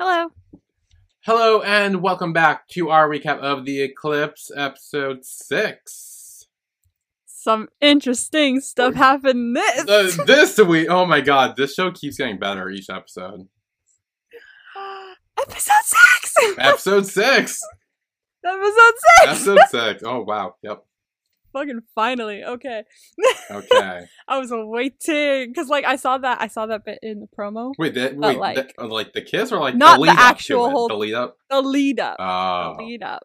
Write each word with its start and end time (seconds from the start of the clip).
Hello. 0.00 0.28
Hello 1.24 1.60
and 1.62 2.00
welcome 2.00 2.32
back 2.32 2.68
to 2.68 2.88
our 2.90 3.08
recap 3.08 3.40
of 3.40 3.64
The 3.64 3.82
Eclipse, 3.82 4.48
episode 4.56 5.24
6. 5.24 6.46
Some 7.26 7.68
interesting 7.80 8.60
stuff 8.60 8.94
happened 8.94 9.56
this. 9.56 9.88
Uh, 9.88 10.24
this 10.24 10.56
week, 10.58 10.86
oh 10.88 11.04
my 11.04 11.20
god, 11.20 11.56
this 11.56 11.74
show 11.74 11.90
keeps 11.90 12.16
getting 12.16 12.38
better 12.38 12.70
each 12.70 12.88
episode. 12.88 13.48
Episode 15.40 15.82
six. 15.82 16.34
Episode 16.58 17.06
6! 17.06 17.62
Episode 18.44 18.94
six. 18.96 19.48
episode 19.48 19.58
6. 19.70 20.02
Oh 20.06 20.22
wow, 20.22 20.54
yep. 20.62 20.84
Fucking 21.52 21.80
finally. 21.94 22.44
Okay. 22.44 22.82
Okay. 23.50 24.00
I 24.28 24.38
was 24.38 24.50
waiting 24.52 25.50
because, 25.50 25.68
like, 25.68 25.84
I 25.84 25.96
saw 25.96 26.18
that. 26.18 26.40
I 26.42 26.46
saw 26.48 26.66
that 26.66 26.84
bit 26.84 26.98
in 27.02 27.20
the 27.20 27.26
promo. 27.38 27.72
Wait, 27.78 27.94
that, 27.94 28.18
But, 28.20 28.28
wait, 28.28 28.38
like- 28.38 28.76
the- 28.76 28.82
uh, 28.82 28.86
like 28.88 29.12
the 29.14 29.22
kiss 29.22 29.50
or 29.50 29.58
like 29.60 29.74
Not 29.74 29.94
the 29.98 30.06
the 30.06 30.10
lead 30.10 30.18
up 30.18 30.18
actual 30.18 30.70
whole- 30.70 30.88
The 30.88 30.94
lead 30.96 31.14
up? 31.14 31.36
The 31.50 31.62
lead 31.62 32.00
up. 32.00 32.16
Oh. 32.18 32.74
The 32.78 32.84
lead 32.84 33.02
up. 33.02 33.22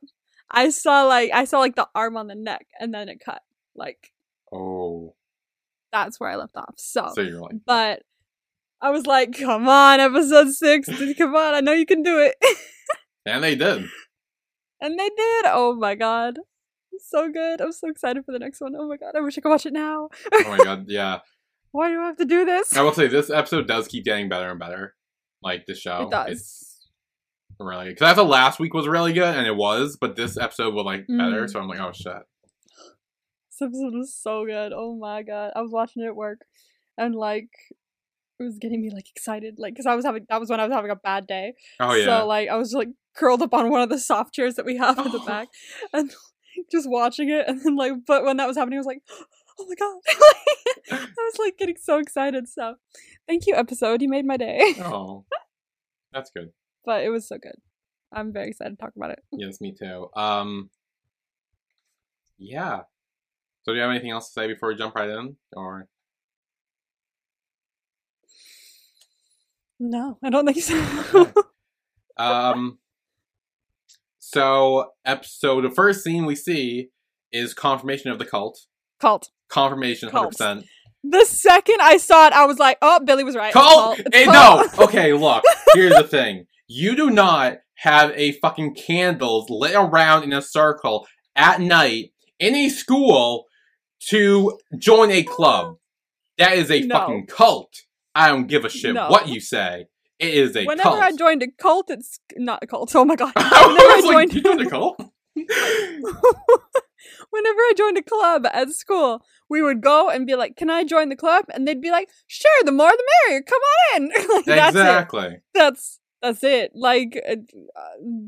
I 0.50 0.70
saw 0.70 1.04
like 1.06 1.32
I 1.34 1.46
saw 1.46 1.60
like 1.60 1.76
the 1.76 1.88
arm 1.96 2.16
on 2.16 2.28
the 2.28 2.36
neck, 2.36 2.68
and 2.80 2.94
then 2.94 3.10
it 3.10 3.20
cut. 3.26 3.42
Like 3.76 4.14
Oh. 4.54 5.16
that's 5.92 6.20
where 6.20 6.30
I 6.30 6.36
left 6.36 6.56
off. 6.56 6.76
So, 6.78 7.12
So 7.16 7.22
you're 7.22 7.42
like, 7.42 7.56
but 7.66 8.04
I 8.80 8.92
was 8.92 9.06
like, 9.08 9.38
"Come 9.38 9.68
on, 9.68 10.00
episode 10.00 10.52
six. 10.52 10.88
Come 11.18 11.36
on, 11.36 11.56
I 11.56 11.60
know 11.62 11.72
you 11.74 11.86
can 11.88 12.04
do 12.04 12.20
it." 12.20 12.36
and 13.26 13.44
they 13.44 13.56
did. 13.56 13.86
And 14.80 15.00
they 15.00 15.10
did. 15.10 15.46
Oh 15.48 15.76
my 15.78 15.96
god. 15.96 16.38
So 17.00 17.30
good. 17.32 17.62
I'm 17.62 17.72
so 17.72 17.90
excited 17.90 18.26
for 18.26 18.32
the 18.32 18.40
next 18.40 18.62
one. 18.62 18.74
Oh 18.78 18.88
my 18.88 18.98
god. 18.98 19.16
I 19.16 19.22
wish 19.22 19.38
I 19.38 19.42
could 19.42 19.50
watch 19.50 19.66
it 19.66 19.74
now. 19.74 20.10
Oh 20.32 20.44
my 20.50 20.58
god, 20.58 20.86
yeah. 20.88 21.20
Why 21.72 21.90
do 21.90 22.00
I 22.00 22.06
have 22.06 22.18
to 22.18 22.26
do 22.26 22.46
this? 22.46 22.76
I 22.76 22.84
will 22.84 22.94
say 22.94 23.08
this 23.08 23.30
episode 23.30 23.68
does 23.68 23.88
keep 23.88 24.06
getting 24.06 24.30
better 24.30 24.50
and 24.50 24.60
better. 24.60 24.96
Like 25.42 25.66
the 25.66 25.74
show. 25.74 26.04
It 26.04 26.12
does. 26.12 26.30
It's 26.30 26.88
really 27.60 27.90
because 27.90 28.10
I 28.10 28.14
thought 28.14 28.28
last 28.28 28.60
week 28.60 28.74
was 28.74 28.88
really 28.88 29.14
good 29.14 29.36
and 29.36 29.48
it 29.48 29.56
was, 29.56 29.98
but 30.00 30.16
this 30.16 30.38
episode 30.38 30.74
was 30.74 30.86
like 30.86 31.08
better. 31.08 31.46
Mm. 31.46 31.50
So 31.50 31.60
I'm 31.60 31.68
like, 31.68 31.80
oh 31.80 31.92
shit. 31.94 32.14
This 33.50 33.62
episode 33.62 33.94
was 33.94 34.16
so 34.16 34.46
good. 34.46 34.72
Oh 34.74 34.96
my 34.96 35.24
god. 35.24 35.52
I 35.56 35.62
was 35.62 35.72
watching 35.72 36.04
it 36.04 36.08
at 36.08 36.16
work 36.16 36.42
and 36.98 37.16
like 37.16 37.50
it 38.40 38.44
was 38.44 38.58
getting 38.60 38.82
me 38.82 38.92
like 38.92 39.10
excited. 39.10 39.56
Like, 39.58 39.76
cause 39.76 39.86
I 39.86 39.96
was 39.96 40.06
having, 40.06 40.26
that 40.30 40.40
was 40.40 40.50
when 40.50 40.60
I 40.60 40.66
was 40.66 40.74
having 40.74 40.92
a 40.92 40.96
bad 40.96 41.28
day. 41.28 41.54
Oh 41.80 41.94
yeah. 41.94 42.06
So 42.06 42.28
like 42.28 42.50
I 42.50 42.56
was 42.56 42.74
like 42.74 42.90
curled 43.16 43.42
up 43.42 43.54
on 43.54 43.70
one 43.70 43.82
of 43.82 43.90
the 43.90 44.00
soft 44.00 44.34
chairs 44.34 44.56
that 44.56 44.66
we 44.66 44.78
have 44.78 44.98
in 45.00 45.12
the 45.12 45.20
back 45.28 45.48
and 45.92 46.14
just 46.72 46.90
watching 46.90 47.30
it. 47.30 47.46
And 47.48 47.62
then 47.64 47.76
like, 47.76 47.94
but 48.06 48.24
when 48.24 48.38
that 48.38 48.48
was 48.48 48.58
happening, 48.58 48.78
I 48.78 48.82
was 48.82 48.86
like, 48.88 49.02
oh 49.60 49.66
my 49.68 49.76
god. 49.76 50.00
I 50.92 51.08
was 51.18 51.38
like 51.40 51.58
getting 51.58 51.78
so 51.82 51.98
excited. 52.00 52.48
So 52.50 52.76
thank 53.28 53.48
you, 53.48 53.56
episode. 53.56 54.02
You 54.02 54.10
made 54.10 54.26
my 54.26 54.38
day. 54.38 54.76
oh, 54.80 55.26
that's 56.12 56.32
good. 56.32 56.52
but 56.86 57.04
it 57.04 57.10
was 57.10 57.28
so 57.28 57.38
good. 57.38 57.56
I'm 58.12 58.32
very 58.32 58.50
excited 58.50 58.78
to 58.78 58.82
talk 58.84 58.94
about 58.96 59.12
it. 59.12 59.20
Yes, 59.32 59.60
me 59.60 59.74
too. 59.78 60.10
Um, 60.16 60.70
yeah. 62.38 62.82
So 63.64 63.72
do 63.72 63.76
you 63.76 63.82
have 63.82 63.92
anything 63.92 64.12
else 64.12 64.28
to 64.28 64.34
say 64.34 64.48
before 64.48 64.70
we 64.70 64.76
jump 64.76 64.96
right 64.96 65.10
in, 65.10 65.38
or 65.54 65.88
No, 69.80 70.18
I 70.24 70.30
don't 70.30 70.46
think 70.46 70.62
so. 70.62 71.32
um? 72.18 72.78
So 74.34 74.90
episode 75.06 75.64
the 75.64 75.70
first 75.70 76.04
scene 76.04 76.26
we 76.26 76.36
see 76.36 76.90
is 77.32 77.54
confirmation 77.54 78.10
of 78.10 78.18
the 78.18 78.26
cult. 78.26 78.60
Cult. 79.00 79.30
Confirmation, 79.50 80.10
100%. 80.10 80.64
The 81.04 81.26
second 81.26 81.78
I 81.82 81.98
saw 81.98 82.28
it, 82.28 82.34
I 82.34 82.46
was 82.46 82.58
like, 82.58 82.78
"Oh, 82.82 83.00
Billy 83.06 83.24
was 83.24 83.36
right." 83.36 83.48
It's 83.50 83.54
Cult. 83.54 84.00
It's 84.00 84.10
Eh, 84.16 84.26
cult. 84.26 84.68
no. 84.78 84.84
Okay, 84.86 85.14
look. 85.14 85.44
Here's 85.76 85.94
the 85.94 86.08
thing. 86.08 86.46
You 86.68 86.96
do 86.96 87.10
not 87.12 87.58
have 87.76 88.12
a 88.16 88.32
fucking 88.40 88.74
candles 88.76 89.50
lit 89.50 89.76
around 89.76 90.24
in 90.24 90.34
a 90.34 90.42
circle 90.42 91.06
at 91.36 91.60
night 91.62 92.12
in 92.40 92.56
a 92.56 92.70
school 92.70 93.46
to 94.10 94.58
join 94.80 95.12
a 95.12 95.24
club. 95.24 95.76
That 96.40 96.54
is 96.54 96.72
a 96.72 96.82
No. 96.82 96.96
fucking 97.00 97.28
cult. 97.28 97.72
I 98.16 98.30
don't 98.30 98.48
give 98.48 98.66
a 98.66 98.70
shit 98.70 98.96
No. 98.96 99.10
what 99.10 99.28
you 99.28 99.40
say. 99.42 99.86
It 100.24 100.34
is 100.34 100.56
a 100.56 100.66
Whenever 100.66 100.90
cult. 100.90 101.02
I 101.02 101.12
joined 101.12 101.44
a 101.44 101.52
cult, 101.52 101.90
it's 101.90 102.20
not 102.36 102.60
a 102.64 102.68
cult. 102.68 102.96
Oh 102.96 103.06
my 103.06 103.16
god. 103.16 103.34
I 103.36 103.68
Whenever 103.68 103.92
I 103.92 104.00
like, 104.16 104.32
joined, 104.32 104.44
joined 104.44 104.62
a 104.62 104.70
cult? 104.70 105.00
whenever 105.36 105.50
I 107.60 107.74
joined 107.76 107.98
a 107.98 108.04
club 108.04 108.46
at 108.52 108.70
school, 108.70 109.22
we 109.50 109.62
would 109.62 109.82
go 109.82 110.10
and 110.10 110.26
be 110.28 110.36
like, 110.36 110.56
"Can 110.56 110.70
I 110.70 110.84
join 110.84 111.10
the 111.10 111.16
club?" 111.16 111.46
And 111.54 111.68
they'd 111.68 111.82
be 111.82 111.92
like, 111.92 112.10
"Sure, 112.28 112.52
the 112.64 112.72
more 112.72 112.92
the 112.92 113.04
merrier. 113.28 113.42
Come 113.42 113.62
on 113.62 114.04
in." 114.04 114.10
Like, 114.34 114.46
that's 114.46 114.76
it. 114.76 114.80
exactly. 114.80 115.38
That's 115.54 116.00
that's 116.22 116.44
it. 116.44 116.72
Like 116.76 117.22
uh, 117.28 117.36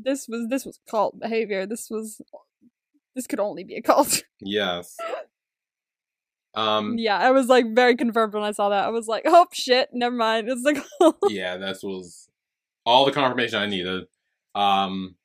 this 0.02 0.26
was 0.28 0.48
this 0.48 0.64
was 0.64 0.80
cult 0.88 1.18
behavior. 1.18 1.66
This 1.66 1.88
was 1.90 2.20
this 3.14 3.26
could 3.26 3.40
only 3.40 3.64
be 3.64 3.76
a 3.76 3.82
cult. 3.82 4.22
Yes. 4.40 4.96
Um. 6.56 6.96
Yeah, 6.98 7.18
I 7.18 7.30
was 7.30 7.46
like 7.48 7.66
very 7.74 7.94
confirmed 7.96 8.34
when 8.34 8.42
I 8.42 8.52
saw 8.52 8.70
that. 8.70 8.84
I 8.84 8.88
was 8.88 9.06
like, 9.06 9.22
oh 9.26 9.46
shit, 9.52 9.90
never 9.92 10.14
mind. 10.16 10.48
It's 10.48 10.62
like 10.64 10.82
yeah, 11.28 11.56
this 11.58 11.82
was 11.82 12.28
all 12.84 13.04
the 13.04 13.12
confirmation 13.12 13.58
I 13.58 13.66
needed. 13.66 14.04
Um. 14.54 15.16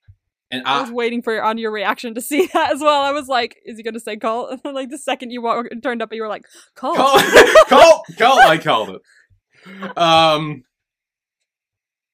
And 0.54 0.64
I 0.68 0.80
I, 0.80 0.82
was 0.82 0.92
waiting 0.92 1.22
for 1.22 1.32
your 1.34 1.44
on 1.44 1.58
your 1.58 1.72
reaction 1.72 2.14
to 2.16 2.22
see 2.30 2.48
that 2.54 2.74
as 2.74 2.82
well. 2.82 3.02
I 3.02 3.12
was 3.14 3.28
like, 3.30 3.56
is 3.66 3.78
he 3.78 3.84
gonna 3.84 4.02
say 4.02 4.18
cult? 4.18 4.52
And 4.52 4.60
then 4.64 4.74
like 4.74 4.90
the 4.90 4.98
second 4.98 5.32
you 5.32 5.42
walk, 5.42 5.68
turned 5.82 6.02
up, 6.02 6.12
you 6.14 6.22
were 6.22 6.28
like, 6.28 6.44
cult. 6.76 6.98
Cult, 6.98 7.24
cult, 7.70 8.06
cult. 8.18 8.40
I 8.42 8.58
called 8.58 8.90
it. 8.98 9.98
Um. 9.98 10.64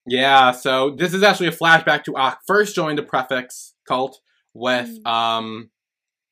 Yeah, 0.05 0.51
so 0.51 0.91
this 0.91 1.13
is 1.13 1.21
actually 1.23 1.47
a 1.47 1.51
flashback 1.51 2.03
to 2.05 2.15
Ak 2.15 2.39
first 2.47 2.75
joined 2.75 2.97
the 2.99 3.03
prefix 3.03 3.73
cult 3.87 4.19
with 4.53 4.89
Mm. 5.03 5.09
um 5.09 5.69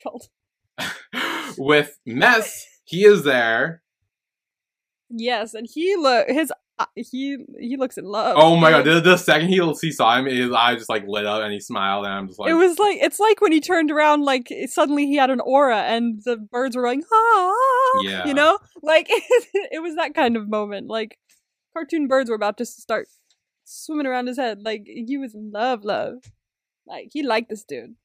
Cult. 0.03 0.29
with 1.57 1.97
Mess. 2.05 2.67
He 2.85 3.03
is 3.05 3.23
there. 3.23 3.81
Yes, 5.09 5.53
and 5.53 5.67
he 5.71 5.95
look 5.95 6.27
his 6.29 6.51
uh, 6.77 6.85
he 6.95 7.37
he 7.59 7.77
looks 7.77 7.97
in 7.97 8.05
love. 8.05 8.35
Oh 8.37 8.55
my 8.57 8.69
god! 8.71 8.85
The, 8.85 8.99
the 8.99 9.17
second 9.17 9.49
he 9.49 9.61
he 9.81 9.91
saw 9.91 10.17
him, 10.17 10.25
his 10.25 10.51
eye 10.51 10.75
just 10.75 10.89
like 10.89 11.05
lit 11.07 11.25
up 11.25 11.41
and 11.41 11.53
he 11.53 11.59
smiled, 11.59 12.05
and 12.05 12.13
I'm 12.13 12.27
just 12.27 12.39
like, 12.39 12.49
it 12.49 12.55
was 12.55 12.77
like 12.79 12.97
it's 13.01 13.19
like 13.19 13.39
when 13.39 13.51
he 13.51 13.61
turned 13.61 13.91
around, 13.91 14.23
like 14.23 14.51
suddenly 14.67 15.05
he 15.05 15.15
had 15.15 15.29
an 15.29 15.39
aura, 15.39 15.81
and 15.83 16.21
the 16.25 16.37
birds 16.37 16.75
were 16.75 16.83
going 16.83 17.03
ah, 17.13 17.53
Yeah. 18.01 18.27
you 18.27 18.33
know, 18.33 18.59
like 18.81 19.07
it 19.09 19.81
was 19.81 19.95
that 19.95 20.13
kind 20.15 20.35
of 20.35 20.49
moment. 20.49 20.87
Like 20.87 21.17
cartoon 21.73 22.07
birds 22.07 22.29
were 22.29 22.35
about 22.35 22.57
to 22.57 22.65
start 22.65 23.07
swimming 23.63 24.05
around 24.07 24.27
his 24.27 24.37
head. 24.37 24.61
Like 24.63 24.83
he 24.85 25.17
was 25.17 25.33
in 25.33 25.51
love, 25.53 25.85
love. 25.85 26.15
Like 26.85 27.09
he 27.11 27.23
liked 27.23 27.49
this 27.49 27.63
dude. 27.63 27.95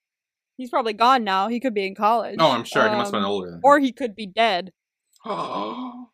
He's 0.61 0.69
probably 0.69 0.93
gone 0.93 1.25
now. 1.25 1.49
He 1.49 1.59
could 1.59 1.73
be 1.73 1.87
in 1.87 1.95
college. 1.95 2.37
oh, 2.39 2.51
I'm 2.51 2.65
sure 2.65 2.83
he 2.87 2.95
must 2.95 3.07
have 3.09 3.13
been 3.13 3.25
Um, 3.25 3.31
older. 3.31 3.51
Than 3.53 3.61
Or 3.65 3.79
he 3.79 3.93
could 3.93 4.15
be 4.15 4.27
dead. 4.27 4.73
plot 5.25 6.07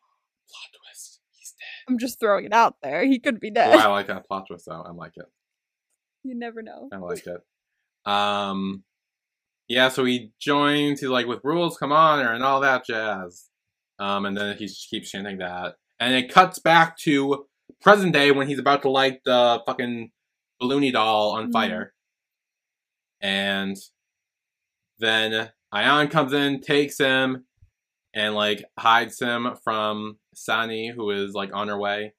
twist. 0.49 1.19
He's 1.37 1.51
dead. 1.59 1.91
I'm 1.91 1.97
just 1.99 2.17
throwing 2.19 2.45
it 2.45 2.53
out 2.53 2.75
there. 2.81 3.05
He 3.05 3.19
could 3.19 3.41
be 3.41 3.49
Oh, 3.49 3.53
dead. 3.55 3.73
I 3.79 3.87
like 3.91 4.07
that 4.07 4.25
plot 4.25 4.45
twist 4.47 4.65
though. 4.67 4.81
I 4.87 4.91
like 4.91 5.13
it. 5.17 5.25
you 6.23 6.33
never 6.33 6.61
know. 6.61 6.87
I 6.93 6.97
like 6.97 7.25
it. 7.27 7.41
Um, 8.09 8.83
yeah. 9.67 9.89
So 9.89 10.05
he 10.05 10.31
joins. 10.39 11.01
He's 11.01 11.09
like, 11.09 11.27
with 11.27 11.41
rules, 11.43 11.77
come 11.77 11.91
on, 11.91 12.25
and 12.25 12.41
all 12.43 12.61
that 12.61 12.85
jazz. 12.85 13.49
Um, 13.99 14.25
and 14.25 14.37
then 14.37 14.55
he 14.57 14.67
just 14.67 14.89
keeps 14.89 15.11
chanting 15.11 15.39
that, 15.39 15.75
and 15.99 16.13
it 16.13 16.31
cuts 16.31 16.59
back 16.59 16.97
to 16.99 17.47
present 17.81 18.13
day 18.13 18.31
when 18.31 18.47
he's 18.47 18.59
about 18.59 18.83
to 18.83 18.89
light 18.89 19.19
the 19.25 19.61
fucking 19.65 20.11
balloony 20.61 20.93
doll 20.93 21.31
on 21.31 21.47
Mhm. 21.49 21.51
fire, 21.51 21.93
and 23.19 23.75
then 24.99 25.51
Ayan 25.73 26.09
comes 26.09 26.33
in, 26.33 26.61
takes 26.61 26.97
him, 26.97 27.45
and 28.13 28.33
like 28.35 28.63
hides 28.77 29.19
him 29.19 29.55
from 29.63 30.17
Sani, 30.33 30.91
who 30.95 31.09
is 31.11 31.33
like 31.33 31.51
on 31.53 31.67
her 31.67 31.77
way 31.77 32.13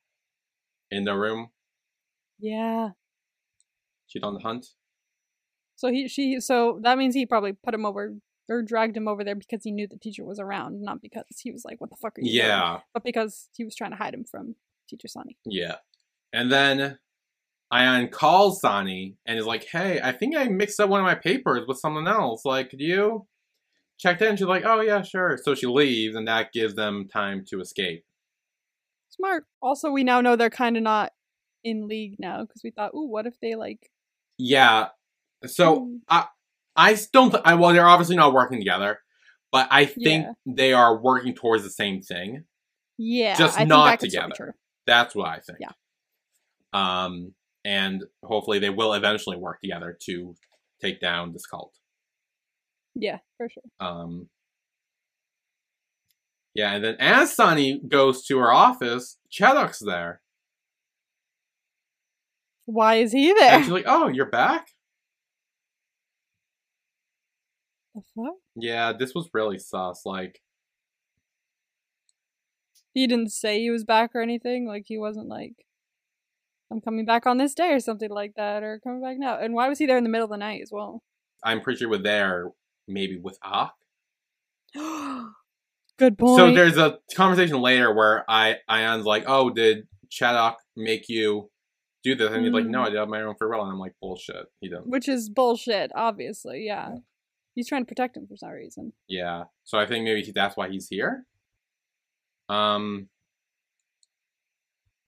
in 0.91 1.05
the 1.05 1.15
room. 1.15 1.49
Yeah. 2.39 2.91
She's 4.07 4.23
on 4.23 4.35
the 4.35 4.41
hunt. 4.41 4.67
So 5.77 5.91
he 5.91 6.09
she 6.09 6.41
so 6.41 6.81
that 6.83 6.99
means 6.99 7.15
he 7.15 7.27
probably 7.27 7.53
put 7.53 7.75
him 7.75 7.87
over 7.87 8.15
or 8.49 8.63
dragged 8.63 8.97
him 8.97 9.07
over 9.07 9.23
there 9.23 9.35
because 9.35 9.63
he 9.63 9.71
knew 9.71 9.87
the 9.87 9.99
teacher 9.99 10.25
was 10.25 10.41
around, 10.41 10.81
not 10.83 11.03
because 11.03 11.25
he 11.39 11.53
was 11.53 11.65
like, 11.65 11.81
"What 11.81 11.91
the 11.91 11.97
fuck 11.97 12.19
are 12.19 12.23
you?" 12.23 12.33
doing?" 12.33 12.47
Yeah. 12.47 12.81
but 12.95 13.05
because 13.05 13.49
he 13.55 13.65
was 13.65 13.77
trying 13.77 13.91
to 13.91 13.97
hide 13.97 14.15
him 14.15 14.25
from 14.29 14.57
Teacher 14.89 15.09
Sonny. 15.09 15.37
Yeah. 15.45 15.77
And 16.33 16.51
then 16.51 16.99
Ayan 17.73 18.11
calls 18.11 18.61
Sani 18.61 19.17
and 19.27 19.39
is 19.39 19.45
like, 19.47 19.65
hey, 19.65 20.01
I 20.03 20.13
think 20.13 20.37
I 20.37 20.45
mixed 20.45 20.81
up 20.81 20.89
one 20.89 21.01
of 21.01 21.05
my 21.05 21.15
papers 21.15 21.65
with 21.69 21.79
someone 21.79 22.09
else. 22.09 22.45
Like, 22.45 22.71
could 22.71 22.81
you 22.81 23.27
check 23.99 24.19
that? 24.19 24.29
And 24.29 24.39
she's 24.39 24.47
like, 24.49 24.65
oh, 24.65 24.81
yeah, 24.81 25.03
sure. 25.03 25.39
So 25.43 25.55
she 25.55 25.67
leaves, 25.67 26.17
and 26.17 26.27
that 26.29 26.53
gives 26.53 26.75
them 26.75 27.09
time 27.09 27.45
to 27.51 27.61
escape. 27.61 28.05
Smart. 29.11 29.45
Also, 29.61 29.91
we 29.91 30.05
now 30.05 30.21
know 30.21 30.37
they're 30.37 30.49
kind 30.51 30.77
of 30.77 30.83
not 30.83 31.13
in 31.65 31.89
league 31.89 32.17
now 32.19 32.43
because 32.43 32.63
we 32.63 32.71
thought, 32.71 32.95
"Ooh, 32.95 33.09
what 33.09 33.27
if 33.27 33.35
they 33.41 33.55
like?" 33.57 33.91
Yeah. 34.39 34.89
So 35.45 35.81
Hmm. 35.81 35.97
I, 36.09 36.27
I 36.77 36.97
don't. 37.13 37.31
Th- 37.33 37.43
I, 37.45 37.55
well, 37.55 37.73
they're 37.73 37.87
obviously 37.89 38.17
not 38.17 38.33
working 38.33 38.59
together, 38.59 39.01
but 39.51 39.67
I 39.71 39.85
think 39.87 40.27
Yeah. 40.27 40.33
they 40.47 40.73
are 40.73 40.97
working 40.97 41.35
towards 41.35 41.65
the 41.65 41.71
same 41.71 42.01
thing. 42.01 42.45
Yeah, 42.97 43.35
Just 43.37 43.59
I 43.59 43.65
not 43.65 43.87
that 43.87 44.01
could 44.01 44.11
still 44.11 44.23
be 44.29 44.31
together. 44.33 44.55
That's 44.87 45.15
what 45.15 45.29
I 45.29 45.41
think. 45.41 45.59
Yeah. 45.61 45.73
Um, 46.73 47.35
and 47.69 48.05
hopefully 48.25 48.59
they 48.59 48.71
will 48.71 48.95
eventually 48.95 49.37
work 49.37 49.61
together 49.61 49.99
to 50.07 50.35
take 50.81 51.03
down 51.03 51.35
this 51.35 51.45
cult. 51.45 51.75
Yeah, 52.95 53.19
for 53.37 53.47
sure. 53.51 53.63
Um, 53.79 54.31
yeah, 56.55 56.73
and 56.73 56.83
then 56.83 56.97
as 56.99 57.35
Sunny 57.35 57.79
goes 57.87 58.25
to 58.25 58.39
her 58.39 58.51
office, 58.51 59.19
Chadok's 59.31 59.81
there. 59.85 60.23
Why 62.65 62.95
is 62.95 63.13
he 63.13 63.35
there? 63.35 63.57
And 63.57 63.65
she's 63.65 63.73
like, 63.73 63.85
oh, 63.87 64.09
you're 64.09 64.31
back? 64.31 64.69
The 67.95 68.01
fuck? 68.17 68.35
Yeah, 68.57 68.95
this 68.99 69.15
was 69.15 69.29
really 69.35 69.59
sus. 69.59 70.07
Like, 70.07 70.41
He 72.95 73.07
didn't 73.07 73.31
say 73.31 73.61
he 73.61 73.71
was 73.71 73.85
back 73.85 74.13
or 74.15 74.23
anything. 74.23 74.67
Like 74.67 74.85
he 74.87 74.97
wasn't 74.97 75.29
like, 75.29 75.67
"I'm 76.71 76.81
coming 76.81 77.05
back 77.05 77.27
on 77.27 77.39
this 77.39 77.55
day" 77.55 77.73
or 77.73 77.81
something 77.81 78.11
like 78.11 78.35
that, 78.37 78.63
or 78.63 78.81
coming 78.83 79.03
back 79.03 79.17
now. 79.19 79.39
And 79.39 79.55
why 79.55 79.69
was 79.69 79.79
he 79.79 79.87
there 79.87 79.99
in 79.99 80.05
the 80.05 80.11
middle 80.11 80.25
of 80.27 80.31
the 80.31 80.37
night 80.37 80.61
as 80.63 80.71
well? 80.73 81.03
I'm 81.45 81.61
pretty 81.61 81.79
sure 81.79 81.89
we're 81.89 81.99
there 81.99 82.51
maybe 82.87 83.19
with 83.19 83.39
Ah. 83.43 83.73
Good 85.99 86.17
point. 86.17 86.39
So 86.39 86.53
there's 86.55 86.77
a 86.77 86.99
conversation 87.15 87.61
later 87.61 87.93
where 87.93 88.25
I 88.29 88.57
Ayan's 88.71 89.05
like, 89.05 89.25
"Oh, 89.27 89.51
did 89.51 89.89
Chadok 90.11 90.57
make 90.77 91.09
you 91.09 91.51
do 92.05 92.15
this?" 92.15 92.31
And 92.31 92.45
he's 92.45 92.53
like, 92.55 92.67
"No, 92.67 92.83
I 92.83 92.91
did 92.91 93.01
it 93.01 93.09
my 93.09 93.23
own 93.23 93.35
free 93.37 93.49
will." 93.49 93.63
And 93.63 93.73
I'm 93.73 93.79
like, 93.81 93.95
"Bullshit, 94.01 94.47
he 94.61 94.69
didn't." 94.69 94.89
Which 94.89 95.09
is 95.09 95.29
bullshit, 95.29 95.91
obviously. 95.95 96.65
Yeah, 96.67 96.97
he's 97.55 97.69
trying 97.69 97.83
to 97.83 97.89
protect 97.89 98.17
him 98.17 98.27
for 98.29 98.37
some 98.37 98.51
reason. 98.51 98.93
Yeah, 99.09 99.45
so 99.65 99.79
I 99.79 99.87
think 99.87 100.05
maybe 100.05 100.31
that's 100.33 100.57
why 100.57 100.69
he's 100.69 100.89
here. 100.89 101.25
Um, 102.49 103.09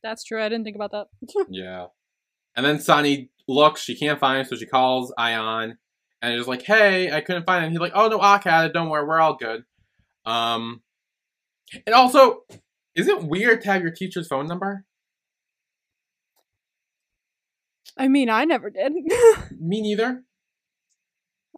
That's 0.02 0.24
true. 0.24 0.42
I 0.42 0.48
didn't 0.48 0.64
think 0.64 0.76
about 0.76 0.92
that. 0.92 1.06
yeah, 1.50 1.86
and 2.56 2.64
then 2.64 2.78
Sunny 2.78 3.30
looks, 3.48 3.82
she 3.82 3.96
can't 3.96 4.20
find 4.20 4.40
him, 4.40 4.46
so 4.46 4.56
she 4.56 4.66
calls 4.66 5.12
Ayan, 5.18 5.74
and 6.22 6.34
is 6.34 6.48
like, 6.48 6.62
"Hey, 6.62 7.12
I 7.12 7.20
couldn't 7.20 7.46
find 7.46 7.64
him." 7.64 7.70
He's 7.70 7.80
like, 7.80 7.92
"Oh 7.94 8.08
no, 8.08 8.20
Ak 8.20 8.44
had 8.44 8.66
it. 8.66 8.72
Don't 8.72 8.88
worry, 8.88 9.06
we're 9.06 9.20
all 9.20 9.36
good." 9.36 9.64
Um, 10.24 10.82
and 11.86 11.94
also, 11.94 12.40
is 12.94 13.08
it 13.08 13.22
weird 13.22 13.62
to 13.62 13.72
have 13.72 13.82
your 13.82 13.92
teacher's 13.92 14.28
phone 14.28 14.46
number? 14.46 14.84
I 17.96 18.08
mean, 18.08 18.30
I 18.30 18.44
never 18.44 18.70
did. 18.70 18.92
Me 19.60 19.80
neither. 19.80 20.24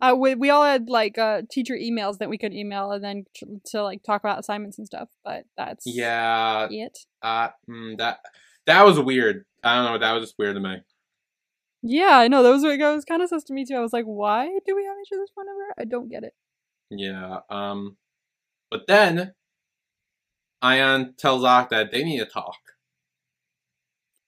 Uh, 0.02 0.16
we 0.16 0.34
we 0.34 0.50
all 0.50 0.64
had 0.64 0.88
like 0.88 1.16
uh 1.16 1.42
teacher 1.48 1.74
emails 1.74 2.18
that 2.18 2.28
we 2.28 2.36
could 2.36 2.52
email 2.52 2.90
and 2.90 3.04
then 3.04 3.24
to, 3.36 3.60
to 3.64 3.82
like 3.84 4.02
talk 4.02 4.20
about 4.20 4.40
assignments 4.40 4.76
and 4.76 4.86
stuff. 4.86 5.08
But 5.24 5.44
that's 5.56 5.84
Yeah, 5.86 6.66
it. 6.70 6.98
Uh, 7.22 7.50
mm, 7.70 7.96
that 7.98 8.18
that 8.66 8.84
was 8.84 8.98
weird. 8.98 9.44
I 9.62 9.76
don't 9.76 9.84
know. 9.84 9.98
That 9.98 10.12
was 10.12 10.24
just 10.24 10.34
weird 10.38 10.56
to 10.56 10.60
me. 10.60 10.78
Yeah, 11.84 12.16
I 12.18 12.26
know. 12.28 12.42
That 12.42 12.50
was, 12.50 12.62
that 12.62 12.78
was 12.94 13.04
kind 13.04 13.22
of 13.22 13.28
sus 13.28 13.44
to 13.44 13.52
me 13.52 13.64
too. 13.64 13.76
I 13.76 13.80
was 13.80 13.92
like, 13.92 14.04
why 14.04 14.46
do 14.66 14.74
we 14.76 14.84
have 14.84 14.96
each 15.04 15.12
other's 15.12 15.30
phone 15.34 15.46
number? 15.46 15.74
I 15.78 15.84
don't 15.84 16.08
get 16.08 16.24
it. 16.24 16.32
Yeah. 16.90 17.38
Um, 17.48 17.96
but 18.70 18.86
then 18.88 19.34
Ayan 20.62 21.16
tells 21.16 21.44
Ak 21.44 21.70
that 21.70 21.92
they 21.92 22.02
need 22.04 22.18
to 22.18 22.26
talk. 22.26 22.58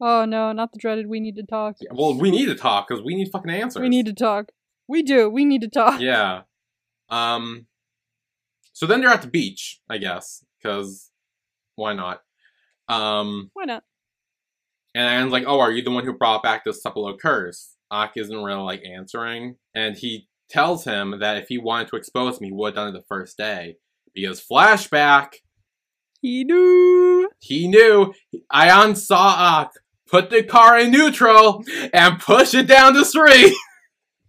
Oh 0.01 0.25
no, 0.25 0.53
not 0.53 0.73
the 0.73 0.79
dreaded. 0.79 1.09
We 1.09 1.21
need 1.21 1.37
to 1.37 1.45
talk. 1.45 1.77
Yeah, 1.81 1.91
Well, 1.93 2.19
we 2.19 2.31
need 2.31 2.47
to 2.47 2.55
talk 2.55 2.89
because 2.89 3.03
we 3.03 3.15
need 3.15 3.31
fucking 3.33 3.51
answers. 3.51 3.81
We 3.81 3.89
need 3.89 4.07
to 4.07 4.13
talk. 4.13 4.51
We 4.89 5.03
do. 5.03 5.29
We 5.31 5.45
need 5.45 5.63
to 5.63 5.69
talk. 5.69 6.01
Yeah. 6.01 6.43
Um. 7.09 7.67
So 8.73 8.87
then 8.87 9.01
they're 9.01 9.11
at 9.11 9.23
the 9.23 9.29
beach, 9.29 9.81
I 9.89 9.99
guess, 9.99 10.45
because 10.63 11.11
why 11.77 11.93
not? 11.95 12.21
Um. 12.89 13.51
Why 13.55 13.65
not? 13.65 13.85
And 14.95 15.09
Ayan's 15.27 15.33
like, 15.33 15.45
"Oh, 15.47 15.61
are 15.61 15.73
you 15.73 15.83
the 15.83 15.91
one 15.91 16.05
who 16.05 16.13
brought 16.13 16.43
back 16.43 16.65
the 16.65 16.73
Sepulchre 16.73 17.17
curse?" 17.21 17.77
Ak 17.91 18.13
isn't 18.17 18.43
really 18.45 18.63
like 18.63 18.83
answering, 18.85 19.57
and 19.75 19.97
he 19.97 20.29
tells 20.51 20.85
him 20.85 21.19
that 21.21 21.37
if 21.37 21.49
he 21.49 21.59
wanted 21.59 21.89
to 21.89 21.97
expose 21.97 22.41
me, 22.41 22.49
he 22.49 22.53
would 22.53 22.69
have 22.69 22.75
done 22.75 22.89
it 22.89 22.93
the 22.99 23.05
first 23.09 23.37
day. 23.37 23.77
Because 24.15 24.41
flashback, 24.45 25.35
He 26.21 26.45
knew. 26.45 27.29
he 27.41 27.67
knew 27.69 28.13
Ayan 28.53 28.97
saw 28.97 29.61
Ak 29.63 29.71
put 30.09 30.31
the 30.31 30.43
car 30.45 30.79
in 30.79 30.91
neutral 30.93 31.65
and 31.93 32.21
push 32.21 32.55
it 32.55 32.67
down 32.69 32.95
the 32.95 33.05
street. 33.05 33.55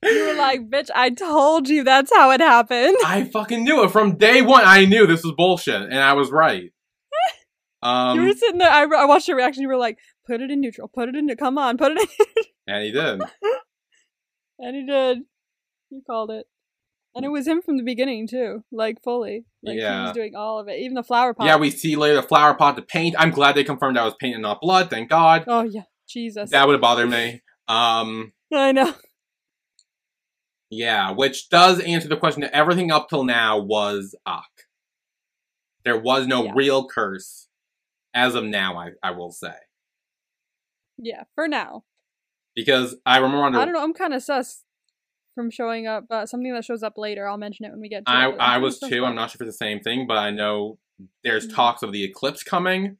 You 0.06 0.28
were 0.28 0.36
like, 0.36 0.69
bitch, 0.69 0.90
I 0.94 1.10
told 1.10 1.68
you 1.68 1.84
that's 1.84 2.13
how 2.13 2.31
it 2.31 2.40
happened. 2.42 2.96
I 3.06 3.24
fucking 3.31 3.63
knew 3.63 3.84
it 3.84 3.92
from 3.92 4.18
day 4.18 4.42
one. 4.42 4.63
I 4.66 4.86
knew 4.86 5.07
this 5.07 5.24
was 5.24 5.34
bullshit, 5.36 5.81
and 5.81 5.98
I 6.00 6.13
was 6.13 6.31
right. 6.31 6.72
Um, 7.84 8.19
you 8.19 8.25
were 8.25 8.34
sitting 8.34 8.57
there. 8.57 8.72
I, 8.72 8.81
I 8.84 9.06
watched 9.06 9.28
your 9.28 9.38
reaction. 9.38 9.62
You 9.62 9.68
were 9.68 9.78
like, 9.78 10.00
put 10.25 10.42
it 10.42 10.50
in 10.50 10.60
neutral. 10.60 10.88
Put 10.88 11.07
it 11.07 11.16
in. 11.16 11.30
Come 11.38 11.60
on, 11.60 11.78
put 11.78 11.92
it 11.92 12.00
in. 12.02 12.44
and 12.66 12.84
he 12.84 12.92
did. 12.92 13.22
and 14.60 14.75
he 14.75 14.86
did. 14.88 15.19
He 15.92 16.02
called 16.02 16.31
it. 16.31 16.48
And 17.13 17.24
it 17.24 17.30
was 17.30 17.48
him 17.48 17.62
from 17.62 17.78
the 17.78 17.84
beginning 17.84 18.28
too, 18.28 18.63
like 18.72 19.04
fully. 19.04 19.46
Like 19.63 19.75
he 19.78 19.84
was 19.84 20.13
doing 20.13 20.36
all 20.36 20.60
of 20.60 20.68
it, 20.68 20.80
even 20.80 20.96
the 20.96 21.04
flower 21.04 21.34
pot. 21.36 21.46
Yeah, 21.46 21.57
we 21.57 21.69
see 21.69 21.96
later 21.96 22.16
the 22.16 22.24
flower 22.24 22.56
pot, 22.56 22.75
the 22.75 22.81
paint. 22.81 23.16
I'm 23.19 23.30
glad 23.30 23.54
they 23.56 23.63
confirmed 23.63 23.98
that 23.98 24.04
was 24.04 24.16
paint 24.19 24.34
and 24.34 24.42
not 24.42 24.60
blood. 24.62 24.90
Thank 24.90 25.10
God. 25.10 25.46
Oh 25.48 25.62
yeah, 25.63 25.84
Jesus. 26.10 26.50
That 26.50 26.66
would 26.68 26.74
have 26.74 26.81
bothered 26.81 27.10
me. 27.10 27.42
Um, 27.68 28.34
I 28.54 28.72
know. 28.72 28.96
Yeah, 30.69 31.12
which 31.12 31.50
does 31.50 31.79
answer 31.81 32.07
the 32.07 32.17
question 32.17 32.41
that 32.41 32.53
everything 32.56 32.91
up 32.91 33.09
till 33.09 33.23
now 33.23 33.59
was 33.59 34.15
Ak. 34.25 34.44
There 35.83 36.00
was 36.00 36.25
no 36.27 36.45
Yeah. 36.45 36.51
real 36.56 36.88
curse 36.88 37.47
as 38.13 38.33
of 38.35 38.44
now, 38.44 38.77
I, 38.77 38.91
I 39.03 39.12
will 39.12 39.31
say. 39.31 39.53
Yeah, 40.97 41.23
for 41.35 41.47
now. 41.47 41.83
Because 42.56 42.95
I 43.06 43.17
remember 43.17 43.44
on 43.44 43.51
the, 43.53 43.59
I 43.59 43.65
don't 43.65 43.73
know. 43.73 43.83
I'm 43.83 43.94
kind 43.94 44.13
of 44.13 44.23
sus 44.23 44.63
from 45.35 45.51
showing 45.51 45.85
up. 45.88 46.06
Uh, 46.09 46.25
something 46.25 46.53
that 46.53 46.63
shows 46.63 46.81
up 46.83 46.97
later. 46.97 47.27
I'll 47.27 47.38
mention 47.38 47.65
it 47.65 47.71
when 47.71 47.81
we 47.81 47.89
get 47.89 48.06
to 48.06 48.11
I, 48.11 48.29
it. 48.29 48.35
I 48.39 48.57
was 48.59 48.79
too. 48.79 49.06
I'm 49.06 49.13
not 49.15 49.29
sure 49.31 49.38
if 49.44 49.47
it's 49.47 49.57
the 49.57 49.65
same 49.65 49.81
thing, 49.81 50.07
but 50.07 50.18
I 50.18 50.31
know 50.31 50.79
there's 51.23 51.47
Mhm. 51.47 51.53
talks 51.56 51.83
of 51.83 51.91
the 51.91 52.03
eclipse 52.06 52.41
coming. 52.44 52.97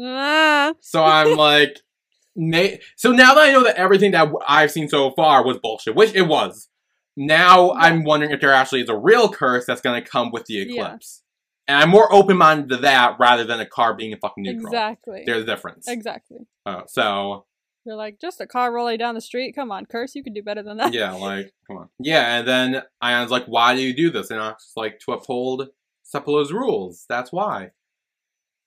Ah, 0.00 0.74
So 0.80 1.02
I'm 1.02 1.36
like, 1.36 1.80
may- 2.36 2.80
so 2.96 3.12
now 3.12 3.34
that 3.34 3.42
I 3.48 3.52
know 3.52 3.64
that 3.64 3.76
everything 3.76 4.10
that 4.12 4.32
I've 4.46 4.70
seen 4.70 4.88
so 4.88 5.10
far 5.12 5.44
was 5.44 5.58
bullshit, 5.58 5.94
which 5.94 6.14
it 6.14 6.22
was, 6.22 6.68
now 7.16 7.72
I'm 7.72 8.04
wondering 8.04 8.32
if 8.32 8.40
there 8.40 8.52
actually 8.52 8.82
is 8.82 8.88
a 8.88 8.96
real 8.96 9.28
curse 9.28 9.66
that's 9.66 9.80
going 9.80 10.02
to 10.02 10.08
come 10.08 10.30
with 10.30 10.46
the 10.46 10.54
Yeah. 10.54 10.62
eclipse. 10.86 11.22
And 11.68 11.78
I'm 11.82 11.90
more 11.90 12.12
open 12.12 12.36
minded 12.36 12.68
to 12.70 12.76
that 12.78 13.16
rather 13.20 13.44
than 13.44 13.60
a 13.60 13.66
car 13.66 13.94
being 13.94 14.12
a 14.12 14.16
fucking 14.16 14.42
neutral. 14.42 14.66
exactly. 14.66 15.22
There's 15.24 15.42
a 15.42 15.46
difference. 15.46 15.86
Exactly. 15.86 16.38
Uh, 16.66 16.82
so, 16.86 17.46
You're 17.84 17.94
like 17.96 18.20
just 18.20 18.40
a 18.40 18.46
car 18.46 18.72
rolling 18.72 18.98
down 18.98 19.14
the 19.14 19.20
street. 19.20 19.54
Come 19.54 19.70
on, 19.70 19.86
curse. 19.86 20.14
You 20.16 20.24
can 20.24 20.32
do 20.32 20.42
better 20.42 20.62
than 20.62 20.78
that. 20.78 20.92
yeah, 20.92 21.12
like, 21.12 21.52
come 21.68 21.76
on. 21.76 21.88
Yeah, 22.00 22.38
and 22.38 22.48
then 22.48 22.82
Ayan's 23.02 23.30
like, 23.30 23.46
why 23.46 23.74
do 23.76 23.82
you 23.82 23.94
do 23.94 24.10
this? 24.10 24.30
And 24.30 24.40
I'm 24.40 24.54
just 24.54 24.76
like, 24.76 24.98
to 25.00 25.12
uphold 25.12 25.68
Sepulchre's 26.02 26.52
rules. 26.52 27.04
That's 27.08 27.30
why. 27.32 27.70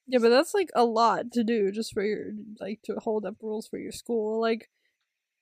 Yeah, 0.08 0.20
but 0.20 0.30
that's 0.30 0.54
like 0.54 0.70
a 0.76 0.86
lot 0.86 1.32
to 1.34 1.44
do 1.44 1.72
just 1.72 1.94
for 1.94 2.04
your 2.04 2.32
like 2.60 2.82
to 2.86 2.96
hold 2.96 3.26
up 3.26 3.36
rules 3.42 3.68
for 3.68 3.78
your 3.78 3.92
school. 3.92 4.42
Like 4.42 4.70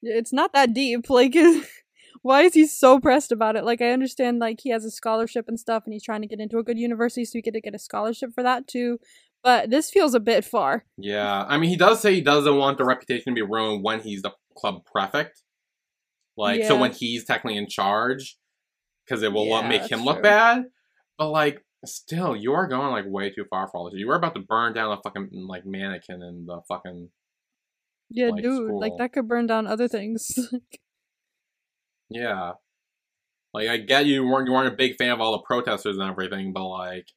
it's 0.01 0.33
not 0.33 0.53
that 0.53 0.73
deep. 0.73 1.05
Like 1.09 1.35
why 2.21 2.41
is 2.43 2.53
he 2.53 2.67
so 2.67 2.99
pressed 2.99 3.31
about 3.31 3.55
it? 3.55 3.63
Like 3.63 3.81
I 3.81 3.91
understand 3.91 4.39
like 4.39 4.59
he 4.61 4.69
has 4.69 4.85
a 4.85 4.91
scholarship 4.91 5.45
and 5.47 5.59
stuff 5.59 5.83
and 5.85 5.93
he's 5.93 6.03
trying 6.03 6.21
to 6.21 6.27
get 6.27 6.39
into 6.39 6.57
a 6.57 6.63
good 6.63 6.77
university 6.77 7.25
so 7.25 7.31
he 7.33 7.41
could 7.41 7.55
get 7.63 7.75
a 7.75 7.79
scholarship 7.79 8.31
for 8.33 8.43
that 8.43 8.67
too. 8.67 8.99
But 9.43 9.71
this 9.71 9.89
feels 9.89 10.13
a 10.13 10.19
bit 10.19 10.45
far. 10.45 10.85
Yeah, 10.97 11.45
I 11.47 11.57
mean, 11.57 11.71
he 11.71 11.75
does 11.75 11.99
say 11.99 12.13
he 12.13 12.21
doesn't 12.21 12.57
want 12.57 12.77
the 12.77 12.85
reputation 12.85 13.33
to 13.33 13.35
be 13.35 13.41
ruined 13.41 13.83
when 13.83 14.01
he's 14.01 14.21
the 14.21 14.31
club 14.55 14.85
prefect. 14.85 15.41
Like, 16.37 16.63
so 16.63 16.77
when 16.77 16.91
he's 16.91 17.25
technically 17.25 17.57
in 17.57 17.67
charge, 17.67 18.37
because 19.03 19.23
it 19.23 19.33
will 19.33 19.47
Yeah, 19.47 19.67
make 19.67 19.91
him 19.91 20.05
look 20.05 20.17
true. 20.17 20.23
bad. 20.23 20.65
But 21.17 21.29
like, 21.29 21.63
still, 21.85 22.35
you 22.35 22.53
are 22.53 22.67
going 22.67 22.91
like 22.91 23.05
way 23.07 23.31
too 23.31 23.45
far 23.49 23.67
for 23.67 23.77
all 23.77 23.85
this. 23.89 23.99
You 23.99 24.07
were 24.07 24.15
about 24.15 24.35
to 24.35 24.41
burn 24.41 24.73
down 24.73 24.91
a 24.91 25.01
fucking 25.01 25.29
mm, 25.33 25.47
like 25.47 25.65
mannequin 25.65 26.21
in 26.21 26.45
the 26.45 26.61
fucking 26.67 27.09
Yeah, 28.09 28.29
Like 28.29 28.43
dude, 28.43 28.71
like 28.71 28.93
that 28.97 29.13
could 29.13 29.27
burn 29.27 29.47
down 29.47 29.67
other 29.67 29.87
things. 29.87 30.31
yeah. 32.09 32.53
Like, 33.53 33.67
I 33.67 33.77
get 33.77 34.05
you 34.05 34.25
weren't 34.25 34.47
you 34.47 34.53
weren't 34.53 34.73
a 34.73 34.77
big 34.77 34.95
fan 34.97 35.11
of 35.11 35.19
all 35.19 35.33
the 35.33 35.43
protesters 35.43 35.97
and 35.97 36.09
everything, 36.09 36.53
but 36.53 36.67
like, 36.67 37.07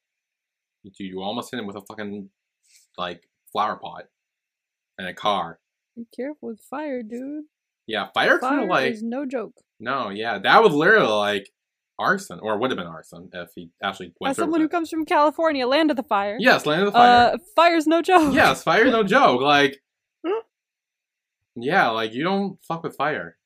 dude, 0.85 0.94
you 0.99 1.23
almost 1.23 1.50
hit 1.50 1.61
him 1.61 1.66
with 1.66 1.76
a 1.76 1.83
fucking 1.88 2.30
like 2.99 3.23
flower 3.52 3.76
pot 3.76 4.04
and 4.99 5.06
a 5.06 5.14
car. 5.14 5.61
Be 5.97 6.06
careful 6.14 6.49
with 6.49 6.61
fire, 6.61 7.02
dude. 7.02 7.44
Yeah, 7.87 8.09
fire, 8.14 8.38
kind 8.38 8.62
of 8.62 8.68
like 8.68 8.92
is 8.92 9.02
no 9.02 9.26
joke. 9.26 9.52
No, 9.78 10.09
yeah, 10.09 10.38
that 10.38 10.62
was 10.62 10.73
literally 10.73 11.06
like 11.06 11.50
arson, 11.99 12.41
or 12.41 12.59
would 12.59 12.71
have 12.71 12.79
been 12.79 12.87
arson 12.87 13.29
if 13.33 13.51
he 13.55 13.71
actually 13.83 14.13
went 14.21 14.31
As 14.33 14.37
someone 14.37 14.61
who 14.61 14.69
comes 14.69 14.91
from 14.91 15.05
California, 15.05 15.67
land 15.67 15.91
of 15.91 15.97
the 15.97 16.03
fire. 16.03 16.37
Yes, 16.41 16.67
land 16.67 16.83
of 16.83 16.87
the 16.87 16.93
fire. 16.93 17.35
Uh, 17.35 17.39
fire's 17.57 17.87
no 17.87 18.03
joke. 18.03 18.35
yes, 18.35 18.63
fire's 18.63 18.91
no 18.93 19.03
joke. 19.17 19.41
Like, 19.41 19.81
yeah, 21.57 21.91
like 21.91 22.13
you 22.13 22.25
don't 22.25 22.59
fuck 22.67 22.83
with 22.83 22.97
fire. 22.97 23.37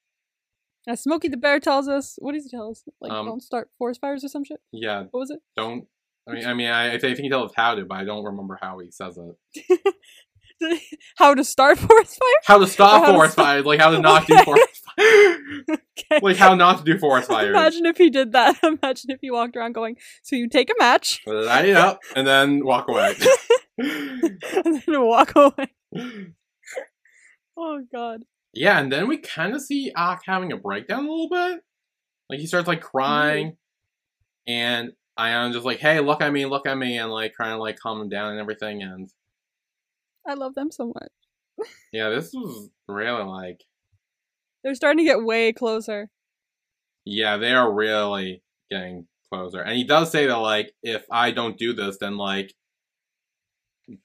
As 0.87 1.03
Smokey 1.03 1.29
the 1.29 1.37
Bear 1.37 1.61
tells 1.61 1.87
us, 1.89 2.17
what 2.19 2.33
does 2.33 2.45
he 2.45 2.51
tell 2.51 2.71
us? 2.71 2.83
Like, 3.01 3.13
Um, 3.13 3.27
don't 3.27 3.43
start 3.43 3.69
forest 3.77 4.01
fires 4.01 4.25
or 4.25 4.29
some 4.29 4.45
shit. 4.45 4.61
Yeah, 4.73 5.01
What 5.11 5.21
was 5.21 5.31
it? 5.31 5.41
don't. 5.57 5.87
I 6.27 6.33
mean, 6.33 6.47
I 6.47 6.55
mean, 6.59 6.69
I, 6.69 6.95
I 6.95 6.99
think 6.99 7.19
he 7.19 7.29
tells 7.29 7.51
us 7.51 7.55
how 7.57 7.75
to, 7.75 7.85
but 7.85 7.99
I 7.99 8.05
don't 8.05 8.25
remember 8.25 8.59
how 8.61 8.79
he 8.79 8.91
says 8.91 9.19
it. 9.19 9.81
how 11.17 11.35
to 11.35 11.45
start 11.45 11.79
forest 11.79 12.19
fire? 12.19 12.43
How 12.45 12.59
to 12.59 12.67
stop 12.67 13.05
how 13.05 13.07
to 13.07 13.13
forest 13.13 13.33
stop- 13.35 13.47
fires, 13.47 13.65
like 13.65 13.81
how 13.81 13.91
to 13.91 14.01
not 14.01 14.27
do 14.27 14.37
forest 14.45 14.83
fires. 14.85 15.39
Okay. 15.71 16.21
like 16.23 16.37
how 16.37 16.55
not 16.55 16.79
to 16.79 16.85
do 16.85 16.99
forest 16.99 17.29
fires. 17.29 17.51
Imagine 17.51 17.87
if 17.87 17.97
he 17.99 18.11
did 18.11 18.33
that. 18.33 18.57
Imagine 18.63 19.11
if 19.11 19.21
he 19.21 19.31
walked 19.31 19.57
around 19.57 19.73
going, 19.73 19.97
so 20.23 20.37
you 20.37 20.49
take 20.49 20.71
a 20.71 20.75
match 20.79 21.21
uh, 21.27 21.45
Light 21.45 21.67
it 21.67 21.77
up 21.77 22.01
and 22.17 22.27
then 22.27 22.65
walk 22.65 22.89
away. 22.89 23.15
and 23.79 24.83
then 24.87 25.07
walk 25.07 25.33
away. 25.37 26.35
Oh 27.57 27.81
god. 27.93 28.23
yeah, 28.55 28.79
and 28.79 28.93
then 28.93 29.09
we 29.09 29.19
kind 29.19 29.55
of 29.55 29.61
see 29.61 29.93
Ak 29.97 30.23
having 30.27 30.53
a 30.53 30.57
breakdown 30.57 31.07
a 31.07 31.11
little 31.11 31.29
bit. 31.29 31.61
Like 32.31 32.41
he 32.41 32.47
starts 32.47 32.69
like 32.69 32.81
crying, 32.81 33.53
mm-hmm. 34.49 34.53
and 34.53 34.93
Ayan 35.19 35.53
just 35.53 35.65
like, 35.65 35.79
"Hey, 35.79 36.01
look 36.01 36.23
at 36.23 36.33
me, 36.33 36.47
look 36.47 36.67
at 36.67 36.79
me," 36.79 36.99
and 36.99 37.11
like 37.11 37.33
trying 37.35 37.57
to 37.57 37.61
like 37.61 37.79
calm 37.79 38.01
him 38.01 38.09
down 38.09 38.33
and 38.33 38.41
everything. 38.41 38.83
And 38.83 39.11
I 40.29 40.35
love 40.35 40.55
them 40.55 40.71
so 40.71 40.87
much. 40.95 41.69
yeah, 41.93 42.11
this 42.11 42.31
was 42.33 42.71
really 42.87 43.25
like, 43.25 43.65
They're 44.63 44.75
starting 44.75 44.99
to 44.99 45.05
get 45.11 45.25
way 45.25 45.53
closer. 45.53 46.11
yeah, 47.05 47.37
they 47.39 47.53
are 47.53 47.73
really 47.73 48.43
getting 48.71 49.07
closer. 49.33 49.61
And 49.61 49.77
he 49.77 49.85
does 49.85 50.11
say 50.13 50.27
that 50.27 50.37
like, 50.37 50.73
if 50.83 51.05
I 51.11 51.31
don't 51.31 51.59
do 51.59 51.73
this, 51.73 51.99
then 51.99 52.17
like, 52.17 52.53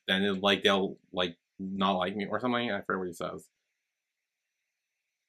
then 0.08 0.24
it, 0.24 0.42
like 0.42 0.64
they'll 0.64 0.96
like 1.12 1.36
not 1.60 1.98
like 1.98 2.16
me 2.16 2.26
or 2.30 2.40
something. 2.40 2.72
I 2.72 2.82
forget 2.82 3.00
what 3.00 3.08
he 3.08 3.14
says. 3.14 3.48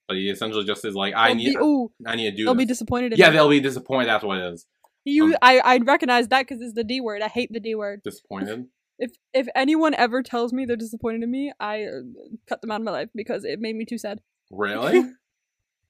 But 0.06 0.16
he 0.18 0.28
essentially 0.30 0.64
just 0.64 0.84
is 0.84 0.94
like, 0.94 1.14
I 1.14 1.28
They'll 1.28 1.36
need, 1.36 1.54
be, 1.56 1.64
ooh, 1.64 1.90
I 2.06 2.16
need 2.16 2.30
to 2.30 2.36
do 2.36 2.44
they'll 2.44 2.54
this. 2.54 2.62
be 2.62 2.66
disappointed. 2.66 3.12
In 3.14 3.18
yeah, 3.18 3.30
they'll 3.30 3.48
be 3.48 3.60
disappointed. 3.60 4.08
That's 4.08 4.22
what 4.24 4.38
it 4.38 4.52
is. 4.52 4.66
You, 5.06 5.26
um, 5.32 5.36
I, 5.42 5.58
I 5.60 5.76
recognize 5.78 6.28
that 6.28 6.46
because 6.46 6.62
it's 6.62 6.74
the 6.74 6.84
D 6.84 7.00
word. 7.00 7.20
I 7.22 7.28
hate 7.28 7.50
the 7.52 7.60
D 7.60 7.74
word. 7.74 8.02
Disappointed. 8.04 8.66
If 8.98 9.12
if 9.32 9.48
anyone 9.54 9.94
ever 9.94 10.22
tells 10.22 10.52
me 10.52 10.64
they're 10.64 10.76
disappointed 10.76 11.22
in 11.22 11.30
me, 11.30 11.52
I 11.58 11.84
uh, 11.84 12.02
cut 12.48 12.60
them 12.60 12.70
out 12.70 12.80
of 12.80 12.84
my 12.84 12.92
life 12.92 13.08
because 13.14 13.44
it 13.44 13.58
made 13.60 13.76
me 13.76 13.84
too 13.84 13.98
sad. 13.98 14.20
Really? 14.50 15.02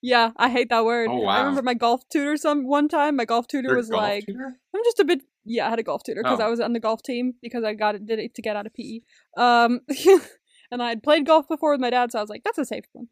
Yeah, 0.06 0.32
I 0.37 0.50
hate 0.50 0.68
that 0.68 0.84
word. 0.84 1.08
Oh, 1.11 1.25
I 1.25 1.38
remember 1.38 1.62
my 1.62 1.73
golf 1.73 2.06
tutor 2.11 2.37
some 2.37 2.66
one 2.66 2.88
time. 2.88 3.16
My 3.16 3.25
golf 3.25 3.46
tutor 3.49 3.68
Your 3.68 3.76
was 3.78 3.88
golf 3.88 4.02
like, 4.02 4.26
tutor? 4.26 4.61
I'm 4.75 4.80
just 4.84 5.00
a 5.00 5.04
bit. 5.06 5.23
Yeah, 5.46 5.66
I 5.66 5.70
had 5.70 5.78
a 5.78 5.82
golf 5.82 6.02
tutor 6.04 6.23
because 6.23 6.40
Oh. 6.40 6.44
I 6.44 6.50
was 6.50 6.61
on 6.61 6.75
the 6.75 6.78
golf 6.78 7.02
team 7.02 7.37
because 7.40 7.64
I 7.64 7.73
got 7.73 7.94
it 7.94 8.04
did 8.04 8.18
it 8.18 8.34
to 8.34 8.42
get 8.42 8.54
out 8.54 8.66
of 8.66 8.75
PE. 8.75 9.00
Um, 9.38 9.80
and 10.70 10.82
I 10.82 10.90
had 10.90 11.02
played 11.02 11.25
golf 11.25 11.49
before 11.49 11.70
with 11.73 11.80
my 11.80 11.88
dad, 11.88 12.12
so 12.12 12.18
I 12.18 12.23
was 12.23 12.28
like, 12.28 12.44
that's 12.44 12.58
a 12.58 12.66
safe 12.66 12.84
one. 12.92 13.08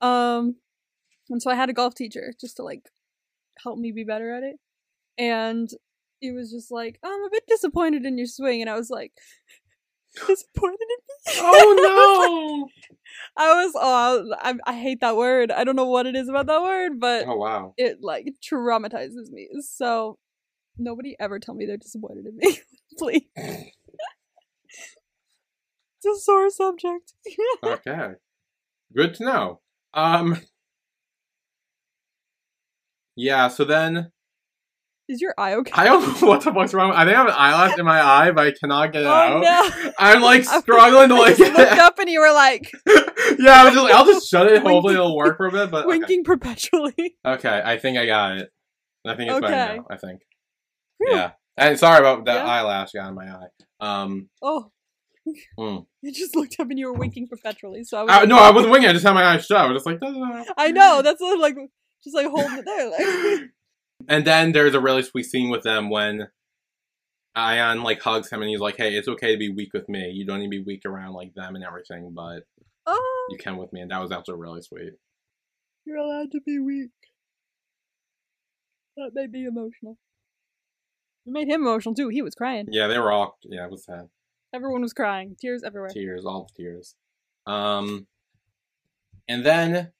Um, 0.00 0.54
and 1.30 1.42
so 1.42 1.50
I 1.50 1.56
had 1.56 1.68
a 1.68 1.72
golf 1.72 1.96
teacher 1.96 2.32
just 2.40 2.58
to 2.58 2.62
like 2.62 2.90
help 3.64 3.80
me 3.80 3.90
be 3.90 4.04
better 4.04 4.32
at 4.32 4.44
it. 4.44 4.60
And 5.18 5.68
he 6.20 6.32
was 6.32 6.50
just 6.50 6.70
like, 6.70 6.98
I'm 7.02 7.22
a 7.24 7.30
bit 7.30 7.44
disappointed 7.46 8.04
in 8.04 8.18
your 8.18 8.26
swing, 8.26 8.60
and 8.60 8.70
I 8.70 8.76
was 8.76 8.90
like, 8.90 9.12
disappointed 10.26 10.78
in 10.80 10.88
me. 10.88 11.40
Oh 11.40 12.68
no! 12.68 12.68
I 13.36 13.64
was 13.64 13.72
oh 13.74 14.34
I, 14.40 14.54
I 14.66 14.74
hate 14.74 15.00
that 15.00 15.16
word. 15.16 15.50
I 15.50 15.64
don't 15.64 15.76
know 15.76 15.86
what 15.86 16.06
it 16.06 16.16
is 16.16 16.28
about 16.28 16.46
that 16.46 16.62
word, 16.62 17.00
but! 17.00 17.26
Oh 17.26 17.36
wow. 17.36 17.74
it 17.76 17.98
like 18.00 18.34
traumatizes 18.42 19.30
me. 19.30 19.48
So 19.60 20.18
nobody 20.78 21.16
ever 21.18 21.38
tell 21.38 21.54
me 21.54 21.66
they're 21.66 21.76
disappointed 21.76 22.26
in 22.26 22.36
me, 22.36 22.58
please. 22.98 23.22
it's 23.36 23.66
a 26.06 26.16
sore 26.16 26.50
subject. 26.50 27.12
Okay. 27.62 28.12
Good 28.94 29.14
to 29.16 29.24
know. 29.24 29.60
Um. 29.92 30.40
Yeah. 33.16 33.48
So 33.48 33.64
then 33.64 34.12
Is 35.08 35.20
your 35.20 35.34
eye 35.38 35.54
okay? 35.54 35.70
I 35.74 35.84
don't 35.84 36.20
know 36.20 36.28
what 36.28 36.42
the 36.42 36.52
fuck's 36.52 36.74
wrong. 36.74 36.90
I 36.92 37.04
think 37.04 37.16
I 37.16 37.20
have 37.20 37.28
an 37.28 37.34
eyelash 37.36 37.78
in 37.78 37.84
my 37.84 38.00
eye, 38.00 38.32
but 38.32 38.48
I 38.48 38.52
cannot 38.52 38.92
get 38.92 39.02
it 39.02 39.06
oh 39.06 39.10
out. 39.10 39.40
no! 39.42 39.92
I'm 39.98 40.20
like 40.20 40.44
struggling 40.62 41.10
to 41.10 41.14
like. 41.14 41.36
just 41.36 41.56
looked 41.56 41.72
up 41.78 41.98
and 42.00 42.10
you 42.10 42.20
were 42.20 42.32
like 42.32 42.72
yeah, 43.38 43.60
I 43.60 43.64
was 43.64 43.74
just 43.74 43.84
like, 43.84 43.94
I'll 43.94 44.06
just 44.06 44.28
shut 44.28 44.46
it. 44.50 44.62
Hopefully, 44.62 44.94
it'll 44.94 45.16
work 45.16 45.36
for 45.36 45.46
a 45.46 45.52
bit. 45.52 45.70
But 45.70 45.86
okay. 45.86 45.98
winking 45.98 46.24
perpetually. 46.24 47.16
Okay, 47.24 47.62
I 47.64 47.78
think 47.78 47.98
I 47.98 48.06
got 48.06 48.38
it. 48.38 48.50
I 49.06 49.14
think 49.14 49.30
it's 49.30 49.40
better 49.40 49.54
Okay. 49.54 49.76
now. 49.76 49.86
I 49.90 49.96
think. 49.96 50.20
Phew. 50.98 51.14
Yeah. 51.14 51.32
And 51.56 51.78
sorry 51.78 52.00
about 52.00 52.24
that 52.26 52.44
Yeah. 52.44 52.50
eyelash 52.50 52.92
got 52.92 53.08
in 53.08 53.14
my 53.14 53.26
eye. 53.30 53.48
Um. 53.80 54.28
Oh. 54.42 54.70
You 55.56 56.12
just 56.12 56.36
looked 56.36 56.56
up 56.60 56.70
and 56.70 56.78
you 56.78 56.86
were 56.86 56.92
winking 56.92 57.26
perpetually. 57.28 57.82
So 57.84 57.98
I 57.98 58.02
was 58.02 58.10
I, 58.12 58.18
like, 58.20 58.28
no, 58.28 58.38
I 58.38 58.50
wasn't 58.50 58.72
winking. 58.72 58.90
I 58.90 58.92
just 58.92 59.04
had 59.04 59.14
my 59.14 59.24
eyes 59.24 59.44
shut. 59.44 59.58
I 59.58 59.66
was 59.66 59.76
just 59.76 59.86
like. 59.86 60.00
"Da-da-da." 60.00 60.44
I 60.56 60.70
know 60.70 61.02
that's 61.02 61.20
what, 61.20 61.38
like 61.38 61.56
just 62.04 62.14
like 62.14 62.26
holding 62.26 62.58
it 62.58 62.64
there. 62.64 62.90
Like 62.90 63.50
And 64.08 64.24
then 64.24 64.52
there's 64.52 64.74
a 64.74 64.80
really 64.80 65.02
sweet 65.02 65.24
scene 65.24 65.50
with 65.50 65.62
them 65.62 65.90
when 65.90 66.28
Ayan 67.36 67.82
like 67.82 68.00
hugs 68.00 68.30
him 68.30 68.40
and 68.40 68.48
he's 68.48 68.60
like, 68.60 68.76
"Hey, 68.76 68.94
it's 68.94 69.08
okay 69.08 69.32
to 69.32 69.38
be 69.38 69.50
weak 69.50 69.72
with 69.74 69.88
me. 69.88 70.10
You 70.10 70.24
don't 70.24 70.38
need 70.38 70.46
to 70.46 70.50
be 70.50 70.62
weak 70.62 70.82
around 70.86 71.12
like 71.12 71.34
them 71.34 71.54
and 71.54 71.64
everything, 71.64 72.12
but 72.14 72.44
oh, 72.86 73.26
you 73.30 73.36
can 73.38 73.56
with 73.58 73.72
me." 73.72 73.80
And 73.80 73.90
that 73.90 74.00
was 74.00 74.10
also 74.10 74.34
really 74.34 74.62
sweet. 74.62 74.94
you're 75.84 75.98
allowed 75.98 76.30
to 76.32 76.40
be 76.44 76.58
weak. 76.58 76.90
That 78.96 79.10
made 79.12 79.32
me 79.32 79.44
emotional. 79.44 79.98
It 81.26 81.32
made 81.32 81.48
him 81.48 81.60
emotional 81.60 81.94
too. 81.94 82.08
He 82.08 82.22
was 82.22 82.34
crying. 82.34 82.66
Yeah, 82.70 82.86
they 82.86 82.98
were 82.98 83.12
all. 83.12 83.36
Yeah, 83.42 83.66
it 83.66 83.70
was 83.70 83.84
sad. 83.84 84.08
Everyone 84.54 84.80
was 84.80 84.94
crying. 84.94 85.36
Tears 85.38 85.62
everywhere. 85.62 85.90
Tears, 85.90 86.24
all 86.24 86.48
tears. 86.56 86.94
Um, 87.46 88.06
and 89.28 89.44
then 89.44 89.92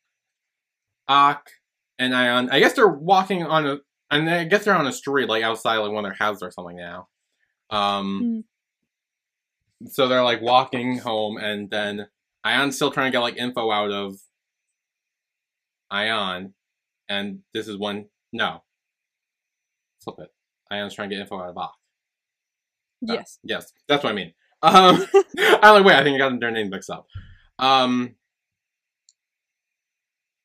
Ak 1.09 1.51
and 1.99 2.15
Ayan. 2.15 2.49
I 2.51 2.61
guess 2.61 2.73
they're 2.73 2.89
walking 2.89 3.43
on 3.43 3.67
a. 3.67 3.79
And 4.11 4.31
I 4.31 4.45
guess 4.45 4.65
they're 4.65 4.77
on 4.77 4.87
a 4.87 4.93
street, 4.93 5.29
like 5.29 5.43
outside, 5.43 5.79
like 5.79 5.91
one 5.91 6.05
of 6.05 6.11
their 6.11 6.17
houses 6.17 6.43
or 6.43 6.51
something 6.51 6.77
now. 6.77 7.09
Um, 7.71 8.45
so 9.87 10.09
they're 10.09 10.23
like 10.23 10.41
walking 10.41 10.99
home, 10.99 11.37
and 11.37 11.69
then 11.71 12.07
Ayan's 12.45 12.77
still 12.77 12.91
trying 12.91 13.11
to 13.11 13.17
get 13.17 13.23
like 13.23 13.37
info 13.37 13.71
out 13.71 13.91
of 13.91 14.17
Ayan, 15.93 16.53
and 17.09 17.41
this 17.53 17.69
is 17.69 17.77
when 17.77 18.09
no, 18.33 18.63
flip 20.03 20.17
it. 20.21 20.33
Ayan's 20.73 20.95
trying 20.95 21.11
to 21.11 21.17
get 21.17 21.23
info 21.23 21.41
out 21.41 21.51
of 21.51 21.59
Ak. 21.59 21.71
Yes. 23.03 23.39
Yes, 23.43 23.73
that's 23.89 24.03
what 24.03 24.11
I 24.11 24.15
mean. 24.15 24.33
Um, 24.63 25.05
I'm 25.39 25.75
like, 25.75 25.85
wait, 25.85 25.97
I 25.97 26.03
think 26.03 26.15
I 26.15 26.19
got 26.19 26.41
their 26.41 26.51
name 26.51 26.71
mixed 26.71 26.91
up. 26.91 27.07
Um, 27.59 28.15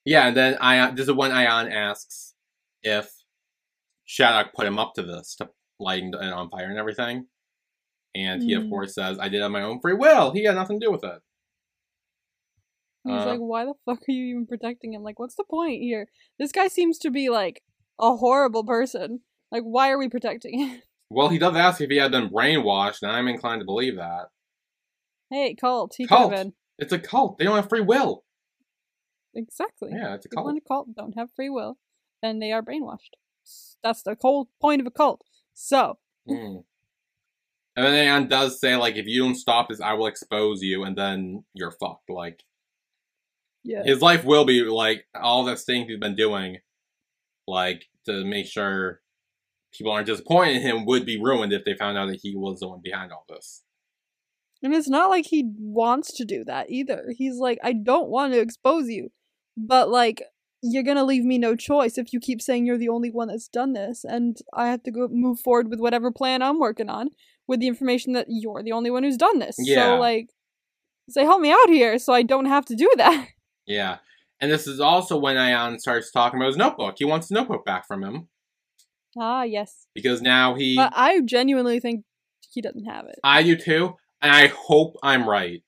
yeah, 0.05 0.27
and 0.27 0.35
then 0.37 0.55
Ayan. 0.55 0.95
This 0.95 1.07
is 1.07 1.13
when 1.13 1.31
Ayan 1.31 1.71
asks 1.71 2.33
if 2.83 3.11
Chadok 4.19 4.53
put 4.53 4.67
him 4.67 4.77
up 4.79 4.93
to 4.95 5.03
this 5.03 5.35
to 5.37 5.49
lighting 5.79 6.09
it 6.13 6.33
on 6.33 6.49
fire 6.49 6.69
and 6.69 6.77
everything, 6.77 7.27
and 8.15 8.43
he 8.43 8.53
of 8.53 8.63
Hmm. 8.63 8.69
course 8.69 8.93
says, 8.95 9.17
"I 9.19 9.29
did 9.29 9.37
it 9.39 9.43
on 9.43 9.51
my 9.51 9.61
own 9.63 9.79
free 9.79 9.93
will. 9.93 10.31
He 10.31 10.43
had 10.43 10.55
nothing 10.55 10.79
to 10.79 10.85
do 10.85 10.91
with 10.91 11.03
it." 11.03 11.21
He's 13.03 13.13
Uh, 13.13 13.25
like, 13.25 13.39
why 13.39 13.65
the 13.65 13.73
fuck 13.85 13.99
are 14.07 14.11
you 14.11 14.25
even 14.25 14.45
protecting 14.45 14.93
him? 14.93 15.01
Like, 15.01 15.17
what's 15.17 15.35
the 15.35 15.43
point 15.43 15.81
here? 15.81 16.07
This 16.37 16.51
guy 16.51 16.67
seems 16.67 16.99
to 16.99 17.09
be 17.09 17.29
like 17.29 17.63
a 17.99 18.15
horrible 18.17 18.63
person. 18.63 19.21
Like, 19.51 19.63
why 19.63 19.89
are 19.89 19.97
we 19.97 20.09
protecting 20.09 20.59
him? 20.59 20.81
Well, 21.13 21.27
he 21.27 21.39
does 21.39 21.57
ask 21.57 21.81
if 21.81 21.89
he 21.89 21.97
had 21.97 22.11
been 22.11 22.29
brainwashed, 22.29 23.01
and 23.01 23.11
I'm 23.11 23.27
inclined 23.27 23.59
to 23.59 23.65
believe 23.65 23.97
that. 23.97 24.29
hey, 25.29 25.55
cult. 25.55 25.93
He 25.97 26.07
Cult. 26.07 26.31
been. 26.31 26.53
It's 26.77 26.93
a 26.93 26.99
cult. 26.99 27.37
They 27.37 27.43
don't 27.43 27.57
have 27.57 27.67
free 27.67 27.81
will. 27.81 28.23
Exactly. 29.33 29.91
Yeah, 29.91 30.13
it's 30.15 30.25
a 30.25 30.29
People 30.29 30.43
cult. 30.43 30.51
in 30.51 30.57
a 30.57 30.61
cult 30.61 30.95
don't 30.95 31.15
have 31.17 31.29
free 31.35 31.49
will, 31.49 31.77
and 32.23 32.41
they 32.41 32.53
are 32.53 32.61
brainwashed. 32.63 33.15
S- 33.51 33.77
That's 33.83 34.03
the 34.03 34.15
whole 34.19 34.49
point 34.59 34.81
of 34.81 34.87
a 34.87 34.91
cult. 34.91 35.23
So, 35.53 35.97
Mm. 36.27 36.63
And 37.75 37.85
then 37.85 38.23
Ayan 38.23 38.29
does 38.29 38.59
say, 38.59 38.75
like, 38.75 38.95
if 38.95 39.05
you 39.07 39.23
don't 39.23 39.35
stop 39.35 39.69
this, 39.69 39.79
I 39.79 39.93
will 39.93 40.07
expose 40.07 40.61
you, 40.61 40.83
and 40.83 40.97
then 40.97 41.45
you're 41.53 41.71
fucked. 41.71 42.09
Like, 42.09 42.43
yeah. 43.63 43.83
his 43.83 44.01
life 44.01 44.25
will 44.25 44.45
be, 44.45 44.61
like, 44.63 45.05
all 45.15 45.45
the 45.45 45.55
things 45.55 45.87
he's 45.87 45.99
been 45.99 46.15
doing, 46.15 46.57
like, 47.47 47.85
to 48.05 48.25
make 48.25 48.45
sure 48.45 49.01
people 49.73 49.91
aren't 49.93 50.07
disappointed 50.07 50.57
in 50.57 50.61
him 50.61 50.85
would 50.85 51.05
be 51.05 51.21
ruined 51.21 51.53
if 51.53 51.63
they 51.63 51.73
found 51.73 51.97
out 51.97 52.09
that 52.09 52.19
he 52.21 52.35
was 52.35 52.59
the 52.59 52.67
one 52.67 52.81
behind 52.83 53.11
all 53.13 53.25
this. 53.29 53.63
And 54.61 54.75
it's 54.75 54.89
not 54.89 55.09
like 55.09 55.25
he 55.25 55.49
wants 55.57 56.13
to 56.17 56.25
do 56.25 56.43
that 56.43 56.69
either. 56.69 57.13
He's 57.17 57.37
like, 57.37 57.57
I 57.63 57.73
don't 57.73 58.09
want 58.09 58.33
to 58.33 58.39
expose 58.41 58.89
you, 58.89 59.11
but 59.57 59.89
like, 59.89 60.21
you're 60.61 60.83
gonna 60.83 61.03
leave 61.03 61.23
me 61.23 61.37
no 61.37 61.55
choice 61.55 61.97
if 61.97 62.13
you 62.13 62.19
keep 62.19 62.41
saying 62.41 62.65
you're 62.65 62.77
the 62.77 62.89
only 62.89 63.09
one 63.09 63.27
that's 63.27 63.47
done 63.47 63.73
this, 63.73 64.03
and 64.03 64.37
I 64.53 64.67
have 64.67 64.83
to 64.83 64.91
go 64.91 65.07
move 65.09 65.39
forward 65.39 65.69
with 65.69 65.79
whatever 65.79 66.11
plan 66.11 66.41
I'm 66.41 66.59
working 66.59 66.89
on 66.89 67.09
with 67.47 67.59
the 67.59 67.67
information 67.67 68.13
that 68.13 68.27
you're 68.29 68.63
the 68.63 68.71
only 68.71 68.91
one 68.91 69.03
who's 69.03 69.17
done 69.17 69.39
this. 69.39 69.55
Yeah. 69.59 69.83
So 69.83 69.99
like, 69.99 70.29
say 71.09 71.23
help 71.23 71.41
me 71.41 71.51
out 71.51 71.69
here 71.69 71.97
so 71.99 72.13
I 72.13 72.23
don't 72.23 72.45
have 72.45 72.65
to 72.65 72.75
do 72.75 72.89
that. 72.97 73.27
Yeah. 73.67 73.99
And 74.41 74.51
this 74.51 74.65
is 74.65 74.79
also 74.79 75.17
when 75.17 75.37
Ayan 75.37 75.79
starts 75.79 76.11
talking 76.11 76.39
about 76.39 76.47
his 76.47 76.57
notebook. 76.57 76.95
He 76.97 77.05
wants 77.05 77.27
the 77.27 77.35
notebook 77.35 77.63
back 77.63 77.87
from 77.87 78.03
him, 78.03 78.27
ah, 79.17 79.43
yes. 79.43 79.85
because 79.93 80.19
now 80.19 80.55
he. 80.55 80.75
But 80.75 80.91
I 80.95 81.21
genuinely 81.21 81.79
think 81.79 82.03
he 82.51 82.59
doesn't 82.59 82.85
have 82.85 83.05
it. 83.05 83.19
I 83.23 83.43
do 83.43 83.55
too, 83.55 83.95
and 84.19 84.31
I 84.31 84.47
hope 84.47 84.97
I'm 85.03 85.29
right. 85.29 85.61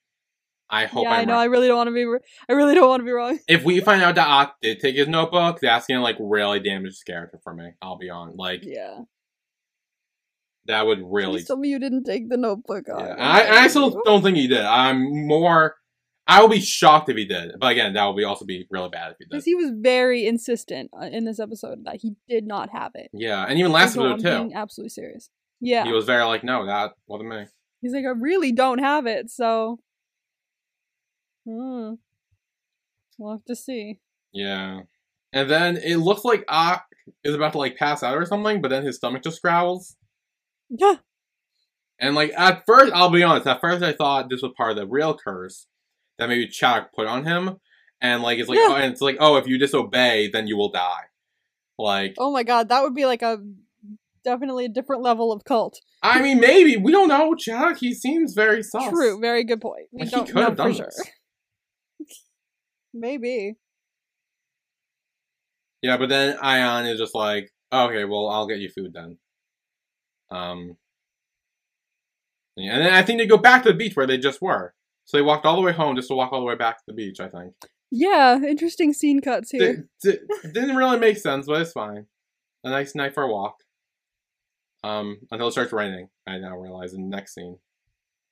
I 0.73 0.87
hope 0.87 1.03
yeah, 1.03 1.11
I'm 1.11 1.19
I 1.19 1.25
know. 1.25 1.33
right. 1.33 1.41
I 1.41 1.45
really 1.45 1.67
don't 1.67 1.77
want 1.77 1.87
to 1.89 1.93
be. 1.93 2.25
I 2.49 2.53
really 2.53 2.73
don't 2.73 2.89
want 2.89 3.01
to 3.01 3.05
be 3.05 3.11
wrong. 3.11 3.37
if 3.47 3.63
we 3.63 3.79
find 3.79 4.01
out 4.01 4.15
that 4.15 4.27
Ak 4.27 4.55
did 4.59 4.79
take 4.79 4.95
his 4.95 5.07
notebook, 5.07 5.59
that's 5.61 5.85
gonna 5.85 6.01
like 6.01 6.17
really 6.19 6.59
damage 6.59 6.93
his 6.93 7.03
character 7.03 7.39
for 7.43 7.53
me. 7.53 7.73
I'll 7.79 7.99
be 7.99 8.09
on. 8.09 8.35
Like 8.35 8.61
Yeah. 8.63 9.01
That 10.65 10.87
would 10.87 10.99
really. 11.03 11.39
Please 11.39 11.47
tell 11.47 11.57
me 11.57 11.69
you 11.69 11.77
didn't 11.77 12.05
take 12.05 12.27
the 12.27 12.37
notebook 12.37 12.89
off. 12.89 13.01
Yeah. 13.05 13.15
I, 13.17 13.63
I 13.63 13.67
still 13.67 14.01
don't 14.03 14.23
think 14.23 14.37
he 14.37 14.47
did. 14.47 14.61
I'm 14.61 15.27
more. 15.27 15.75
I 16.25 16.41
will 16.41 16.49
be 16.49 16.61
shocked 16.61 17.09
if 17.09 17.17
he 17.17 17.25
did. 17.25 17.51
But 17.59 17.73
again, 17.73 17.93
that 17.93 18.05
would 18.05 18.15
be 18.15 18.23
also 18.23 18.45
be 18.45 18.65
really 18.71 18.89
bad 18.89 19.11
if 19.11 19.17
he 19.19 19.25
did. 19.25 19.29
Because 19.29 19.45
he 19.45 19.55
was 19.55 19.71
very 19.75 20.25
insistent 20.25 20.89
uh, 20.99 21.05
in 21.05 21.25
this 21.25 21.39
episode 21.39 21.83
that 21.83 21.97
he 22.01 22.15
did 22.27 22.47
not 22.47 22.69
have 22.71 22.93
it. 22.95 23.09
Yeah, 23.13 23.43
and 23.43 23.59
even 23.59 23.71
last 23.71 23.97
episode 23.97 24.11
I'm 24.11 24.17
too. 24.19 24.23
being 24.23 24.53
absolutely 24.55 24.89
serious. 24.89 25.29
Yeah. 25.59 25.83
He 25.83 25.91
was 25.91 26.05
very 26.05 26.23
like, 26.23 26.43
no, 26.43 26.65
that 26.65 26.93
wasn't 27.07 27.29
me. 27.29 27.45
He's 27.81 27.93
like, 27.93 28.05
I 28.05 28.13
really 28.17 28.51
don't 28.51 28.79
have 28.79 29.05
it, 29.05 29.29
so. 29.29 29.79
Hmm. 31.45 31.93
We'll 33.17 33.33
have 33.33 33.45
to 33.45 33.55
see. 33.55 33.99
Yeah. 34.31 34.81
And 35.31 35.49
then 35.49 35.77
it 35.77 35.97
looks 35.97 36.23
like 36.23 36.45
Ak 36.47 36.83
is 37.23 37.35
about 37.35 37.53
to 37.53 37.57
like 37.57 37.77
pass 37.77 38.03
out 38.03 38.17
or 38.17 38.25
something, 38.25 38.61
but 38.61 38.69
then 38.69 38.85
his 38.85 38.97
stomach 38.97 39.23
just 39.23 39.41
growls. 39.41 39.95
Yeah. 40.69 40.95
And 41.99 42.15
like 42.15 42.31
at 42.37 42.63
first, 42.65 42.91
I'll 42.93 43.09
be 43.09 43.23
honest, 43.23 43.47
at 43.47 43.61
first 43.61 43.83
I 43.83 43.93
thought 43.93 44.29
this 44.29 44.41
was 44.41 44.53
part 44.57 44.71
of 44.71 44.77
the 44.77 44.87
real 44.87 45.15
curse 45.17 45.67
that 46.17 46.29
maybe 46.29 46.47
Chak 46.47 46.93
put 46.93 47.07
on 47.07 47.25
him. 47.25 47.57
And 48.01 48.21
like 48.23 48.39
it's 48.39 48.49
like 48.49 48.57
Yeah. 48.59 48.67
oh, 48.69 48.75
and 48.75 48.91
it's 48.91 49.01
like, 49.01 49.17
oh, 49.19 49.37
if 49.37 49.47
you 49.47 49.57
disobey, 49.57 50.29
then 50.31 50.47
you 50.47 50.57
will 50.57 50.71
die. 50.71 51.05
Like 51.77 52.15
Oh 52.17 52.31
my 52.31 52.43
god, 52.43 52.69
that 52.69 52.81
would 52.83 52.95
be 52.95 53.05
like 53.05 53.21
a 53.21 53.39
definitely 54.23 54.65
a 54.65 54.69
different 54.69 55.01
level 55.01 55.31
of 55.31 55.43
cult. 55.43 55.79
I 56.01 56.21
mean 56.21 56.39
maybe. 56.39 56.77
We 56.77 56.91
don't 56.91 57.07
know, 57.07 57.33
Chak. 57.35 57.77
He 57.77 57.93
seems 57.93 58.33
very 58.33 58.61
soft. 58.63 58.89
True, 58.91 59.19
very 59.19 59.43
good 59.43 59.61
point. 59.61 59.87
We 59.91 60.01
Like, 60.01 60.09
he 60.09 60.15
don't 60.15 60.25
could 60.25 60.35
know 60.35 60.41
have 60.41 60.51
for 60.51 60.55
done 60.57 60.73
sure. 60.75 60.91
Maybe. 62.93 63.55
Yeah, 65.81 65.97
but 65.97 66.09
then 66.09 66.37
Ayan 66.37 66.91
is 66.91 66.99
just 66.99 67.15
like, 67.15 67.51
oh, 67.71 67.87
okay, 67.87 68.05
well, 68.05 68.29
I'll 68.29 68.47
get 68.47 68.59
you 68.59 68.69
food 68.69 68.93
then. 68.93 69.17
Um, 70.31 70.77
and 72.55 72.81
then 72.81 72.93
I 72.93 73.01
think 73.01 73.19
they 73.19 73.27
go 73.27 73.37
back 73.37 73.63
to 73.63 73.69
the 73.69 73.75
beach 73.75 73.95
where 73.95 74.07
they 74.07 74.17
just 74.17 74.41
were. 74.41 74.73
So 75.05 75.17
they 75.17 75.21
walked 75.21 75.45
all 75.45 75.55
the 75.55 75.61
way 75.61 75.73
home 75.73 75.95
just 75.95 76.07
to 76.07 76.15
walk 76.15 76.31
all 76.31 76.39
the 76.39 76.45
way 76.45 76.55
back 76.55 76.77
to 76.77 76.83
the 76.87 76.93
beach. 76.93 77.19
I 77.19 77.27
think 77.27 77.53
Yeah, 77.91 78.37
interesting 78.41 78.93
scene 78.93 79.19
cuts 79.19 79.51
here. 79.51 79.87
D- 80.01 80.11
d- 80.11 80.49
didn't 80.53 80.75
really 80.75 80.99
make 80.99 81.17
sense, 81.17 81.47
but 81.47 81.61
it's 81.61 81.73
fine. 81.73 82.05
A 82.63 82.69
nice 82.69 82.95
night 82.95 83.13
for 83.13 83.23
a 83.23 83.27
walk. 83.27 83.57
Um, 84.83 85.19
until 85.31 85.47
it 85.47 85.51
starts 85.51 85.73
raining. 85.73 86.09
I 86.27 86.37
now 86.37 86.57
realize 86.57 86.93
in 86.93 87.09
the 87.09 87.15
next 87.15 87.33
scene. 87.35 87.57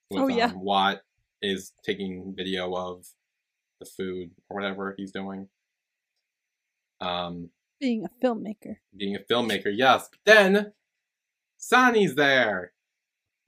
With, 0.09 0.23
Oh, 0.23 0.27
yeah. 0.27 0.45
Um, 0.45 0.61
Watt 0.61 1.01
is 1.41 1.73
taking 1.83 2.33
video 2.35 2.73
of 2.73 3.05
the 3.81 3.85
food 3.85 4.31
or 4.49 4.55
whatever 4.55 4.95
he's 4.97 5.11
doing. 5.11 5.49
Um, 7.01 7.49
Being 7.79 8.05
a 8.05 8.25
filmmaker. 8.25 8.77
being 8.95 9.15
a 9.15 9.19
filmmaker, 9.19 9.71
yes. 9.73 10.09
Then 10.25 10.73
Sonny's 11.57 12.15
there. 12.15 12.73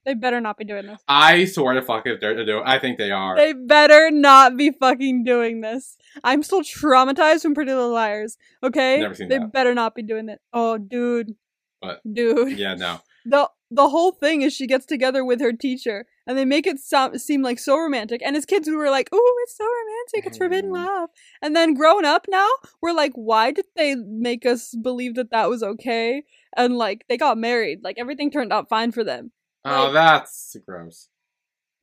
They 0.04 0.12
better 0.12 0.38
not 0.40 0.58
be 0.58 0.64
doing 0.66 0.86
this. 0.86 1.00
I 1.08 1.46
swear 1.46 1.72
to 1.74 1.80
fuck 1.82 2.06
if 2.06 2.20
they're 2.20 2.34
to 2.34 2.44
do. 2.44 2.60
I 2.62 2.78
think 2.78 2.98
they 2.98 3.10
are. 3.10 3.36
They 3.36 3.54
better 3.54 4.10
not 4.10 4.54
be 4.54 4.70
fucking 4.70 5.24
doing 5.24 5.62
this. 5.62 5.96
I'm 6.22 6.42
still 6.42 6.60
traumatized 6.60 7.40
from 7.40 7.54
Pretty 7.54 7.72
Little 7.72 7.92
Liars. 7.92 8.36
Okay, 8.62 9.00
Never 9.00 9.14
seen 9.14 9.28
they 9.30 9.38
that. 9.38 9.52
better 9.52 9.72
not 9.72 9.94
be 9.94 10.02
doing 10.02 10.26
that. 10.26 10.40
Oh, 10.52 10.76
dude. 10.76 11.36
What? 11.80 12.00
Dude. 12.10 12.58
yeah, 12.58 12.74
no. 12.74 13.00
the 13.24 13.48
The 13.70 13.88
whole 13.88 14.12
thing 14.12 14.42
is 14.42 14.52
she 14.52 14.66
gets 14.66 14.84
together 14.84 15.24
with 15.24 15.40
her 15.40 15.52
teacher, 15.54 16.04
and 16.26 16.38
they 16.38 16.44
make 16.44 16.66
it 16.66 16.78
sound 16.78 17.20
seem 17.20 17.42
like 17.42 17.58
so 17.58 17.78
romantic. 17.78 18.20
And 18.24 18.36
as 18.36 18.44
kids, 18.44 18.68
we 18.68 18.76
were 18.76 18.90
like, 18.90 19.08
"Ooh, 19.14 19.34
it's 19.42 19.56
so 19.56 19.64
romantic. 19.64 20.26
It's 20.26 20.38
forbidden 20.38 20.70
love." 20.72 21.10
And 21.42 21.54
then 21.54 21.74
grown 21.74 22.04
up 22.04 22.26
now, 22.28 22.48
we're 22.82 22.92
like, 22.92 23.12
"Why 23.14 23.50
did 23.50 23.66
they 23.76 23.94
make 23.94 24.46
us 24.46 24.74
believe 24.74 25.14
that 25.16 25.30
that 25.30 25.48
was 25.50 25.62
okay?" 25.62 26.22
And 26.56 26.76
like, 26.76 27.04
they 27.08 27.16
got 27.16 27.36
married. 27.38 27.80
Like 27.82 27.96
everything 27.98 28.30
turned 28.30 28.52
out 28.52 28.68
fine 28.68 28.92
for 28.92 29.04
them. 29.04 29.32
Oh, 29.64 29.84
Like- 29.84 29.92
that's 29.94 30.56
gross. 30.66 31.08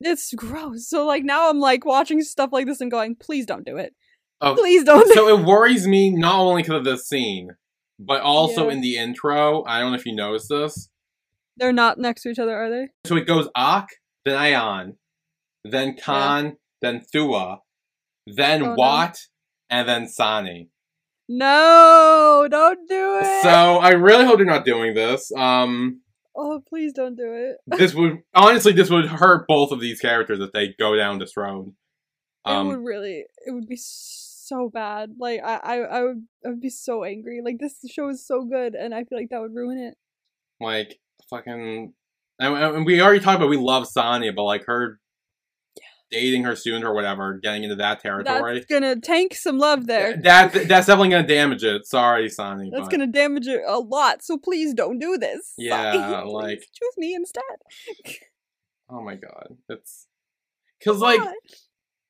It's 0.00 0.34
gross. 0.34 0.88
So 0.88 1.06
like 1.06 1.22
now 1.24 1.48
I'm 1.48 1.60
like 1.60 1.84
watching 1.84 2.22
stuff 2.22 2.50
like 2.52 2.66
this 2.66 2.80
and 2.80 2.90
going, 2.90 3.14
"Please 3.16 3.46
don't 3.46 3.64
do 3.64 3.76
it. 3.76 3.94
Oh, 4.40 4.54
Please 4.56 4.82
don't." 4.82 5.06
do 5.06 5.14
so 5.14 5.28
it 5.38 5.44
worries 5.46 5.86
me 5.86 6.10
not 6.10 6.40
only 6.40 6.62
because 6.62 6.78
of 6.78 6.84
this 6.84 7.06
scene, 7.08 7.50
but 8.00 8.20
also 8.20 8.66
Yeah. 8.66 8.72
in 8.72 8.80
the 8.80 8.96
intro. 8.96 9.62
I 9.64 9.78
don't 9.78 9.92
know 9.92 9.96
if 9.98 10.04
you 10.04 10.12
noticed 10.14 10.48
this. 10.48 10.88
They're 11.56 11.72
not 11.72 11.98
next 11.98 12.22
to 12.22 12.30
each 12.30 12.38
other, 12.40 12.56
are 12.56 12.68
they? 12.70 12.88
So 13.04 13.14
it 13.16 13.26
goes 13.28 13.48
Ak, 13.54 13.86
then 14.24 14.36
Ayan, 14.36 14.96
then 15.64 15.96
Khan, 15.96 16.56
then 16.80 17.00
Thua, 17.12 17.60
then 18.26 18.62
Oh, 18.62 18.66
no. 18.66 18.74
Watt, 18.74 19.18
and 19.70 19.88
then 19.88 20.08
Sani. 20.08 20.68
No, 21.28 22.46
don't 22.50 22.88
do 22.88 23.18
it. 23.22 23.42
So 23.42 23.48
I 23.48 23.90
really 23.90 24.24
hope 24.24 24.38
you're 24.38 24.46
not 24.46 24.64
doing 24.64 24.94
this. 24.94 25.32
Um, 25.36 26.02
oh, 26.36 26.62
please 26.68 26.92
don't 26.92 27.16
do 27.16 27.32
it. 27.32 27.56
this 27.78 27.94
would 27.94 28.18
honestly 28.34 28.72
this 28.72 28.90
would 28.90 29.06
hurt 29.06 29.46
both 29.46 29.70
of 29.72 29.80
these 29.80 30.00
characters 30.00 30.40
if 30.40 30.52
they 30.52 30.74
go 30.78 30.94
down 30.96 31.18
this 31.18 31.36
road. 31.36 31.74
it 32.46 32.50
would 32.50 32.54
Um, 32.74 32.84
really, 32.84 33.24
it 33.46 33.52
would 33.52 33.66
be 33.68 33.78
so 33.80 34.68
bad. 34.68 35.12
Like 35.18 35.40
I, 35.42 35.56
I, 35.56 35.76
I 35.78 36.02
would, 36.02 36.26
I 36.44 36.48
would 36.50 36.60
be 36.60 36.68
so 36.70 37.04
angry. 37.04 37.40
Like 37.42 37.58
this 37.58 37.78
show 37.90 38.08
is 38.10 38.26
so 38.26 38.44
good, 38.44 38.74
and 38.74 38.94
I 38.94 39.04
feel 39.04 39.18
like 39.18 39.30
that 39.30 39.40
would 39.40 39.54
ruin 39.54 39.78
it. 39.78 39.94
like 40.60 40.98
fucking, 41.30 41.94
and, 42.38 42.54
and 42.56 42.86
we 42.86 43.00
already 43.00 43.20
talked 43.20 43.36
about 43.36 43.48
we 43.48 43.56
love 43.56 43.86
Sonya, 43.86 44.32
but 44.32 44.44
like 44.44 44.64
her 44.66 44.98
dating 46.12 46.44
her 46.44 46.54
student 46.54 46.84
or 46.84 46.92
whatever, 46.92 47.40
getting 47.42 47.64
into 47.64 47.76
that 47.76 48.00
territory. 48.00 48.54
That's 48.54 48.66
gonna 48.66 49.00
tank 49.00 49.34
some 49.34 49.58
love 49.58 49.86
there. 49.86 50.16
That 50.16 50.52
that's 50.52 50.86
definitely 50.86 51.08
gonna 51.08 51.26
damage 51.26 51.64
it. 51.64 51.86
Sorry, 51.86 52.28
Sonny. 52.28 52.70
That's 52.70 52.84
but- 52.84 52.90
gonna 52.90 53.06
damage 53.06 53.48
it 53.48 53.62
a 53.66 53.78
lot. 53.78 54.22
So 54.22 54.38
please 54.38 54.74
don't 54.74 54.98
do 54.98 55.18
this. 55.18 55.54
Yeah, 55.58 55.92
Sorry. 55.92 56.30
Like- 56.30 56.58
choose 56.58 56.94
me 56.98 57.14
instead. 57.14 57.42
Oh 58.94 59.00
my 59.00 59.14
god, 59.14 59.56
it's 59.70 60.06
because 60.78 61.00
like. 61.00 61.18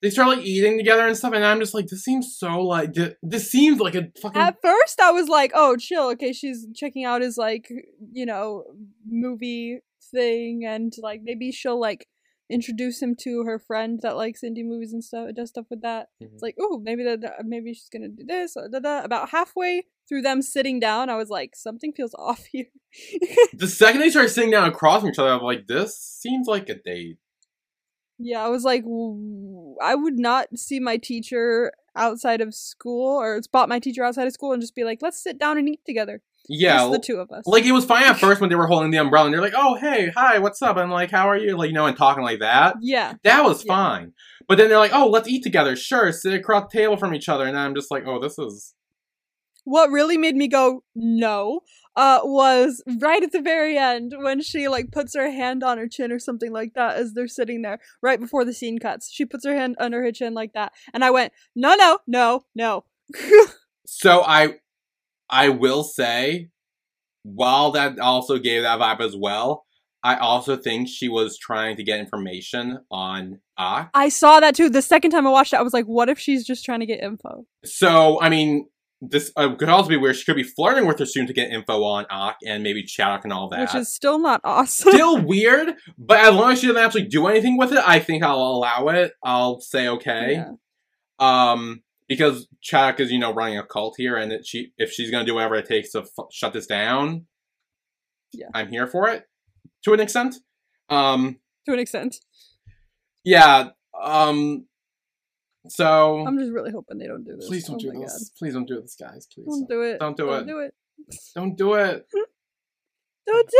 They 0.02 0.10
start 0.10 0.28
like 0.28 0.44
eating 0.44 0.76
together 0.76 1.06
and 1.06 1.16
stuff, 1.16 1.32
and 1.32 1.44
I'm 1.44 1.60
just 1.60 1.74
like, 1.74 1.86
this 1.86 2.02
seems 2.02 2.36
so 2.36 2.60
like 2.60 2.92
this 3.22 3.50
seems 3.50 3.78
like 3.80 3.94
a 3.94 4.08
fucking 4.20 4.40
At 4.42 4.56
first, 4.60 5.00
I 5.00 5.12
was 5.12 5.28
like, 5.28 5.52
"Oh, 5.54 5.76
chill. 5.76 6.08
Okay, 6.10 6.32
she's 6.32 6.66
checking 6.74 7.04
out 7.04 7.22
his 7.22 7.38
like, 7.38 7.72
you 8.12 8.26
know, 8.26 8.64
movie 9.08 9.78
thing, 10.10 10.64
and 10.66 10.92
like 11.00 11.20
maybe 11.22 11.52
she'll 11.52 11.80
like 11.80 12.08
introduce 12.50 13.00
him 13.00 13.14
to 13.20 13.44
her 13.44 13.58
friend 13.58 14.00
that 14.02 14.16
likes 14.16 14.40
indie 14.42 14.64
movies 14.64 14.92
and 14.92 15.02
stuff, 15.04 15.28
does 15.36 15.50
stuff 15.50 15.66
with 15.70 15.82
that." 15.82 16.08
Mhm. 16.20 16.32
It's 16.32 16.42
like, 16.42 16.56
"Oh, 16.60 16.80
maybe 16.82 17.04
that 17.04 17.20
maybe 17.44 17.72
she's 17.72 17.88
gonna 17.88 18.08
do 18.08 18.24
this." 18.26 18.56
Or 18.56 18.68
da, 18.68 18.80
da. 18.80 19.04
About 19.04 19.28
halfway 19.30 19.86
through 20.08 20.22
them 20.22 20.42
sitting 20.42 20.80
down, 20.80 21.10
I 21.10 21.14
was 21.14 21.30
like, 21.30 21.54
"Something 21.54 21.92
feels 21.92 22.14
off 22.18 22.44
here." 22.46 22.66
the 23.54 23.68
second 23.68 24.00
they 24.00 24.10
start 24.10 24.30
sitting 24.30 24.50
down 24.50 24.68
across 24.68 25.02
from 25.02 25.10
each 25.10 25.18
other, 25.20 25.30
I'm 25.30 25.42
like, 25.42 25.68
this 25.68 25.96
seems 25.96 26.48
like 26.48 26.68
a 26.68 26.74
date. 26.74 27.18
Yeah, 28.18 28.44
I 28.44 28.48
was 28.48 28.64
like, 28.64 28.82
w- 28.82 29.76
I 29.82 29.94
would 29.94 30.18
not 30.18 30.46
see 30.56 30.80
my 30.80 30.96
teacher 30.96 31.72
outside 31.96 32.40
of 32.40 32.54
school 32.54 33.20
or 33.20 33.42
spot 33.42 33.68
my 33.68 33.78
teacher 33.78 34.02
outside 34.04 34.26
of 34.26 34.32
school 34.32 34.52
and 34.52 34.62
just 34.62 34.74
be 34.74 34.84
like, 34.84 34.98
"Let's 35.02 35.22
sit 35.22 35.38
down 35.38 35.58
and 35.58 35.68
eat 35.68 35.80
together." 35.86 36.22
Yeah, 36.48 36.78
Just 36.78 36.92
the 36.92 36.98
two 36.98 37.16
of 37.20 37.30
us. 37.30 37.44
like 37.46 37.64
it 37.64 37.70
was 37.72 37.84
fine 37.84 38.02
at 38.02 38.18
first 38.18 38.40
when 38.40 38.50
they 38.50 38.56
were 38.56 38.66
holding 38.66 38.90
the 38.90 38.96
umbrella 38.98 39.26
and 39.26 39.34
they're 39.34 39.40
like, 39.40 39.52
oh 39.56 39.76
hey, 39.76 40.10
hi, 40.14 40.40
what's 40.40 40.60
up? 40.60 40.76
And 40.76 40.90
like, 40.90 41.08
how 41.12 41.28
are 41.28 41.36
you? 41.36 41.56
Like, 41.56 41.68
you 41.68 41.72
know, 41.72 41.86
and 41.86 41.96
talking 41.96 42.24
like 42.24 42.40
that. 42.40 42.74
yeah. 42.80 43.14
That 43.22 43.44
was 43.44 43.64
Yeah. 43.64 43.72
fine. 43.72 44.12
But 44.48 44.58
then 44.58 44.68
they're 44.68 44.78
like, 44.78 44.90
oh, 44.92 45.06
let's 45.08 45.28
eat 45.28 45.44
together. 45.44 45.76
Sure, 45.76 46.10
sit 46.10 46.34
across 46.34 46.64
the 46.72 46.78
table 46.80 46.96
from 46.96 47.14
each 47.14 47.28
other. 47.28 47.46
And 47.46 47.56
I'm 47.56 47.76
just 47.76 47.92
like, 47.92 48.02
oh, 48.08 48.20
this 48.20 48.38
is 48.40 48.74
what 49.64 49.90
really 49.90 50.18
made 50.18 50.34
me 50.34 50.48
go 50.48 50.82
no 50.96 51.60
uh 51.96 52.20
was 52.24 52.82
right 53.00 53.22
at 53.22 53.32
the 53.32 53.40
very 53.40 53.76
end 53.76 54.14
when 54.18 54.40
she 54.40 54.68
like 54.68 54.90
puts 54.90 55.14
her 55.14 55.30
hand 55.30 55.62
on 55.62 55.78
her 55.78 55.88
chin 55.88 56.12
or 56.12 56.18
something 56.18 56.52
like 56.52 56.74
that 56.74 56.96
as 56.96 57.12
they're 57.12 57.28
sitting 57.28 57.62
there 57.62 57.78
right 58.02 58.20
before 58.20 58.44
the 58.44 58.52
scene 58.52 58.78
cuts. 58.78 59.10
She 59.12 59.24
puts 59.24 59.44
her 59.44 59.54
hand 59.54 59.76
under 59.78 60.02
her 60.02 60.12
chin 60.12 60.34
like 60.34 60.52
that 60.54 60.72
and 60.94 61.04
i 61.04 61.10
went 61.10 61.32
no 61.54 61.74
no 61.74 61.98
no 62.06 62.44
no. 62.54 62.84
So 63.94 64.22
I 64.26 64.54
I 65.28 65.50
will 65.50 65.84
say, 65.84 66.48
while 67.24 67.72
that 67.72 67.98
also 67.98 68.38
gave 68.38 68.62
that 68.62 68.80
vibe 68.80 69.00
as 69.00 69.14
well, 69.16 69.64
I 70.02 70.16
also 70.16 70.56
think 70.56 70.88
she 70.88 71.08
was 71.08 71.38
trying 71.38 71.76
to 71.76 71.84
get 71.84 72.00
information 72.00 72.80
on 72.90 73.40
Ak. 73.58 73.90
i 73.94 74.08
saw 74.08 74.40
that 74.40 74.54
too. 74.54 74.68
The 74.68 74.82
second 74.82 75.10
time 75.10 75.26
i 75.26 75.30
watched 75.30 75.52
it 75.52 75.56
i 75.58 75.62
was 75.62 75.72
like 75.72 75.84
what 75.84 76.08
if 76.08 76.18
she's 76.18 76.44
just 76.46 76.64
trying 76.64 76.80
to 76.80 76.86
get 76.86 77.02
info? 77.02 77.44
So 77.64 78.20
I 78.20 78.28
mean, 78.28 78.66
this 79.04 79.32
uh, 79.36 79.52
could 79.56 79.68
also 79.68 79.88
be 79.88 79.96
where 79.96 80.14
she 80.14 80.24
could 80.24 80.36
be 80.36 80.44
flirting 80.44 80.86
with 80.86 80.98
her 81.00 81.04
student 81.06 81.26
to 81.28 81.34
get 81.34 81.50
info 81.50 81.82
on 81.82 82.06
Ak 82.08 82.36
and 82.46 82.62
maybe 82.62 82.84
Chadok 82.84 83.24
and 83.24 83.32
all 83.32 83.48
that. 83.48 83.60
which 83.60 83.74
is 83.74 83.92
still 83.92 84.18
not 84.18 84.40
awesome 84.44 84.92
Still 84.92 85.20
weird, 85.20 85.74
but 85.98 86.20
as 86.20 86.32
long 86.34 86.52
as 86.52 86.60
she 86.60 86.68
doesn't 86.68 86.80
actually 86.82 87.06
do 87.06 87.26
anything 87.26 87.58
with 87.58 87.72
it, 87.72 87.82
I 87.84 87.98
think 87.98 88.22
I'll 88.22 88.38
allow 88.38 88.86
it. 88.88 89.12
I'll 89.24 89.60
say 89.60 89.88
okay. 89.88 90.34
Yeah. 90.34 90.52
Um, 91.18 91.82
because 92.08 92.46
Chadok 92.62 93.00
is, 93.00 93.10
you 93.10 93.18
know, 93.18 93.32
running 93.34 93.58
a 93.58 93.64
cult 93.64 93.94
here, 93.98 94.16
and 94.16 94.30
that 94.30 94.46
she, 94.46 94.72
if 94.78 94.92
she's 94.92 95.10
gonna 95.10 95.24
do 95.24 95.34
whatever 95.34 95.56
it 95.56 95.66
takes 95.66 95.90
to 95.92 96.00
f- 96.02 96.26
shut 96.30 96.52
this 96.52 96.66
down, 96.66 97.26
Yeah. 98.32 98.48
I'm 98.54 98.68
here 98.68 98.86
for 98.86 99.08
it 99.08 99.24
to 99.84 99.92
an 99.94 100.00
extent. 100.00 100.36
Um, 100.88 101.40
to 101.66 101.72
an 101.72 101.78
extent 101.80 102.16
yeah. 103.24 103.70
Um, 104.00 104.66
so 105.68 106.26
i'm 106.26 106.38
just 106.38 106.50
really 106.50 106.70
hoping 106.72 106.98
they 106.98 107.06
don't 107.06 107.24
do 107.24 107.36
this 107.36 107.46
please 107.46 107.66
don't 107.66 107.76
oh 107.76 107.92
do 107.92 107.98
this. 108.00 108.32
Please 108.38 108.54
don't 108.54 108.66
do 108.66 108.80
this, 108.80 108.96
guys. 108.98 109.26
Please 109.32 109.46
God. 109.46 109.54
don't 109.54 109.68
do 109.68 109.82
it 109.82 109.98
Don't 110.00 110.16
do 110.16 110.26
don't 110.26 110.42
it. 110.42 110.46
do 110.46 110.58
it 110.58 110.74
Don't 111.34 111.56
do 111.56 111.74
it. 111.74 112.06
don't 113.26 113.48
do 113.48 113.56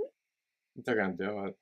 it 0.00 0.08
They're 0.84 0.96
gonna 0.96 1.16
do 1.16 1.46
it. 1.46 1.56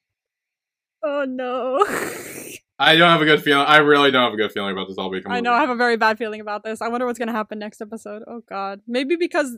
Oh 1.04 1.24
no. 1.28 1.84
I 2.78 2.96
don't 2.96 3.10
have 3.10 3.22
a 3.22 3.24
good 3.24 3.42
feeling. 3.42 3.64
I 3.66 3.78
really 3.78 4.10
don't 4.10 4.24
have 4.24 4.32
a 4.32 4.36
good 4.36 4.50
feeling 4.50 4.72
about 4.72 4.88
this 4.88 4.98
all 4.98 5.10
becoming. 5.10 5.36
I 5.36 5.40
know 5.40 5.52
I 5.52 5.60
have 5.60 5.70
a 5.70 5.76
very 5.76 5.96
bad 5.96 6.18
feeling 6.18 6.40
about 6.40 6.64
this. 6.64 6.80
I 6.82 6.88
wonder 6.88 7.06
what's 7.06 7.18
going 7.18 7.28
to 7.28 7.32
happen 7.32 7.58
next 7.58 7.80
episode. 7.80 8.22
Oh 8.26 8.42
god. 8.48 8.80
Maybe 8.88 9.14
because 9.16 9.56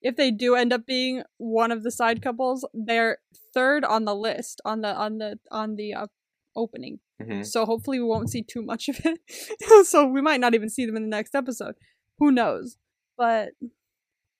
if 0.00 0.16
they 0.16 0.30
do 0.30 0.54
end 0.54 0.72
up 0.72 0.86
being 0.86 1.22
one 1.38 1.72
of 1.72 1.82
the 1.82 1.90
side 1.90 2.22
couples, 2.22 2.66
they're 2.72 3.18
third 3.52 3.84
on 3.84 4.04
the 4.04 4.14
list 4.14 4.60
on 4.64 4.82
the 4.82 4.94
on 4.94 5.18
the 5.18 5.38
on 5.50 5.74
the 5.76 5.94
uh, 5.94 6.06
opening. 6.54 7.00
Mhm. 7.22 7.46
So 7.46 7.64
hopefully 7.66 7.98
we 8.00 8.06
won't 8.06 8.30
see 8.30 8.42
too 8.42 8.62
much 8.62 8.88
of 8.88 9.00
it. 9.04 9.18
so 9.86 10.06
we 10.06 10.20
might 10.20 10.40
not 10.40 10.54
even 10.54 10.68
see 10.68 10.86
them 10.86 10.96
in 10.96 11.02
the 11.02 11.08
next 11.08 11.34
episode. 11.34 11.74
Who 12.18 12.30
knows? 12.30 12.76
But 13.16 13.50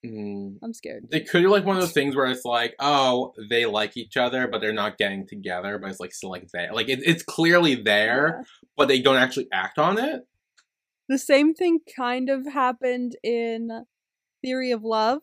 Mm. 0.04 0.56
I'm 0.64 0.74
scared. 0.74 1.04
It 1.12 1.28
could 1.30 1.42
be 1.42 1.46
like 1.46 1.64
one 1.64 1.76
of 1.76 1.82
those 1.82 1.92
things 1.92 2.16
where 2.16 2.26
it's 2.26 2.44
like, 2.44 2.74
oh, 2.80 3.32
they 3.48 3.66
like 3.66 3.96
each 3.96 4.16
other, 4.16 4.48
but 4.48 4.60
they're 4.60 4.72
not 4.72 4.98
getting 4.98 5.28
together, 5.28 5.78
but 5.78 5.90
it's 5.90 6.00
like 6.00 6.12
still 6.12 6.30
like 6.30 6.48
there. 6.52 6.72
Like 6.72 6.88
it, 6.88 6.98
it's 7.06 7.22
clearly 7.22 7.76
there, 7.76 8.38
Yeah. 8.38 8.44
but 8.76 8.88
they 8.88 9.00
don't 9.00 9.16
actually 9.16 9.46
act 9.52 9.78
on 9.78 9.98
it. 10.00 10.22
The 11.08 11.18
same 11.18 11.54
thing 11.54 11.78
kind 11.96 12.28
of 12.30 12.46
happened 12.52 13.14
in 13.22 13.84
Theory 14.44 14.72
of 14.72 14.82
Love, 14.82 15.20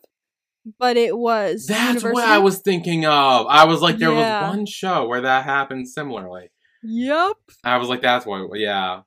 but 0.78 0.96
it 0.96 1.18
was 1.18 1.66
That's 1.66 2.02
what 2.02 2.24
I 2.24 2.38
was 2.38 2.60
thinking 2.60 3.04
of. 3.04 3.46
I 3.48 3.64
was 3.64 3.82
like, 3.82 3.98
there 3.98 4.12
Yeah. 4.14 4.48
was 4.48 4.56
one 4.56 4.64
show 4.66 5.06
where 5.06 5.20
that 5.20 5.44
happened 5.44 5.88
similarly. 5.90 6.48
Yep. 6.82 7.36
I 7.64 7.76
was 7.76 7.88
like, 7.88 8.02
that's 8.02 8.24
what. 8.26 8.58
Yeah. 8.58 9.02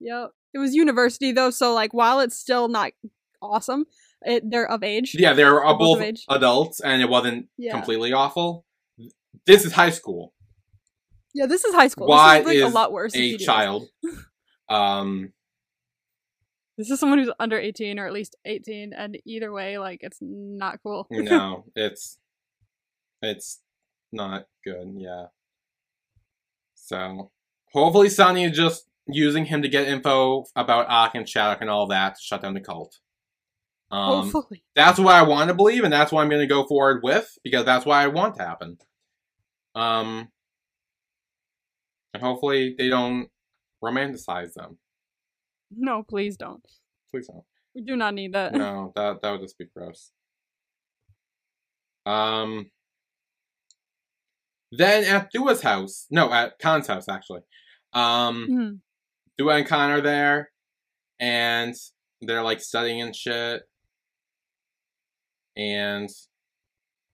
Yep. 0.00 0.30
It 0.54 0.58
was 0.58 0.74
university 0.74 1.32
though, 1.32 1.50
so 1.50 1.74
like 1.74 1.92
while 1.92 2.20
it's 2.20 2.36
still 2.38 2.68
not 2.68 2.92
awesome, 3.42 3.84
it, 4.22 4.42
they're 4.50 4.68
of 4.68 4.82
age. 4.82 5.14
Yeah, 5.18 5.32
they 5.34 5.44
were 5.44 5.62
Both 5.76 5.98
both 6.00 6.16
adults, 6.30 6.80
and 6.80 7.02
it 7.02 7.08
wasn't 7.08 7.48
Yeah. 7.58 7.72
completely 7.72 8.12
awful. 8.12 8.64
This 9.46 9.64
is 9.64 9.72
high 9.72 9.90
school. 9.90 10.32
Yeah, 11.34 11.46
this 11.46 11.64
is 11.64 11.74
high 11.74 11.88
school. 11.88 12.08
Why 12.08 12.38
this 12.40 12.40
is 12.40 12.46
like 12.46 12.56
is 12.68 12.72
a 12.72 12.74
lot 12.74 12.92
worse. 12.92 13.12
if 13.14 13.40
A 13.40 13.44
child. 13.44 13.88
Um. 14.70 15.32
This 16.76 16.90
is 16.90 17.00
someone 17.00 17.18
who's 17.18 17.32
under 17.40 17.58
18 17.58 17.98
or 17.98 18.06
at 18.06 18.12
least 18.12 18.36
18, 18.44 18.92
and 18.92 19.18
either 19.24 19.50
way, 19.52 19.78
like 19.78 20.00
it's 20.02 20.18
not 20.20 20.78
cool. 20.82 21.06
No, 21.10 21.64
it's 21.74 22.18
it's 23.22 23.60
not 24.12 24.46
good. 24.64 24.94
Yeah. 24.96 25.26
So 26.88 27.30
hopefully, 27.72 28.08
Sunny 28.08 28.44
is 28.44 28.56
just 28.56 28.88
using 29.06 29.44
him 29.44 29.60
to 29.60 29.68
get 29.68 29.88
info 29.88 30.44
about 30.56 30.86
Ak 30.88 31.14
and 31.14 31.26
Chadok 31.26 31.60
and 31.60 31.68
all 31.68 31.86
that 31.88 32.14
to 32.14 32.20
shut 32.22 32.40
down 32.40 32.54
the 32.54 32.60
cult. 32.60 32.98
Um, 33.90 34.30
Hopefully. 34.30 34.62
that's 34.74 34.98
what 34.98 35.14
I 35.14 35.22
want 35.22 35.48
to 35.48 35.54
believe, 35.54 35.84
and 35.84 35.92
that's 35.92 36.10
what 36.10 36.22
I'm 36.22 36.30
going 36.30 36.40
to 36.40 36.46
go 36.46 36.64
forward 36.66 37.02
with 37.02 37.28
because 37.44 37.66
that's 37.66 37.84
what 37.84 37.96
I 37.96 38.06
want 38.06 38.36
to 38.36 38.42
happen. 38.42 38.78
Um, 39.74 40.28
and 42.14 42.22
hopefully 42.22 42.74
they 42.76 42.88
don't 42.88 43.28
romanticize 43.84 44.54
them. 44.54 44.78
No, 45.70 46.02
please 46.02 46.38
don't. 46.38 46.64
Please 47.10 47.28
don't. 47.28 47.44
We 47.74 47.82
do 47.82 47.96
not 47.96 48.14
need 48.14 48.32
that. 48.32 48.54
No, 48.54 48.92
that 48.96 49.20
that 49.20 49.30
would 49.30 49.42
just 49.42 49.58
be 49.58 49.66
gross. 49.76 50.10
Um. 52.06 52.70
Then 54.72 55.04
at 55.04 55.32
Thua's 55.32 55.62
house, 55.62 56.06
no, 56.10 56.32
at 56.32 56.58
Khan's 56.58 56.86
house 56.86 57.08
actually. 57.08 57.40
Um, 57.92 58.46
Mhm. 58.50 58.80
Thua 59.38 59.56
and 59.58 59.66
Khan 59.66 59.90
are 59.90 60.00
there, 60.00 60.50
and 61.20 61.74
they're 62.20 62.42
like 62.42 62.60
studying 62.60 63.00
and 63.00 63.14
shit. 63.14 63.62
And 65.56 66.08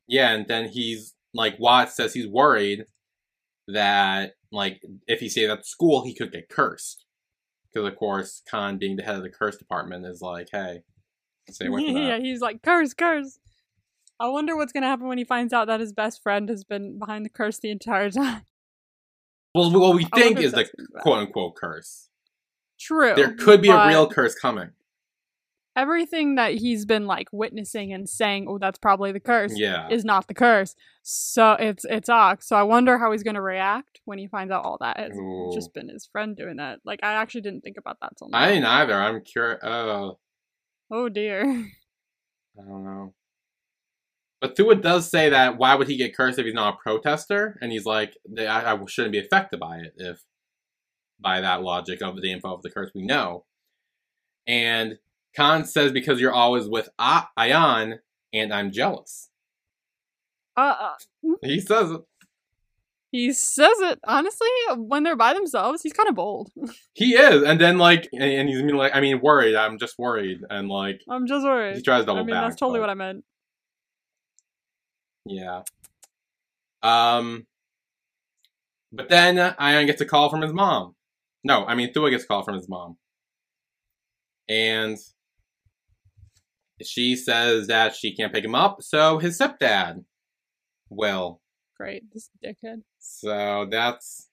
yeah, 0.06 0.32
and 0.32 0.46
then 0.48 0.68
he's 0.68 1.14
like 1.32 1.58
Watts 1.58 1.96
says 1.96 2.12
he's 2.14 2.26
worried 2.28 2.86
that 3.68 4.32
like 4.52 4.82
if 5.06 5.20
he 5.20 5.28
stays 5.28 5.48
at 5.50 5.66
school 5.66 6.04
he 6.04 6.14
could 6.14 6.32
get 6.32 6.48
cursed. 6.48 7.04
Because 7.72 7.88
of 7.88 7.96
course 7.96 8.42
Khan 8.48 8.78
being 8.78 8.96
the 8.96 9.02
head 9.02 9.16
of 9.16 9.22
the 9.22 9.30
curse 9.30 9.56
department 9.56 10.06
is 10.06 10.20
like, 10.20 10.48
hey, 10.52 10.82
from 11.56 11.72
that. 11.72 11.82
yeah, 11.92 12.18
he's 12.18 12.40
like, 12.40 12.62
curse, 12.62 12.94
curse. 12.94 13.38
I 14.20 14.28
wonder 14.28 14.56
what's 14.56 14.72
gonna 14.72 14.86
happen 14.86 15.08
when 15.08 15.18
he 15.18 15.24
finds 15.24 15.52
out 15.52 15.66
that 15.66 15.80
his 15.80 15.92
best 15.92 16.22
friend 16.22 16.48
has 16.48 16.64
been 16.64 16.98
behind 16.98 17.24
the 17.24 17.30
curse 17.30 17.58
the 17.58 17.70
entire 17.70 18.10
time. 18.10 18.42
Well, 19.54 19.70
what 19.72 19.94
we 19.94 20.04
think 20.04 20.38
is 20.38 20.50
the 20.52 20.58
that's 20.58 20.70
gonna 20.70 20.86
be 20.88 20.92
bad. 20.94 21.02
quote 21.02 21.18
unquote 21.18 21.56
curse. 21.56 22.08
True. 22.78 23.14
There 23.14 23.34
could 23.34 23.62
be 23.62 23.70
a 23.70 23.86
real 23.86 24.08
curse 24.08 24.34
coming. 24.34 24.70
Everything 25.76 26.36
that 26.36 26.54
he's 26.54 26.84
been 26.86 27.06
like 27.06 27.28
witnessing 27.32 27.92
and 27.92 28.08
saying, 28.08 28.46
"Oh, 28.48 28.58
that's 28.58 28.78
probably 28.78 29.10
the 29.10 29.18
curse," 29.20 29.56
Yeah. 29.56 29.88
is 29.88 30.04
not 30.04 30.28
the 30.28 30.34
curse. 30.34 30.76
So 31.02 31.52
it's 31.54 31.84
it's 31.84 32.08
Ox. 32.08 32.46
So 32.48 32.54
I 32.54 32.62
wonder 32.62 32.98
how 32.98 33.10
he's 33.10 33.24
gonna 33.24 33.42
react 33.42 34.00
when 34.04 34.18
he 34.18 34.28
finds 34.28 34.52
out 34.52 34.64
all 34.64 34.78
that. 34.80 34.98
It's 35.00 35.16
Ooh. 35.18 35.50
just 35.52 35.74
been 35.74 35.88
his 35.88 36.06
friend 36.06 36.36
doing 36.36 36.56
that. 36.56 36.78
Like 36.84 37.00
I 37.02 37.14
actually 37.14 37.40
didn't 37.40 37.62
think 37.62 37.76
about 37.76 37.98
that 38.02 38.12
till 38.16 38.28
now. 38.28 38.38
I 38.38 38.48
didn't 38.48 38.66
either. 38.66 38.94
I'm 38.94 39.20
curious. 39.22 39.62
Uh, 39.64 40.12
Oh 40.92 41.08
dear. 41.08 41.42
I 42.58 42.62
don't 42.62 42.84
know. 42.84 43.14
But 44.44 44.58
Thua 44.58 44.74
does 44.74 45.08
say 45.08 45.30
that 45.30 45.56
why 45.56 45.74
would 45.74 45.88
he 45.88 45.96
get 45.96 46.14
cursed 46.14 46.38
if 46.38 46.44
he's 46.44 46.52
not 46.52 46.74
a 46.74 46.76
protester? 46.76 47.56
And 47.62 47.72
he's 47.72 47.86
like, 47.86 48.14
I, 48.38 48.74
I 48.74 48.78
shouldn't 48.86 49.12
be 49.12 49.18
affected 49.18 49.58
by 49.58 49.78
it 49.78 49.94
if, 49.96 50.20
by 51.18 51.40
that 51.40 51.62
logic 51.62 52.02
of 52.02 52.20
the 52.20 52.30
info 52.30 52.52
of 52.52 52.60
the 52.60 52.68
curse 52.68 52.90
we 52.94 53.06
know. 53.06 53.46
And 54.46 54.98
Khan 55.34 55.64
says 55.64 55.92
because 55.92 56.20
you're 56.20 56.34
always 56.34 56.68
with 56.68 56.90
Ayan, 57.00 57.94
and 58.34 58.52
I'm 58.52 58.70
jealous. 58.70 59.30
Uh, 60.58 60.74
uh, 60.78 61.34
He 61.42 61.58
says 61.58 61.90
it. 61.92 62.02
he 63.12 63.32
says 63.32 63.78
it 63.80 63.98
honestly 64.06 64.46
when 64.76 65.04
they're 65.04 65.16
by 65.16 65.32
themselves. 65.32 65.80
He's 65.80 65.94
kind 65.94 66.10
of 66.10 66.14
bold. 66.16 66.50
He 66.92 67.14
is, 67.14 67.42
and 67.44 67.58
then 67.58 67.78
like, 67.78 68.10
and, 68.12 68.22
and 68.22 68.48
he's 68.50 68.60
like, 68.74 68.94
I 68.94 69.00
mean, 69.00 69.22
worried. 69.22 69.56
I'm 69.56 69.78
just 69.78 69.94
worried, 69.98 70.40
and 70.50 70.68
like, 70.68 71.00
I'm 71.08 71.26
just 71.26 71.46
worried. 71.46 71.76
he 71.76 71.82
tries 71.82 72.02
to 72.02 72.06
double 72.08 72.20
I 72.20 72.24
mean, 72.24 72.34
back. 72.34 72.50
that's 72.50 72.60
totally 72.60 72.80
but- 72.80 72.82
what 72.82 72.90
I 72.90 72.94
meant. 72.94 73.24
Yeah. 75.24 75.62
Um. 76.82 77.46
But 78.92 79.08
then 79.08 79.36
Ayan 79.36 79.86
gets 79.86 80.00
a 80.00 80.06
call 80.06 80.30
from 80.30 80.42
his 80.42 80.52
mom. 80.52 80.94
No, 81.42 81.64
I 81.64 81.74
mean 81.74 81.92
Thua 81.92 82.10
gets 82.10 82.24
a 82.24 82.26
call 82.26 82.44
from 82.44 82.54
his 82.54 82.68
mom, 82.68 82.96
and 84.48 84.96
she 86.82 87.16
says 87.16 87.66
that 87.68 87.94
she 87.94 88.14
can't 88.14 88.32
pick 88.32 88.44
him 88.44 88.54
up, 88.54 88.82
so 88.82 89.18
his 89.18 89.38
stepdad 89.38 90.04
will. 90.90 91.40
Great, 91.76 92.04
this 92.12 92.30
dickhead. 92.44 92.82
So 93.00 93.66
that's 93.70 94.28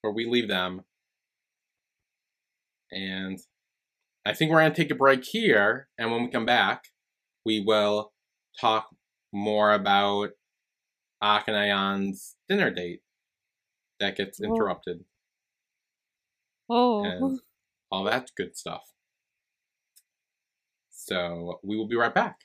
where 0.00 0.12
we 0.12 0.26
leave 0.26 0.48
them. 0.48 0.82
And 2.90 3.38
I 4.24 4.32
think 4.32 4.50
we're 4.50 4.60
going 4.60 4.72
to 4.72 4.76
take 4.76 4.90
a 4.90 4.94
break 4.94 5.24
here. 5.24 5.88
And 5.98 6.10
when 6.10 6.22
we 6.22 6.30
come 6.30 6.46
back, 6.46 6.84
we 7.44 7.60
will 7.60 8.12
talk 8.60 8.88
more 9.32 9.72
about 9.72 10.30
Akhenaion's 11.22 12.36
dinner 12.48 12.70
date 12.70 13.02
that 14.00 14.16
gets 14.16 14.40
interrupted. 14.40 15.04
Oh, 16.70 17.04
And 17.04 17.40
all 17.90 18.04
that 18.04 18.30
good 18.36 18.56
stuff. 18.56 18.92
So 20.90 21.58
we 21.62 21.76
will 21.76 21.88
be 21.88 21.96
right 21.96 22.14
back. 22.14 22.40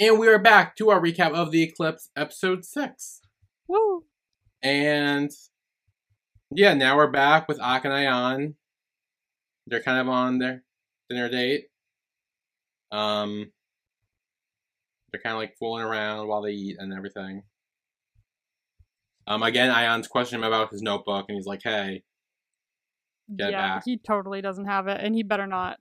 And 0.00 0.18
we 0.18 0.28
are 0.28 0.38
back 0.38 0.76
to 0.76 0.90
our 0.90 1.00
recap 1.00 1.32
of 1.32 1.50
The 1.50 1.62
Eclipse, 1.62 2.10
episode 2.16 2.64
6. 2.64 3.20
woo! 3.66 4.04
And 4.62 5.30
yeah, 6.50 6.74
now 6.74 6.96
we're 6.96 7.10
back 7.10 7.48
with 7.48 7.60
Ak 7.60 7.84
and 7.84 7.92
Ayan. 7.92 8.54
They're 9.68 9.82
kind 9.82 9.98
of 10.00 10.08
on 10.08 10.38
their 10.38 10.62
dinner 11.08 11.28
date. 11.28 11.66
Um, 12.90 13.52
they're 15.12 15.20
kind 15.20 15.34
of 15.34 15.38
like 15.40 15.56
fooling 15.58 15.84
around 15.84 16.28
while 16.28 16.42
they 16.42 16.52
eat 16.52 16.76
and 16.78 16.92
everything. 16.92 17.42
Um, 19.26 19.42
again, 19.42 19.70
Ayan's 19.70 20.08
questioning 20.08 20.42
him 20.42 20.48
about 20.48 20.70
his 20.70 20.80
notebook, 20.82 21.26
and 21.28 21.36
he's 21.36 21.46
like, 21.46 21.60
"Hey, 21.62 22.02
Get 23.36 23.50
yeah, 23.50 23.74
back. 23.74 23.82
he 23.84 23.98
totally 23.98 24.40
doesn't 24.40 24.64
have 24.64 24.88
it, 24.88 25.00
and 25.02 25.14
he 25.14 25.22
better 25.22 25.46
not. 25.46 25.78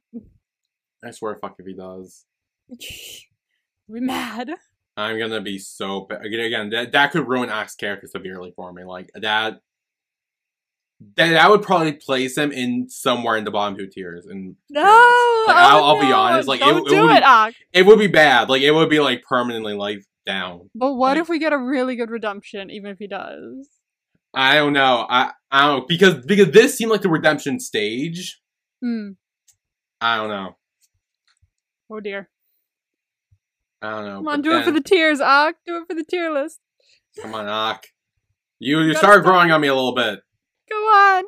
I 1.03 1.11
swear 1.11 1.35
fuck 1.37 1.55
if 1.59 1.65
he 1.65 1.73
does, 1.73 2.25
be 2.69 4.01
mad. 4.01 4.49
I'm 4.97 5.17
gonna 5.17 5.39
be 5.41 5.59
so 5.59 6.07
ba- 6.09 6.19
again. 6.19 6.69
That 6.71 6.91
that 6.91 7.11
could 7.11 7.25
ruin 7.27 7.49
Ak's 7.49 7.75
character 7.75 8.07
severely 8.07 8.51
for 8.55 8.73
me. 8.73 8.83
Like 8.83 9.11
that." 9.13 9.61
That, 11.15 11.35
I 11.35 11.47
would 11.47 11.61
probably 11.61 11.93
place 11.93 12.37
him 12.37 12.51
in 12.51 12.89
somewhere 12.89 13.37
in 13.37 13.43
the 13.43 13.51
bottom 13.51 13.77
two 13.77 13.85
tiers, 13.87 14.25
and 14.25 14.55
No, 14.71 14.81
Like, 14.81 14.89
oh, 14.89 15.53
I'll- 15.55 15.83
I'll 15.83 16.01
be 16.01 16.11
honest, 16.11 16.47
like, 16.47 16.59
it- 16.61 16.65
don't 16.65 16.87
it 16.87 16.89
do 16.89 17.01
would 17.03 17.09
be- 17.09 17.15
it, 17.17 17.23
Ak. 17.23 17.53
it 17.71 17.85
would 17.85 17.99
be 17.99 18.07
bad. 18.07 18.49
Like 18.49 18.63
it 18.63 18.71
would 18.71 18.89
be 18.89 18.99
like 18.99 19.23
permanently 19.23 19.73
like 19.75 19.99
down. 20.25 20.69
But 20.73 20.93
what 20.93 21.09
like- 21.11 21.19
if 21.19 21.29
we 21.29 21.37
get 21.39 21.53
a 21.53 21.57
really 21.57 21.95
good 21.95 22.09
redemption, 22.09 22.71
even 22.71 22.89
if 22.91 22.97
he 22.97 23.05
does? 23.07 23.69
I 24.33 24.55
don't 24.55 24.73
know. 24.73 25.05
I 25.09 25.31
I 25.51 25.67
don't 25.67 25.87
because 25.87 26.25
because 26.25 26.49
this 26.51 26.75
seemed 26.75 26.91
like 26.91 27.01
the 27.01 27.09
redemption 27.09 27.59
stage. 27.59 28.39
Hmm. 28.81 29.11
I 30.01 30.17
don't 30.17 30.29
know. 30.29 30.57
Oh 31.91 31.99
dear. 31.99 32.29
I 33.81 33.91
don't 33.91 34.05
know. 34.05 34.15
Come 34.17 34.27
on, 34.29 34.41
do 34.41 34.51
it 34.57 34.63
for 34.65 34.71
the 34.71 34.81
tears, 34.81 35.21
Ak. 35.21 35.55
Do 35.65 35.77
it 35.77 35.83
for 35.87 35.93
the 35.95 36.03
tier 36.03 36.31
list. 36.31 36.59
Come 37.21 37.35
on, 37.35 37.47
Ak. 37.47 37.87
You 38.59 38.79
you 38.81 38.93
Gotta 38.93 38.97
started 39.05 39.23
growing 39.23 39.51
on 39.51 39.61
me 39.61 39.67
a 39.67 39.75
little 39.75 39.93
bit. 39.95 40.19
Go 40.69 40.75
on. 40.75 41.23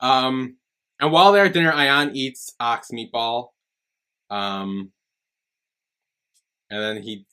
Um, 0.00 0.56
and 1.00 1.12
while 1.12 1.32
they're 1.32 1.46
at 1.46 1.52
dinner, 1.52 1.72
Ayan 1.72 2.14
eats 2.14 2.54
ox 2.58 2.88
meatball. 2.92 3.48
Um, 4.30 4.92
and 6.70 6.82
then 6.82 7.02
he 7.02 7.26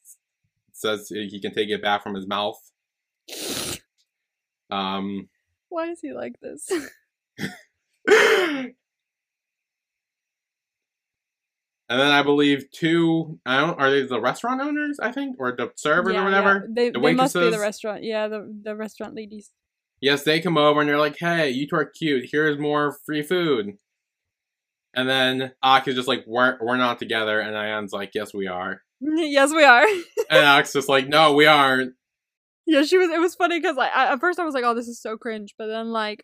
says 0.73 1.07
he 1.09 1.39
can 1.39 1.53
take 1.53 1.69
it 1.69 1.81
back 1.81 2.03
from 2.03 2.15
his 2.15 2.27
mouth. 2.27 2.59
Um, 4.69 5.29
Why 5.69 5.89
is 5.91 5.99
he 6.01 6.13
like 6.13 6.39
this? 6.41 6.69
and 8.09 8.73
then 11.89 12.11
I 12.11 12.21
believe 12.23 12.69
two. 12.71 13.39
I 13.45 13.59
don't. 13.61 13.79
Are 13.79 13.89
they 13.89 14.03
the 14.03 14.19
restaurant 14.19 14.61
owners? 14.61 14.99
I 14.99 15.11
think, 15.11 15.37
or 15.39 15.53
the 15.55 15.71
servers 15.75 16.13
Yeah, 16.13 16.19
or 16.25 16.29
yeah. 16.29 16.39
whatever. 16.41 16.67
They, 16.69 16.89
The 16.89 16.99
they 16.99 17.13
must 17.13 17.33
be 17.33 17.49
the 17.49 17.59
restaurant. 17.59 18.03
Yeah, 18.03 18.27
the 18.27 18.53
the 18.63 18.75
restaurant 18.75 19.15
ladies. 19.15 19.51
Yes, 20.01 20.23
they 20.23 20.39
come 20.39 20.57
over 20.57 20.79
and 20.79 20.89
they're 20.89 20.97
like, 20.99 21.17
"Hey, 21.17 21.49
you 21.49 21.67
two 21.67 21.75
are 21.75 21.85
cute. 21.85 22.29
Here's 22.31 22.59
more 22.59 22.97
free 23.05 23.23
food." 23.23 23.77
And 24.93 25.07
then 25.09 25.51
Ak 25.63 25.87
is 25.87 25.95
just 25.95 26.07
like, 26.07 26.23
"We're 26.27 26.57
we're 26.61 26.77
not 26.77 26.99
together," 26.99 27.39
and 27.39 27.55
Ayan's 27.55 27.93
like, 27.93 28.11
"Yes, 28.13 28.33
we 28.33 28.47
are." 28.47 28.81
yes, 29.01 29.51
we 29.51 29.63
are. 29.63 29.85
And 30.29 30.45
Ak's 30.45 30.73
just 30.73 30.89
like, 30.89 31.07
"No, 31.07 31.33
we 31.33 31.45
aren't." 31.45 31.93
yeah, 32.67 32.83
she 32.83 32.97
was. 32.97 33.09
It 33.09 33.19
was 33.19 33.33
funny 33.33 33.59
because 33.59 33.77
like 33.77 33.91
I, 33.95 34.11
at 34.13 34.19
first 34.19 34.39
I 34.39 34.43
was 34.43 34.53
like, 34.53 34.65
"Oh, 34.65 34.75
this 34.75 34.89
is 34.89 35.01
so 35.01 35.17
cringe," 35.17 35.55
but 35.57 35.67
then 35.67 35.91
like, 35.91 36.23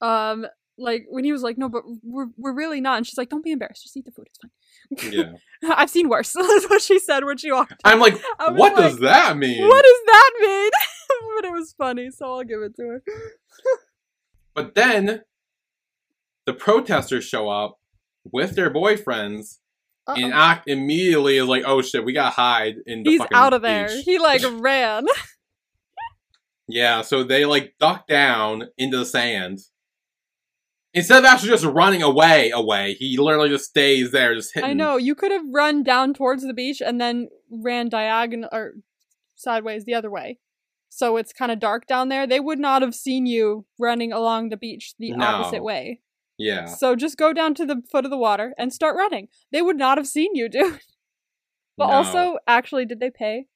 um, 0.00 0.44
like 0.76 1.06
when 1.08 1.24
he 1.24 1.32
was 1.32 1.42
like, 1.42 1.56
"No, 1.56 1.68
but 1.68 1.84
we're 2.02 2.26
we're 2.36 2.52
really 2.52 2.80
not," 2.80 2.96
and 2.96 3.06
she's 3.06 3.16
like, 3.16 3.28
"Don't 3.30 3.44
be 3.44 3.52
embarrassed. 3.52 3.84
Just 3.84 3.96
eat 3.96 4.04
the 4.04 4.10
food. 4.10 4.26
It's 4.28 4.38
fine." 4.38 4.50
Yeah. 4.90 5.32
I've 5.64 5.90
seen 5.90 6.08
worse. 6.08 6.32
That's 6.38 6.68
what 6.68 6.82
she 6.82 6.98
said 6.98 7.24
when 7.24 7.36
she 7.36 7.50
walked. 7.50 7.74
I'm 7.84 8.00
like, 8.00 8.20
what 8.38 8.58
like, 8.58 8.76
does 8.76 8.98
that 9.00 9.36
mean? 9.36 9.66
What 9.66 9.82
does 9.82 10.00
that 10.06 10.30
mean? 10.40 10.70
but 11.36 11.44
it 11.46 11.52
was 11.52 11.74
funny, 11.76 12.10
so 12.10 12.26
I'll 12.26 12.44
give 12.44 12.60
it 12.62 12.76
to 12.76 12.82
her. 12.82 13.02
But 14.54 14.74
then 14.74 15.22
the 16.46 16.52
protesters 16.54 17.24
show 17.24 17.48
up 17.48 17.78
with 18.30 18.54
their 18.54 18.72
boyfriends, 18.72 19.58
and 20.06 20.32
Uh-oh. 20.32 20.38
Ak 20.38 20.64
immediately 20.66 21.38
is 21.38 21.46
like, 21.46 21.64
"Oh 21.66 21.82
shit, 21.82 22.04
we 22.04 22.12
gotta 22.12 22.30
hide 22.34 22.76
in 22.86 23.02
the 23.02 23.10
He's 23.10 23.18
fucking 23.20 23.36
out 23.36 23.52
of 23.54 23.62
there. 23.62 23.88
beach." 23.88 24.04
He 24.04 24.18
like 24.18 24.42
ran. 24.60 25.06
Yeah, 26.68 27.02
so 27.02 27.24
they 27.24 27.44
like 27.44 27.74
duck 27.80 28.06
down 28.06 28.68
into 28.78 28.98
the 28.98 29.06
sand. 29.06 29.60
Instead 30.96 31.18
of 31.18 31.24
actually 31.24 31.48
just 31.50 31.64
running 31.64 32.02
away, 32.02 32.50
away, 32.50 32.94
he 32.94 33.18
literally 33.18 33.48
just 33.48 33.64
stays 33.66 34.12
there, 34.12 34.34
just 34.34 34.54
hitting. 34.54 34.70
I 34.70 34.72
know 34.74 34.96
you 34.96 35.14
could 35.16 35.32
have 35.32 35.42
run 35.52 35.82
down 35.82 36.14
towards 36.14 36.44
the 36.46 36.54
beach 36.54 36.80
and 36.80 37.00
then 37.00 37.28
ran 37.50 37.88
diagonal 37.88 38.48
or 38.52 38.74
sideways 39.34 39.84
the 39.84 39.94
other 39.94 40.10
way. 40.10 40.38
So 40.88 41.16
it's 41.16 41.32
kind 41.32 41.50
of 41.50 41.58
dark 41.58 41.88
down 41.88 42.08
there. 42.08 42.26
They 42.28 42.38
would 42.38 42.60
not 42.60 42.80
have 42.82 42.94
seen 42.94 43.26
you 43.26 43.66
running 43.80 44.12
along 44.12 44.50
the 44.50 44.56
beach 44.56 44.94
the 44.98 45.10
No. 45.10 45.26
opposite 45.26 45.64
way. 45.64 46.00
Yeah. 46.38 46.66
So 46.66 46.94
just 46.94 47.16
go 47.18 47.32
down 47.32 47.54
to 47.54 47.66
the 47.66 47.82
foot 47.90 48.04
of 48.04 48.12
the 48.12 48.16
water 48.16 48.54
and 48.56 48.72
start 48.72 48.96
running. 48.96 49.26
They 49.50 49.62
would 49.62 49.76
not 49.76 49.98
have 49.98 50.06
seen 50.06 50.36
you, 50.36 50.48
dude. 50.48 50.78
But 51.76 51.88
No. 51.88 51.92
also, 51.94 52.38
actually, 52.46 52.86
did 52.86 53.00
they 53.00 53.10
pay? 53.10 53.46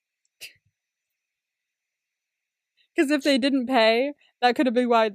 Because 2.98 3.12
if 3.12 3.22
they 3.22 3.38
didn't 3.38 3.66
pay, 3.66 4.12
that 4.42 4.56
could 4.56 4.66
have 4.66 4.74
been 4.74 4.88
why 4.88 5.11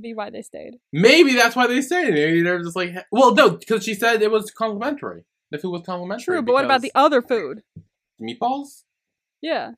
be 0.00 0.14
why 0.14 0.30
they 0.30 0.42
stayed. 0.42 0.78
Maybe 0.92 1.34
that's 1.34 1.54
why 1.54 1.68
they 1.68 1.80
stayed. 1.80 2.12
Maybe 2.12 2.42
they're 2.42 2.60
just 2.60 2.74
like, 2.74 2.92
well, 3.12 3.32
no, 3.32 3.50
because 3.50 3.84
she 3.84 3.94
said 3.94 4.20
it 4.20 4.32
was 4.32 4.50
complimentary. 4.50 5.24
The 5.52 5.58
food 5.58 5.70
was 5.70 5.82
complimentary. 5.86 6.24
True, 6.24 6.42
but 6.42 6.54
what 6.54 6.64
about 6.64 6.80
the 6.80 6.90
other 6.92 7.22
food? 7.22 7.62
meatballs? 8.20 8.82
Yeah. 9.40 9.70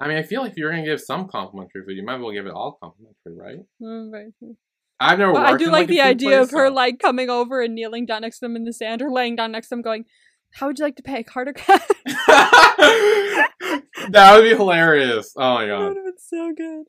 I 0.00 0.08
mean, 0.08 0.16
I 0.16 0.22
feel 0.22 0.40
like 0.40 0.52
if 0.52 0.56
you're 0.56 0.70
gonna 0.70 0.86
give 0.86 1.02
some 1.02 1.28
complimentary 1.28 1.84
food, 1.84 1.96
you 1.96 2.02
might 2.02 2.16
as 2.16 2.22
well 2.22 2.32
give 2.32 2.46
it 2.46 2.52
all 2.52 2.78
complimentary, 2.82 3.34
right? 3.36 3.58
Mm, 3.82 4.32
true. 4.38 4.56
I've 4.98 5.18
never. 5.18 5.36
I 5.36 5.56
do 5.58 5.66
in, 5.66 5.72
like 5.72 5.88
the 5.88 6.00
idea 6.00 6.40
of 6.40 6.48
place, 6.48 6.58
her 6.58 6.68
so- 6.68 6.74
like 6.74 6.98
coming 6.98 7.28
over 7.28 7.60
and 7.60 7.74
kneeling 7.74 8.06
down 8.06 8.22
next 8.22 8.38
to 8.38 8.46
them 8.46 8.56
in 8.56 8.64
the 8.64 8.72
sand, 8.72 9.02
or 9.02 9.10
laying 9.10 9.36
down 9.36 9.52
next 9.52 9.68
to 9.68 9.74
them, 9.74 9.82
going, 9.82 10.06
"How 10.54 10.66
would 10.68 10.78
you 10.78 10.84
like 10.84 10.96
to 10.96 11.02
pay, 11.02 11.20
a 11.20 11.24
card 11.24 11.48
or 11.48 11.52
cash?" 11.52 11.86
that 14.10 14.34
would 14.36 14.42
be 14.42 14.50
hilarious. 14.56 15.32
Oh 15.36 15.54
my 15.54 15.64
that 15.66 15.70
god. 15.70 15.88
would 15.88 15.96
have 15.96 16.04
been 16.04 16.18
so 16.18 16.52
good. 16.56 16.84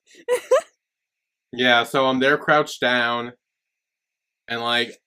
Yeah, 1.54 1.84
so 1.84 2.06
um, 2.08 2.20
they're 2.20 2.38
crouched 2.38 2.82
down, 2.82 3.32
and 4.50 4.60
like, 4.60 4.98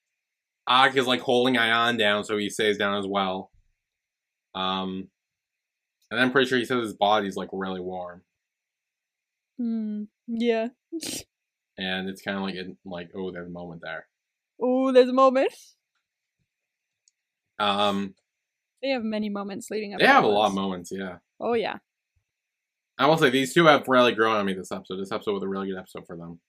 Ak 0.66 0.96
is 0.96 1.06
like 1.06 1.20
holding 1.20 1.56
Ayan 1.56 1.98
down, 1.98 2.24
so 2.24 2.38
he 2.38 2.48
stays 2.48 2.78
down 2.78 2.96
as 2.98 3.06
well. 3.06 3.50
Um, 4.54 5.08
and 6.10 6.18
I'm 6.18 6.32
pretty 6.32 6.48
sure 6.48 6.56
he 6.58 6.64
says 6.64 6.82
his 6.82 6.94
body's 6.94 7.36
like 7.36 7.50
really 7.52 7.80
warm, 7.80 8.22
Hmm. 9.58 10.04
Yeah. 10.26 10.68
and 11.76 12.08
it's 12.08 12.22
kind 12.22 12.38
of 12.38 12.42
like 12.44 12.54
in, 12.54 12.78
like 12.86 13.10
oh, 13.14 13.30
there's 13.30 13.48
a 13.48 13.52
moment 13.52 13.82
there. 13.84 14.06
Oh, 14.62 14.90
there's 14.90 15.08
a 15.10 15.12
moment. 15.12 15.52
Um, 17.58 18.14
They 18.82 18.88
have 18.90 19.02
many 19.02 19.28
moments 19.28 19.68
leading 19.70 19.92
up. 19.94 20.00
they 20.00 20.06
have 20.06 20.24
a 20.24 20.28
lot 20.28 20.46
of 20.46 20.54
moments, 20.54 20.90
yeah. 20.92 21.16
Oh 21.40 21.54
yeah. 21.54 21.78
I 22.98 23.06
will 23.06 23.16
say 23.16 23.30
these 23.30 23.54
two 23.54 23.66
have 23.66 23.86
really 23.86 24.12
grown 24.12 24.36
on 24.36 24.46
me 24.46 24.54
this 24.54 24.72
episode. 24.72 24.96
This 24.96 25.12
episode 25.12 25.32
was 25.34 25.42
a 25.42 25.48
really 25.48 25.68
good 25.68 25.78
episode 25.78 26.04
for 26.06 26.16
them. 26.16 26.40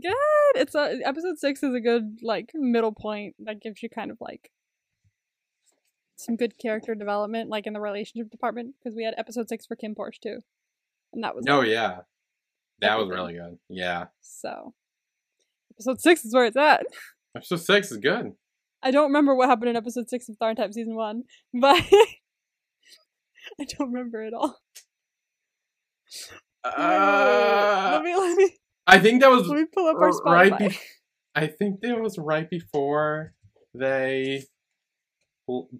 Good. 0.00 0.14
It's 0.54 0.74
a 0.74 0.98
episode 1.04 1.38
six 1.38 1.62
is 1.62 1.74
a 1.74 1.80
good 1.80 2.18
like 2.22 2.50
middle 2.54 2.92
point 2.92 3.34
that 3.40 3.60
gives 3.60 3.82
you 3.82 3.88
kind 3.90 4.10
of 4.10 4.16
like 4.20 4.50
some 6.16 6.36
good 6.36 6.58
character 6.58 6.94
development, 6.94 7.50
like 7.50 7.66
in 7.66 7.72
the 7.72 7.80
relationship 7.80 8.30
department, 8.30 8.74
because 8.78 8.96
we 8.96 9.04
had 9.04 9.14
episode 9.18 9.48
six 9.48 9.66
for 9.66 9.76
KinnPorsche 9.76 10.20
too, 10.22 10.38
and 11.12 11.24
that 11.24 11.34
was 11.34 11.44
Oh 11.48 11.60
like, 11.60 11.68
yeah, 11.68 11.98
that 12.80 12.98
was 12.98 13.08
really 13.08 13.34
good. 13.34 13.58
Yeah, 13.68 14.06
so. 14.20 14.74
Episode 15.74 16.00
six 16.00 16.24
is 16.24 16.34
where 16.34 16.44
it's 16.44 16.56
at. 16.56 16.84
episode 17.34 17.60
six 17.60 17.90
is 17.90 17.96
good. 17.98 18.32
I 18.82 18.90
don't 18.90 19.08
remember 19.08 19.34
what 19.34 19.48
happened 19.48 19.70
in 19.70 19.76
episode 19.76 20.08
six 20.08 20.28
of 20.28 20.36
Tharn 20.38 20.56
Type 20.56 20.72
season 20.72 20.94
one, 20.94 21.24
but 21.54 21.82
I 23.60 23.64
don't 23.64 23.92
remember 23.92 24.22
at 24.22 24.34
all. 24.34 24.58
Uh, 26.64 27.90
let 27.92 28.02
me 28.04 28.16
let 28.18 28.36
me 28.36 28.56
I 28.86 28.98
think 28.98 29.20
that 29.22 29.30
was 29.30 29.46
let 29.48 29.58
me 29.58 29.66
pull 29.72 29.86
up 29.86 29.96
our 29.96 30.10
Spotify. 30.10 30.50
right 30.50 30.58
be- 30.58 30.78
I 31.34 31.46
think 31.46 31.80
that 31.80 32.00
was 32.00 32.18
right 32.18 32.48
before 32.50 33.34
they 33.74 34.44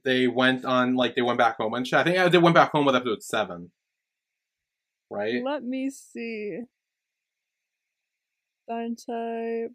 they 0.04 0.26
went 0.26 0.64
on 0.64 0.94
like 0.94 1.14
they 1.14 1.22
went 1.22 1.38
back 1.38 1.56
home 1.58 1.74
and. 1.74 1.88
I 1.92 2.04
think 2.04 2.18
uh, 2.18 2.28
they 2.28 2.38
went 2.38 2.54
back 2.54 2.72
home 2.72 2.86
with 2.86 2.96
episode 2.96 3.22
seven, 3.22 3.70
right? 5.10 5.42
Let 5.44 5.62
me 5.62 5.90
see. 5.90 6.60
Tharn 8.68 8.96
type. 8.96 9.72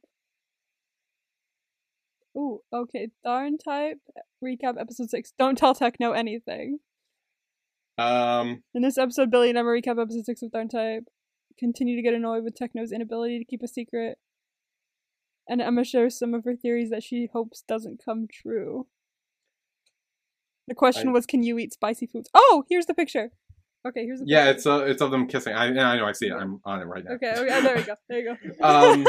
Ooh, 2.38 2.62
okay. 2.74 3.10
Tharn 3.26 3.54
type 3.64 4.00
recap 4.44 4.80
episode 4.80 5.10
six. 5.10 5.34
Don't 5.38 5.58
tell 5.58 5.76
Techno 5.76 6.12
anything. 6.12 6.80
Um, 7.98 8.64
In 8.74 8.82
this 8.82 8.98
episode, 8.98 9.32
Billy 9.32 9.50
and 9.50 9.58
Emma 9.58 9.70
recap 9.70 10.02
episode 10.02 10.26
six 10.26 10.42
of 10.42 10.52
Tharn 10.52 10.70
type. 10.70 11.06
Continue 11.58 11.96
to 11.96 12.02
get 12.02 12.14
annoyed 12.14 12.44
with 12.44 12.56
Techno's 12.56 12.92
inability 12.92 13.40
to 13.40 13.46
keep 13.46 13.62
a 13.64 13.68
secret. 13.68 14.18
And 15.48 15.62
Emma 15.62 15.84
shares 15.84 16.18
some 16.18 16.34
of 16.34 16.44
her 16.44 16.56
theories 16.56 16.90
that 16.90 17.04
she 17.04 17.30
hopes 17.32 17.64
doesn't 17.68 18.02
come 18.04 18.28
true. 18.32 18.88
The 20.68 20.76
question 20.76 21.10
I- 21.10 21.12
was, 21.12 21.26
can 21.26 21.44
you 21.44 21.58
eat 21.58 21.74
spicy 21.74 22.08
foods? 22.08 22.30
Oh, 22.34 22.64
here's 22.70 22.88
the 22.88 22.94
picture. 22.94 23.32
Okay, 23.88 24.04
here's 24.04 24.20
the 24.20 24.26
yeah, 24.28 24.46
picture. 24.46 24.56
it's 24.58 24.66
uh, 24.66 24.84
it's 24.86 25.02
of 25.02 25.12
them 25.12 25.28
kissing. 25.28 25.54
I 25.54 25.66
I 25.68 25.70
know, 25.98 26.06
I 26.08 26.12
see 26.12 26.26
it. 26.28 26.34
I'm 26.34 26.60
on 26.66 26.82
it 26.82 26.86
right 26.86 27.04
now. 27.06 27.12
Okay, 27.12 27.34
okay, 27.38 27.62
there 27.62 27.76
we 27.76 27.84
go. 27.84 27.96
There 28.10 28.20
you 28.20 28.36
go. 28.60 28.66
Um, 28.68 29.06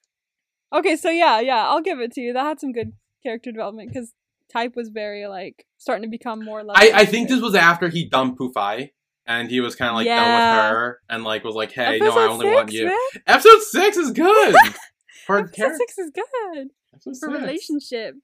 okay, 0.74 0.96
so 0.96 1.10
yeah, 1.10 1.38
yeah, 1.40 1.68
I'll 1.68 1.82
give 1.82 2.00
it 2.00 2.12
to 2.12 2.22
you. 2.22 2.32
That 2.32 2.44
had 2.44 2.60
some 2.60 2.72
good 2.72 2.94
character 3.22 3.52
development 3.52 3.92
because 3.92 4.14
Type 4.52 4.74
was 4.76 4.88
very 4.88 5.26
like 5.26 5.66
starting 5.78 6.02
to 6.02 6.08
become 6.08 6.44
more. 6.44 6.62
Like. 6.64 6.76
I 6.94 7.00
I 7.00 7.04
think 7.04 7.28
this 7.28 7.40
was 7.40 7.54
after 7.54 7.88
he 7.88 8.08
dumped 8.08 8.38
Pufai. 8.38 8.90
And 9.26 9.48
he 9.48 9.60
was 9.60 9.76
kind 9.76 9.90
of 9.90 9.94
like 9.96 10.06
done 10.06 10.16
with 10.18 10.72
her, 10.72 11.00
and 11.08 11.22
like 11.22 11.44
was 11.44 11.54
like, 11.54 11.70
"Hey, 11.70 11.98
no, 12.00 12.10
I 12.18 12.26
only 12.26 12.46
want 12.46 12.72
you." 12.72 12.86
man. 12.86 12.96
Episode 13.28 13.62
six 13.62 13.96
is 13.96 14.10
good 14.10 14.54
for 15.26 15.38
Episode 15.40 15.54
character. 15.54 15.76
six 15.76 15.98
is 15.98 16.10
good 16.12 16.68
Episode 16.92 17.10
for 17.20 17.30
six. 17.30 17.40
relationships. 17.40 18.18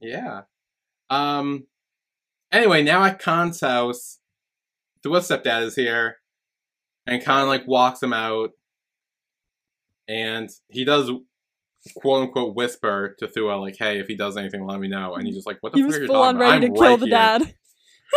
Yeah. 0.00 0.42
Um. 1.10 1.66
Anyway, 2.50 2.82
now 2.82 3.04
at 3.04 3.18
Khan's 3.18 3.60
house, 3.60 4.20
the 5.02 5.10
Thua's 5.10 5.28
stepdad 5.28 5.64
is 5.64 5.74
here, 5.74 6.18
and 7.06 7.22
Khan 7.22 7.46
like 7.46 7.66
walks 7.66 8.02
him 8.02 8.14
out, 8.14 8.52
and 10.06 10.48
he 10.68 10.84
does 10.86 11.10
quote 11.96 12.22
unquote 12.24 12.54
whisper 12.56 13.14
to 13.18 13.28
Thua 13.28 13.54
like, 13.56 13.76
"Hey, 13.78 13.98
if 14.00 14.06
he 14.06 14.16
does 14.16 14.36
anything, 14.36 14.66
let 14.66 14.80
me 14.80 14.88
know." 14.88 15.14
And 15.14 15.26
he's 15.26 15.36
just 15.36 15.46
like, 15.46 15.58
"What 15.60 15.72
the 15.72 15.78
He 15.78 15.82
fuck 15.82 15.88
was 15.92 15.98
you 16.00 16.06
full 16.06 16.16
on 16.16 16.34
talking 16.34 16.36
about? 16.36 16.50
ready 16.54 16.66
I'm 16.66 16.72
to 16.74 16.78
kill 16.78 16.90
right 16.90 17.00
the 17.00 17.06
here." 17.06 17.14
dad. 17.14 17.54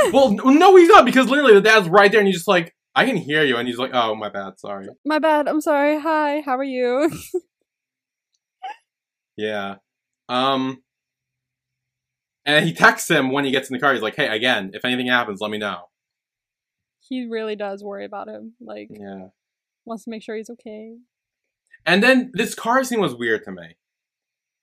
well, 0.14 0.32
no, 0.32 0.76
he's 0.78 0.90
not 0.90 1.06
because 1.06 1.28
literally 1.30 1.54
the 1.54 1.62
dad's 1.62 1.90
right 1.90 2.12
there, 2.12 2.20
and 2.20 2.28
he's 2.28 2.38
just 2.38 2.48
like, 2.48 2.76
"I 2.96 3.06
can 3.06 3.18
hear 3.18 3.44
you," 3.44 3.58
and 3.58 3.68
he's 3.68 3.78
like, 3.78 3.92
"Oh, 3.94 4.16
my 4.16 4.30
bad, 4.30 4.60
sorry." 4.60 4.88
My 5.06 5.20
bad. 5.20 5.48
I'm 5.48 5.62
sorry. 5.62 6.00
Hi. 6.00 6.42
How 6.42 6.58
are 6.58 6.64
you? 6.64 7.12
Yeah. 9.38 9.76
Um. 10.30 10.84
And 12.46 12.66
he 12.66 12.74
texts 12.74 13.10
him 13.10 13.32
when 13.32 13.46
he 13.46 13.52
gets 13.52 13.70
in 13.70 13.74
the 13.76 13.80
car. 13.80 13.94
He's 13.94 14.02
like, 14.02 14.16
"Hey, 14.16 14.28
again, 14.28 14.72
if 14.74 14.84
anything 14.86 15.08
happens, 15.08 15.40
let 15.42 15.52
me 15.52 15.58
know." 15.58 15.90
He 17.00 17.26
really 17.28 17.56
does 17.56 17.84
worry 17.84 18.06
about 18.06 18.28
him. 18.28 18.54
Like 18.60 18.90
Yeah. 18.92 19.28
wants 19.86 20.04
to 20.06 20.10
make 20.10 20.22
sure 20.24 20.36
he's 20.36 20.50
okay. 20.50 20.96
And 21.86 22.04
then 22.04 22.32
this 22.34 22.54
car 22.56 22.84
scene 22.84 23.00
was 23.00 23.16
weird 23.16 23.44
to 23.46 23.52
me. 23.52 23.76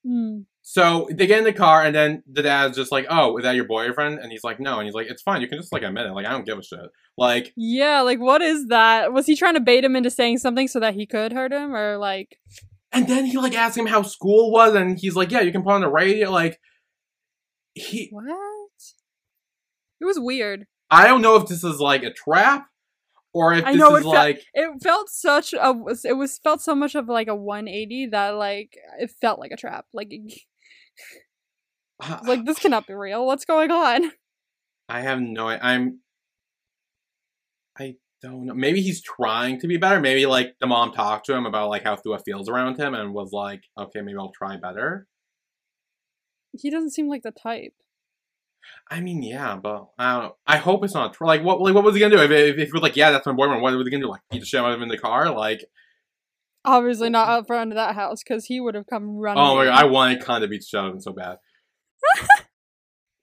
Hmm. 0.07 0.41
So 0.63 1.09
they 1.11 1.27
get 1.27 1.39
in 1.39 1.45
the 1.45 1.53
car, 1.53 1.83
and 1.83 1.95
then 1.95 2.23
the 2.31 2.43
dad's 2.43 2.77
just 2.77 2.93
like, 2.93 3.07
"Oh, 3.09 3.39
is 3.39 3.45
that 3.45 3.57
your 3.57 3.65
boyfriend?" 3.65 4.19
And 4.19 4.31
he's 4.31 4.45
like, 4.45 4.61
"No." 4.61 4.79
And 4.79 4.85
he's 4.85 4.95
like, 4.95 5.07
"It's 5.09 5.23
fine. 5.23 5.41
You 5.41 5.49
can 5.49 5.59
just 5.59 5.73
like 5.73 5.83
admit 5.83 6.07
it. 6.07 6.13
Like 6.13 6.27
I 6.27 6.31
don't 6.31 6.45
give 6.45 6.59
a 6.59 6.63
shit." 6.63 6.79
Like 7.17 7.53
Yeah, 7.57 8.03
like 8.03 8.21
what 8.21 8.43
is 8.43 8.67
that? 8.67 9.13
Was 9.13 9.27
he 9.27 9.35
trying 9.35 9.55
to 9.55 9.61
bait 9.61 9.83
him 9.83 9.97
into 9.97 10.11
saying 10.11 10.39
something 10.39 10.69
so 10.69 10.79
that 10.81 10.95
he 10.95 11.07
could 11.07 11.33
hurt 11.33 11.53
him, 11.53 11.75
or 11.75 11.97
like? 11.97 12.39
And 12.93 13.09
then 13.09 13.25
he 13.25 13.39
like 13.39 13.55
asked 13.55 13.79
him 13.79 13.87
how 13.87 14.03
school 14.03 14.53
was, 14.53 14.75
and 14.75 14.99
he's 14.99 15.17
like, 15.17 15.31
"Yeah, 15.31 15.41
you 15.41 15.53
can 15.53 15.63
put 15.63 15.73
on 15.73 15.81
the 15.81 15.89
radio." 15.89 16.31
Like 16.31 16.61
he, 17.73 18.09
What? 18.13 18.27
It 20.01 20.05
was 20.05 20.19
weird. 20.21 20.67
I 20.91 21.07
don't 21.07 21.23
know 21.23 21.37
if 21.37 21.47
this 21.47 21.65
is 21.65 21.81
like 21.81 22.03
a 22.03 22.13
trap 22.13 22.67
or 23.33 23.53
if 23.53 23.65
I 23.65 23.73
this 23.73 23.81
know, 23.81 23.97
is 23.97 24.05
it 24.05 24.09
like 24.09 24.45
It 24.55 24.83
felt 24.83 25.09
such 25.11 25.53
a. 25.53 25.75
It 26.05 26.17
was 26.17 26.39
felt 26.39 26.61
so 26.61 26.75
much 26.75 26.95
of 26.95 27.09
like 27.09 27.29
a 27.29 27.35
180 27.35 28.07
that 28.07 28.31
like 28.31 28.77
it 28.99 29.11
felt 29.21 29.39
like 29.39 29.51
a 29.53 29.57
trap. 29.57 29.87
Like, 29.93 30.11
like 32.25 32.45
this 32.45 32.59
cannot 32.59 32.87
be 32.87 32.95
real. 32.95 33.27
What's 33.27 33.45
going 33.45 33.71
on? 33.71 34.13
I 34.89 35.01
have 35.01 35.21
no. 35.21 35.49
I'm. 35.49 36.01
I 37.79 37.97
don't 38.23 38.47
know. 38.47 38.55
Maybe 38.55 38.81
he's 38.81 39.03
trying 39.03 39.61
to 39.61 39.69
be 39.69 39.77
better. 39.77 40.01
Maybe 40.01 40.27
like 40.27 40.55
the 40.61 40.67
mom 40.67 40.93
talked 40.93 41.27
to 41.27 41.35
him 41.35 41.47
about 41.47 41.69
like 41.69 41.85
how 41.85 41.97
Thua 41.97 42.19
feels 42.25 42.49
around 42.49 42.79
him 42.79 42.95
and 42.95 43.13
was 43.13 43.33
like, 43.33 43.63
"Okay, 43.79 44.01
maybe 44.01 44.19
I'll 44.19 44.33
try 44.33 44.57
better." 44.57 45.07
He 46.53 46.71
doesn't 46.71 46.91
seem 46.91 47.09
like 47.09 47.23
the 47.23 47.31
type. 47.31 47.75
I 48.91 49.01
mean, 49.01 49.23
yeah, 49.23 49.57
but 49.57 49.89
I 49.99 50.13
don't 50.13 50.23
know. 50.25 50.37
I 50.47 50.57
hope 50.57 50.85
it's 50.85 50.95
not 50.95 51.21
like 51.21 51.43
what. 51.43 51.61
Like, 51.61 51.75
what 51.75 51.85
was 51.85 51.95
he 51.95 52.01
gonna 52.01 52.17
do 52.17 52.23
if 52.23 52.31
if, 52.31 52.59
if 52.59 52.69
he 52.69 52.73
was 52.73 52.83
like, 52.83 52.97
"Yeah, 52.97 53.11
that's 53.11 53.27
my 53.27 53.33
boyfriend"? 53.33 53.63
What 53.63 53.75
was 53.77 53.87
he 53.87 53.91
gonna 53.91 54.05
do? 54.05 54.11
Like 54.11 54.23
beat 54.31 54.41
the 54.41 54.47
shit 54.47 54.61
out 54.61 54.71
of 54.71 54.77
him 54.77 54.83
in 54.83 54.89
the 54.89 54.99
car? 54.99 55.31
Like, 55.31 55.65
Obviously 56.65 57.09
not 57.09 57.29
out 57.29 57.47
front 57.47 57.73
of 57.73 57.77
that 57.77 57.95
house 57.95 58.23
because 58.23 58.47
he 58.47 58.61
would 58.61 58.75
have 58.75 58.87
come 58.87 59.17
running. 59.17 59.43
oh 59.43 59.57
my 59.57 59.67
god, 59.67 59.79
I 59.79 59.85
wanted 59.85 60.23
Khan 60.23 60.41
to 60.41 60.49
beat 60.49 60.61
the 60.61 60.67
shit 60.67 60.81
out 60.81 60.89
of 60.89 60.95
him 60.95 61.01
so 61.01 61.13
bad. 61.13 61.39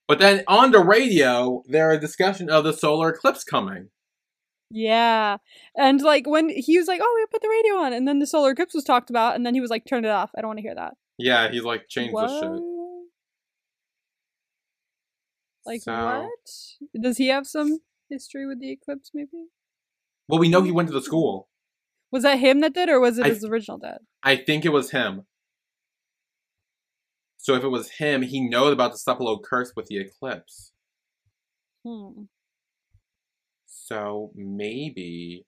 but 0.08 0.20
then 0.20 0.44
on 0.48 0.72
the 0.72 0.84
radio, 0.84 1.64
there 1.68 1.92
are 1.92 1.98
discussion 1.98 2.50
of 2.50 2.64
the 2.64 2.74
solar 2.74 3.10
eclipse 3.10 3.44
coming. 3.44 3.90
Yeah, 4.72 5.38
and 5.78 6.02
like 6.02 6.28
when 6.28 6.50
he 6.50 6.78
was 6.78 6.88
like, 6.88 7.02
"Oh, 7.04 7.14
we 7.16 7.26
put 7.32 7.42
the 7.42 7.50
radio 7.50 7.76
on," 7.76 7.94
and 7.94 8.08
then 8.08 8.20
the 8.20 8.28
solar 8.28 8.52
eclipse 8.52 8.74
was 8.74 8.84
talked 8.84 9.10
about, 9.10 9.36
and 9.36 9.46
then 9.46 9.54
he 9.54 9.62
was 9.62 9.70
like, 9.70 9.86
"Turn 9.86 10.06
it 10.06 10.10
off. 10.10 10.32
I 10.36 10.42
don't 10.42 10.50
want 10.50 10.58
to 10.58 10.64
hear 10.64 10.76
that." 10.76 10.96
Yeah, 11.18 11.50
he's 11.52 11.64
like 11.64 11.88
changed 11.88 12.14
what? 12.14 12.28
the 12.28 12.40
shit. 12.40 12.75
Like 15.66 15.82
So- 15.82 15.94
what? 15.94 17.00
Does 17.02 17.18
he 17.18 17.28
have 17.28 17.48
some 17.48 17.80
history 18.10 18.46
with 18.46 18.60
the 18.60 18.72
eclipse? 18.72 19.12
Maybe 19.14 19.30
Well, 20.28 20.40
we 20.40 20.50
know 20.50 20.62
he 20.62 20.72
went 20.72 20.88
to 20.90 20.94
the 20.94 21.02
school. 21.02 21.50
was 22.12 22.24
that 22.24 22.40
him 22.40 22.62
that 22.62 22.74
did, 22.74 22.88
or 22.90 23.00
was 23.00 23.18
it 23.18 23.26
I- 23.26 23.30
his 23.30 23.44
original 23.44 23.78
dad? 23.78 24.00
I 24.24 24.36
think 24.38 24.64
it 24.66 24.70
was 24.70 24.92
him. 24.92 25.28
So 27.38 27.54
if 27.56 27.64
it 27.64 27.68
was 27.68 27.92
him, 27.92 28.24
he 28.24 28.40
knows 28.42 28.74
about 28.74 28.92
the 28.94 28.98
Cephalode 28.98 29.44
curse 29.44 29.74
with 29.76 29.86
the 29.88 29.98
eclipse. 30.00 30.72
Hmm. 31.84 32.24
So 33.68 34.32
maybe 34.34 35.46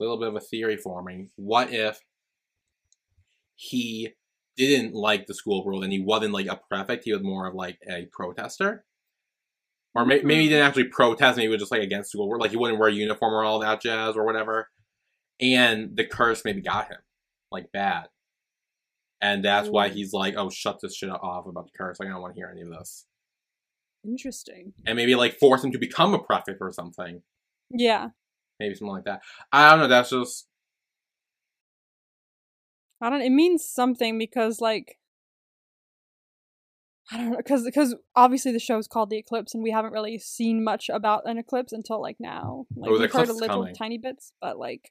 a 0.00 0.02
little 0.02 0.18
bit 0.18 0.28
of 0.28 0.36
a 0.36 0.40
theory 0.40 0.78
forming. 0.78 1.30
What 1.36 1.70
if 1.70 2.00
he 3.56 4.14
didn't 4.56 4.94
like 4.94 5.26
the 5.26 5.34
school 5.34 5.64
world 5.66 5.84
and 5.84 5.92
he 5.92 6.00
wasn't 6.00 6.32
like 6.32 6.46
a 6.46 6.56
prefect, 6.70 7.04
he 7.04 7.12
was 7.12 7.22
more 7.22 7.46
of 7.46 7.54
like 7.54 7.78
a 7.90 8.06
protester? 8.10 8.85
Or 9.96 10.04
may- 10.04 10.22
maybe 10.22 10.34
he 10.34 10.40
mm-hmm. 10.46 10.50
didn't 10.50 10.66
actually 10.66 10.84
protest, 10.84 11.36
maybe 11.36 11.46
he 11.46 11.52
was 11.52 11.60
just 11.60 11.72
like 11.72 11.82
against 11.82 12.10
school 12.10 12.38
like 12.38 12.50
he 12.50 12.56
wouldn't 12.56 12.78
wear 12.78 12.88
a 12.88 12.92
uniform 12.92 13.34
or 13.34 13.44
all 13.44 13.60
that 13.60 13.80
jazz 13.80 14.16
or 14.16 14.24
whatever. 14.24 14.68
And 15.40 15.96
the 15.96 16.04
curse 16.04 16.42
maybe 16.44 16.62
got 16.62 16.88
him, 16.88 16.98
like 17.50 17.72
bad. 17.72 18.08
And 19.20 19.44
that's 19.44 19.68
why 19.68 19.88
mm. 19.88 19.92
he's 19.92 20.12
like, 20.12 20.34
oh, 20.36 20.50
shut 20.50 20.78
this 20.80 20.94
shit 20.94 21.10
off 21.10 21.46
about 21.46 21.66
the 21.66 21.76
curse. 21.76 21.98
Like, 21.98 22.08
I 22.08 22.12
don't 22.12 22.20
want 22.20 22.34
to 22.34 22.40
hear 22.40 22.50
any 22.50 22.62
of 22.62 22.70
this. 22.70 23.06
Interesting. 24.04 24.72
And 24.86 24.96
maybe 24.96 25.14
like 25.14 25.38
force 25.38 25.64
him 25.64 25.72
to 25.72 25.78
become 25.78 26.14
a 26.14 26.18
prophet 26.18 26.58
or 26.60 26.70
something. 26.70 27.22
Yeah, 27.70 28.10
Maybe 28.58 28.74
something 28.74 28.94
like 28.94 29.04
that. 29.04 29.22
I 29.52 29.70
don't 29.70 29.80
know. 29.80 29.88
That's 29.88 30.10
just 30.10 30.46
I 33.00 33.10
don't. 33.10 33.22
It 33.22 33.30
means 33.30 33.64
something 33.64 34.18
because 34.18 34.60
like. 34.60 34.98
I 37.10 37.18
don't 37.18 37.30
know, 37.30 37.36
because 37.36 37.64
because 37.64 37.94
obviously 38.16 38.52
the 38.52 38.58
show 38.58 38.78
is 38.78 38.88
called 38.88 39.10
The 39.10 39.18
Eclipse, 39.18 39.54
and 39.54 39.62
we 39.62 39.70
haven't 39.70 39.92
really 39.92 40.18
seen 40.18 40.64
much 40.64 40.88
about 40.88 41.22
an 41.26 41.38
eclipse 41.38 41.72
until 41.72 42.00
like 42.02 42.16
now. 42.18 42.66
Like 42.74 42.90
Oh, 42.90 42.98
we've 42.98 43.12
heard 43.12 43.28
a 43.28 43.32
little 43.32 43.62
coming. 43.62 43.74
tiny 43.74 43.98
bits, 43.98 44.32
but 44.40 44.58
like 44.58 44.90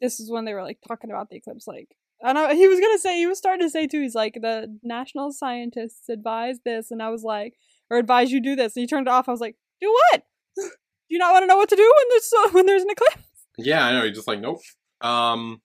this 0.00 0.18
is 0.18 0.30
when 0.30 0.44
they 0.44 0.54
were 0.54 0.62
like 0.62 0.78
talking 0.86 1.10
about 1.10 1.30
the 1.30 1.36
eclipse. 1.36 1.66
Like 1.68 1.88
I 2.24 2.32
know 2.32 2.48
he 2.48 2.66
was 2.66 2.80
gonna 2.80 2.98
say 2.98 3.18
he 3.18 3.26
was 3.26 3.38
starting 3.38 3.64
to 3.64 3.70
say 3.70 3.86
too. 3.86 4.00
He's 4.02 4.14
like 4.14 4.38
the 4.40 4.76
national 4.82 5.32
scientists 5.32 6.08
advise 6.08 6.58
this, 6.64 6.90
and 6.90 7.00
I 7.02 7.10
was 7.10 7.22
like, 7.22 7.54
or 7.90 7.98
advise 7.98 8.32
you 8.32 8.42
do 8.42 8.56
this, 8.56 8.74
and 8.74 8.82
he 8.82 8.86
turned 8.88 9.06
it 9.06 9.10
off. 9.10 9.28
I 9.28 9.32
was 9.32 9.40
like, 9.40 9.56
do 9.80 9.92
what? 10.10 10.22
do 10.56 10.70
you 11.10 11.18
not 11.18 11.32
want 11.32 11.44
to 11.44 11.46
know 11.46 11.56
what 11.56 11.68
to 11.68 11.76
do 11.76 11.82
when 11.82 12.06
there's 12.10 12.24
so, 12.28 12.50
when 12.50 12.66
there's 12.66 12.82
an 12.82 12.90
eclipse? 12.90 13.28
yeah. 13.58 13.84
I 13.86 13.92
know. 13.92 14.04
He's 14.04 14.16
just 14.16 14.28
like 14.28 14.40
nope. 14.40 14.60
Um. 15.00 15.60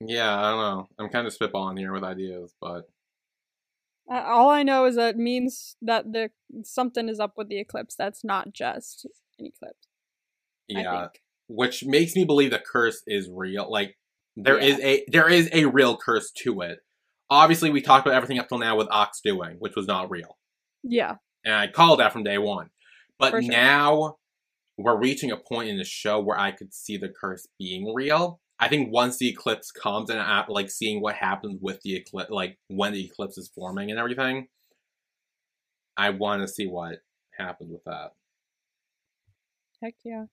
Yeah, 0.00 0.36
I 0.38 0.50
don't 0.50 0.58
know. 0.58 0.88
I'm 0.98 1.08
kind 1.08 1.26
of 1.26 1.36
spitballing 1.36 1.78
here 1.78 1.92
with 1.92 2.04
ideas, 2.04 2.54
but 2.60 2.88
Uh, 4.10 4.22
all 4.26 4.50
I 4.50 4.62
know 4.62 4.84
is 4.84 4.96
that 4.96 5.14
it 5.14 5.16
means 5.16 5.76
that 5.80 6.12
the 6.12 6.30
something 6.62 7.08
is 7.08 7.18
up 7.20 7.34
with 7.36 7.48
the 7.48 7.58
eclipse. 7.58 7.94
That's 7.96 8.22
not 8.24 8.52
just 8.52 9.06
an 9.38 9.46
eclipse. 9.46 9.88
Yeah, 10.68 11.08
which 11.48 11.84
makes 11.84 12.14
me 12.14 12.24
believe 12.24 12.50
the 12.50 12.58
curse 12.58 13.02
is 13.06 13.28
real. 13.32 13.70
Like 13.70 13.96
there 14.36 14.58
is 14.58 14.78
Yeah. 14.78 14.86
a 14.86 15.04
there 15.08 15.28
is 15.28 15.48
a 15.52 15.66
real 15.66 15.96
curse 15.96 16.30
to 16.42 16.60
it. 16.62 16.80
Obviously, 17.30 17.70
we 17.70 17.80
talked 17.80 18.06
about 18.06 18.16
everything 18.16 18.38
up 18.38 18.48
till 18.48 18.58
now 18.58 18.76
with 18.76 18.88
Ox 18.90 19.20
doing, 19.24 19.56
which 19.58 19.74
was 19.74 19.86
not 19.86 20.10
real, 20.10 20.38
Yeah, 20.82 21.16
and 21.44 21.54
I 21.54 21.66
called 21.68 22.00
that 22.00 22.12
from 22.12 22.22
day 22.24 22.38
one. 22.38 22.68
But 23.18 23.30
sure. 23.30 23.40
now 23.42 24.16
we're 24.76 24.98
reaching 24.98 25.30
a 25.30 25.36
point 25.36 25.68
in 25.70 25.78
the 25.78 25.84
show 25.84 26.20
where 26.20 26.38
I 26.38 26.50
could 26.50 26.74
see 26.74 26.96
the 26.98 27.08
curse 27.08 27.46
being 27.58 27.92
real. 27.94 28.40
I 28.64 28.68
think 28.68 28.90
once 28.90 29.18
the 29.18 29.28
eclipse 29.28 29.70
comes 29.70 30.08
and 30.08 30.18
I, 30.18 30.42
like 30.48 30.70
seeing 30.70 31.02
what 31.02 31.16
happens 31.16 31.58
with 31.60 31.82
the 31.82 31.96
eclipse, 31.96 32.30
like 32.30 32.56
when 32.68 32.94
the 32.94 33.04
eclipse 33.04 33.36
is 33.36 33.50
forming 33.54 33.90
and 33.90 34.00
everything, 34.00 34.48
I 35.98 36.08
want 36.08 36.40
to 36.40 36.48
see 36.48 36.66
what 36.66 37.00
happens 37.38 37.70
with 37.70 37.84
that. 37.84 38.12
heck 39.82 39.96
yeah. 40.02 40.24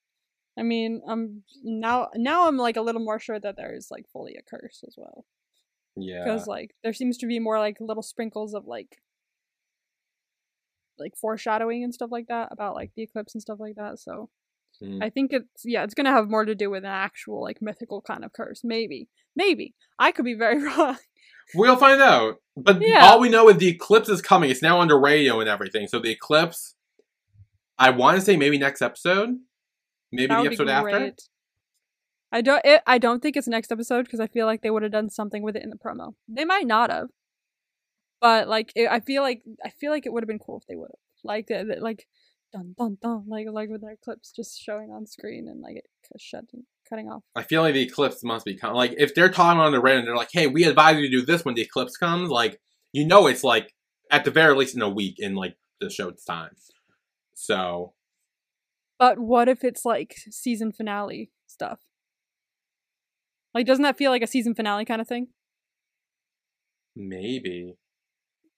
I 0.58 0.64
mean, 0.64 1.02
um, 1.06 1.44
now 1.62 2.08
now 2.16 2.48
I'm 2.48 2.56
like 2.56 2.78
a 2.78 2.82
little 2.82 3.04
more 3.04 3.20
sure 3.20 3.38
that 3.38 3.58
there 3.58 3.76
is 3.76 3.92
like 3.92 4.06
fully 4.14 4.38
a 4.38 4.42
curse 4.42 4.82
as 4.88 4.96
well, 4.96 5.26
Yeah, 5.98 6.24
because 6.24 6.48
like 6.48 6.74
there 6.84 6.94
seems 6.94 7.18
to 7.18 7.26
be 7.26 7.38
more 7.38 7.60
like 7.60 7.82
little 7.82 8.02
sprinkles 8.02 8.54
of 8.54 8.66
like 8.66 9.02
like 10.98 11.18
foreshadowing 11.18 11.84
and 11.84 11.94
stuff 11.94 12.12
like 12.14 12.28
that 12.28 12.48
about 12.52 12.76
like 12.76 12.92
the 12.96 13.04
eclipse 13.04 13.36
and 13.36 13.42
stuff 13.42 13.60
like 13.60 13.76
that. 13.76 14.00
So 14.00 14.30
Mm. 14.82 15.04
I 15.04 15.10
think 15.10 15.32
it's 15.34 15.64
yeah, 15.64 15.84
it's 15.84 15.94
gonna 15.94 16.12
have 16.12 16.30
more 16.30 16.46
to 16.46 16.56
do 16.56 16.70
with 16.70 16.84
an 16.84 16.90
actual 16.92 17.42
like 17.42 17.62
mythical 17.62 18.02
kind 18.02 18.26
of 18.26 18.34
curse. 18.34 18.62
Maybe, 18.64 19.08
maybe 19.36 19.76
I 20.00 20.12
could 20.12 20.26
be 20.26 20.34
very 20.34 20.62
wrong. 20.66 20.98
we'll 21.54 21.78
find 21.78 22.02
out. 22.02 22.36
But 22.58 22.82
Yeah. 22.82 23.06
all 23.06 23.20
we 23.20 23.30
know 23.30 23.48
is 23.50 23.58
the 23.58 23.68
eclipse 23.70 24.10
is 24.10 24.22
coming. 24.22 24.50
It's 24.50 24.62
now 24.62 24.80
under 24.82 25.00
radio 25.00 25.40
and 25.40 25.48
everything. 25.50 25.88
So 25.88 26.00
the 26.00 26.10
eclipse, 26.12 26.76
I 27.78 27.92
want 27.92 28.18
to 28.18 28.22
say 28.26 28.36
maybe 28.38 28.58
next 28.58 28.82
episode, 28.82 29.38
maybe 30.12 30.28
That 30.28 30.42
the 30.42 30.48
episode 30.48 30.70
after. 30.70 31.14
I 32.34 32.42
don't. 32.42 32.62
It, 32.66 32.82
I 32.88 32.98
don't 32.98 33.22
think 33.22 33.36
it's 33.36 33.48
next 33.48 33.72
episode 33.72 34.04
because 34.06 34.20
I 34.22 34.28
feel 34.28 34.46
like 34.46 34.62
they 34.62 34.70
would 34.72 34.84
have 34.84 34.92
done 34.92 35.10
something 35.10 35.44
with 35.44 35.56
it 35.56 35.64
in 35.64 35.70
the 35.70 35.76
promo. 35.78 36.14
They 36.30 36.46
might 36.46 36.66
not 36.66 36.90
have, 36.90 37.08
but 38.22 38.48
like 38.48 38.72
it, 38.76 38.90
I 38.90 39.00
feel 39.02 39.22
like 39.22 39.42
I 39.64 39.70
feel 39.70 39.92
like 39.92 40.06
it 40.06 40.14
would 40.14 40.24
have 40.24 40.30
been 40.30 40.40
cool 40.40 40.58
if 40.60 40.68
they 40.68 40.76
would 40.76 40.90
have 40.92 41.00
like 41.24 41.48
the, 41.48 41.64
the- 41.76 41.82
like 41.84 42.08
dun 42.52 42.76
dun 42.78 42.98
dun 43.02 43.24
like 43.28 43.48
like 43.52 43.70
with 43.70 43.82
their 43.82 43.98
clips 44.04 44.32
just 44.32 44.60
showing 44.60 44.92
on 44.92 45.06
screen 45.06 45.48
and 45.48 45.62
like 45.62 45.78
it 45.78 45.86
shutting 46.18 46.64
cutting 46.90 47.10
off. 47.10 47.24
I 47.36 47.44
feel 47.44 47.62
like 47.62 47.74
the 47.74 47.82
eclipse 47.82 48.24
must 48.24 48.46
be 48.46 48.56
coming. 48.56 48.76
Like 48.76 48.96
if 48.98 49.16
they're 49.16 49.30
talking 49.30 49.60
on 49.60 49.72
the 49.72 49.80
radio 49.80 50.00
and 50.00 50.08
they're 50.08 50.16
like, 50.16 50.30
"Hey, 50.32 50.48
we 50.48 50.66
advise 50.66 50.98
you 50.98 51.04
to 51.04 51.10
do 51.10 51.26
this 51.26 51.46
when 51.46 51.56
the 51.56 51.62
eclipse 51.62 51.98
comes," 51.98 52.30
like 52.30 52.60
you 52.92 53.06
know, 53.06 53.28
it's 53.28 53.44
like 53.44 53.74
at 54.10 54.26
the 54.26 54.32
very 54.32 54.56
least 54.56 54.76
in 54.76 54.82
a 54.82 54.90
week 54.90 55.16
in 55.18 55.36
like 55.36 55.56
the 55.80 55.90
show's 55.90 56.24
time. 56.24 56.52
So 57.34 57.94
But 59.00 59.20
what 59.20 59.48
if 59.50 59.64
it's 59.64 59.86
like 59.86 60.16
season 60.30 60.72
finale 60.72 61.32
stuff? 61.48 61.80
Like, 63.54 63.66
doesn't 63.66 63.84
that 63.84 63.98
feel 63.98 64.12
like 64.12 64.22
a 64.22 64.28
season 64.28 64.56
finale 64.56 64.86
kind 64.86 65.02
of 65.02 65.08
thing? 65.08 65.28
maybe 66.96 67.76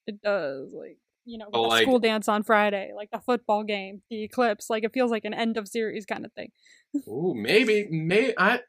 It 0.07 0.21
does, 0.21 0.73
like 0.73 0.97
you 1.25 1.37
know, 1.37 1.47
like- 1.49 1.83
school 1.83 1.99
dance 1.99 2.27
on 2.27 2.43
Friday, 2.43 2.91
like 2.95 3.09
the 3.11 3.19
football 3.19 3.63
game, 3.63 4.01
the 4.09 4.23
eclipse. 4.23 4.69
Like 4.69 4.83
it 4.83 4.93
feels 4.93 5.11
like 5.11 5.25
an 5.25 5.33
end 5.33 5.57
of 5.57 5.67
series 5.67 6.05
kind 6.05 6.25
of 6.25 6.33
thing. 6.33 6.51
Ooh, 7.07 7.33
maybe, 7.35 7.87
may 7.89 8.33
I. 8.37 8.59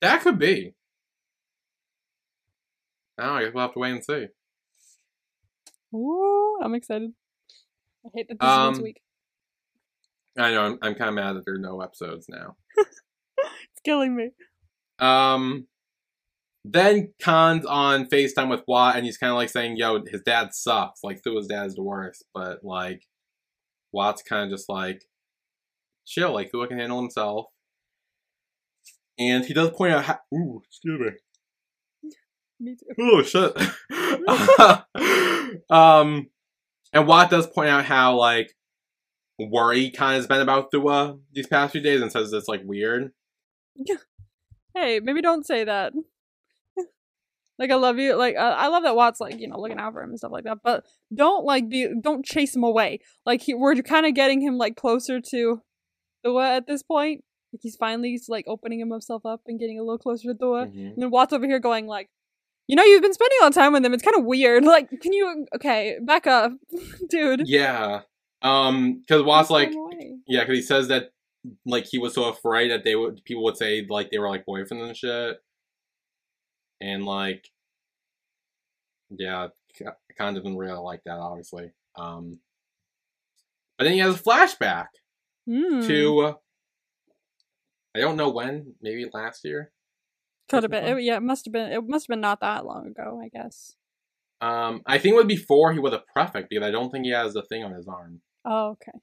That 0.00 0.22
could 0.22 0.38
be. 0.38 0.74
I 3.18 3.22
don't 3.24 3.32
know. 3.32 3.38
I 3.38 3.44
guess 3.44 3.54
we'll 3.54 3.62
have 3.62 3.72
to 3.74 3.78
wait 3.78 3.92
and 3.92 4.04
see. 4.04 4.26
Ooh, 5.94 6.58
I'm 6.62 6.74
excited. 6.74 7.12
I 8.04 8.08
hate 8.14 8.28
that 8.28 8.38
this 8.40 8.48
is 8.74 8.78
Um, 8.78 8.82
week. 8.82 9.00
I 10.36 10.50
know. 10.50 10.62
I'm, 10.64 10.78
I'm 10.82 10.94
kind 10.96 11.08
of 11.10 11.14
mad 11.14 11.36
that 11.36 11.44
there 11.44 11.54
are 11.54 11.58
no 11.58 11.80
episodes 11.80 12.26
now. 12.28 12.56
It's 13.36 13.80
killing 13.84 14.14
me. 14.16 14.30
Um, 14.98 15.66
then 16.64 17.12
Khan's 17.20 17.66
on 17.66 18.06
FaceTime 18.06 18.48
with 18.48 18.62
Watt, 18.66 18.96
and 18.96 19.04
he's 19.04 19.18
kind 19.18 19.30
of 19.30 19.36
like 19.36 19.50
saying, 19.50 19.76
"Yo, 19.76 20.02
his 20.06 20.22
dad 20.22 20.54
sucks. 20.54 21.04
Like, 21.04 21.22
Thua's 21.22 21.46
dad's 21.46 21.74
the 21.74 21.82
worst." 21.82 22.24
But 22.32 22.64
like, 22.64 23.06
Watt's 23.92 24.22
kind 24.22 24.44
of 24.44 24.50
just 24.50 24.68
like, 24.68 25.04
"Chill. 26.06 26.32
Like, 26.32 26.50
Thua 26.50 26.66
can 26.66 26.78
handle 26.78 27.00
himself." 27.00 27.46
And 29.18 29.44
he 29.44 29.54
does 29.54 29.70
point 29.70 29.92
out, 29.92 30.04
how, 30.04 30.18
"Ooh, 30.34 30.62
excuse 30.66 31.00
me. 31.00 32.10
Me 32.60 32.76
too. 32.76 32.86
Oh 33.00 33.22
shit." 33.22 33.56
um, 35.70 36.30
and 36.92 37.06
Watt 37.06 37.30
does 37.30 37.46
point 37.46 37.68
out 37.68 37.84
how 37.84 38.16
like 38.16 38.56
worry 39.38 39.90
kind 39.90 40.14
of 40.14 40.20
has 40.20 40.26
been 40.26 40.40
about 40.40 40.70
Thua 40.70 41.18
these 41.32 41.46
past 41.46 41.72
few 41.72 41.80
days, 41.80 42.00
and 42.00 42.10
says 42.10 42.32
it's 42.32 42.48
like 42.48 42.62
weird. 42.64 43.12
Hey, 44.76 44.98
maybe 44.98 45.22
don't 45.22 45.46
say 45.46 45.62
that. 45.62 45.92
Like 47.58 47.70
I 47.70 47.74
love 47.76 47.98
you. 47.98 48.14
Like 48.16 48.36
uh, 48.36 48.54
I 48.56 48.68
love 48.68 48.82
that 48.84 48.96
Watt's 48.96 49.20
like 49.20 49.38
you 49.38 49.48
know 49.48 49.58
looking 49.60 49.78
out 49.78 49.92
for 49.92 50.02
him 50.02 50.10
and 50.10 50.18
stuff 50.18 50.32
like 50.32 50.44
that. 50.44 50.58
But 50.62 50.84
don't 51.14 51.44
like 51.44 51.68
be 51.68 51.88
don't 52.00 52.24
chase 52.24 52.54
him 52.56 52.64
away. 52.64 53.00
Like 53.26 53.42
he, 53.42 53.54
we're 53.54 53.74
kind 53.76 54.06
of 54.06 54.14
getting 54.14 54.40
him 54.40 54.56
like 54.58 54.76
closer 54.76 55.20
to 55.20 55.62
Thua 56.24 56.56
at 56.56 56.66
this 56.66 56.82
point. 56.82 57.22
Like 57.52 57.60
he's 57.62 57.76
finally 57.76 58.10
he's 58.10 58.28
like 58.28 58.44
opening 58.48 58.80
himself 58.80 59.24
up 59.24 59.42
and 59.46 59.60
getting 59.60 59.78
a 59.78 59.82
little 59.82 59.98
closer 59.98 60.32
to 60.32 60.34
Thua. 60.38 60.66
Mhm. 60.66 60.94
And 60.94 61.02
then 61.02 61.10
Watt's 61.10 61.32
over 61.32 61.46
here 61.46 61.60
going 61.60 61.86
like, 61.86 62.08
you 62.66 62.74
know, 62.76 62.82
you've 62.82 63.02
been 63.02 63.12
spending 63.14 63.38
a 63.40 63.44
lot 63.44 63.48
of 63.50 63.54
time 63.54 63.72
with 63.72 63.82
them. 63.82 63.94
It's 63.94 64.02
kind 64.02 64.16
of 64.16 64.24
weird. 64.24 64.64
Like, 64.74 64.88
can 65.00 65.12
you? 65.12 65.46
Okay, 65.54 65.98
back 66.02 66.26
up, 66.26 66.52
dude. 67.10 67.42
Yeah. 67.46 68.00
Um, 68.42 69.00
because 69.00 69.22
Watt's 69.22 69.50
like, 69.50 69.72
away. 69.72 70.16
yeah, 70.26 70.40
because 70.40 70.56
he 70.58 70.62
says 70.62 70.88
that 70.88 71.12
like 71.66 71.84
he 71.86 71.98
was 71.98 72.14
so 72.14 72.24
afraid 72.24 72.70
that 72.70 72.84
they 72.84 72.94
would 72.96 73.22
people 73.24 73.44
would 73.44 73.56
say 73.56 73.86
like 73.88 74.10
they 74.10 74.18
were 74.18 74.28
like 74.30 74.44
boyfriends 74.46 74.82
and 74.82 74.96
shit, 74.96 75.36
and 76.84 77.04
like, 77.04 77.48
yeah, 79.10 79.48
kind 80.18 80.36
of 80.36 80.42
doesn't 80.44 80.56
really 80.58 80.78
like 80.78 81.02
that, 81.04 81.18
obviously. 81.18 81.70
Um, 81.96 82.40
but 83.78 83.84
then 83.84 83.94
he 83.94 83.98
has 84.00 84.14
a 84.16 84.22
flashback 84.22 84.86
Hmm. 85.46 85.86
to 85.86 86.34
I 87.94 88.00
don't 88.00 88.16
know 88.16 88.30
when, 88.30 88.74
maybe 88.80 89.06
last 89.12 89.44
year. 89.44 89.70
could 90.48 90.62
have 90.64 90.70
been. 90.70 90.84
It, 90.84 91.02
yeah, 91.04 91.16
it 91.16 91.22
must 91.22 91.44
have 91.44 91.52
been. 91.52 91.70
It 91.70 91.86
must 91.86 92.04
have 92.06 92.14
been 92.14 92.20
not 92.20 92.40
that 92.40 92.64
long 92.66 92.86
ago. 92.88 93.20
I 93.22 93.28
guess. 93.28 93.76
Um, 94.40 94.82
I 94.86 94.98
think 94.98 95.14
it 95.14 95.16
was 95.16 95.26
before 95.26 95.72
he 95.72 95.78
was 95.78 95.92
a 95.92 96.02
prefect 96.12 96.50
because 96.50 96.66
I 96.66 96.70
don't 96.70 96.90
think 96.90 97.04
he 97.04 97.12
has 97.12 97.34
the 97.34 97.42
thing 97.42 97.62
on 97.64 97.72
his 97.72 97.86
arm. 97.86 98.20
Oh, 98.44 98.70
okay. 98.70 98.98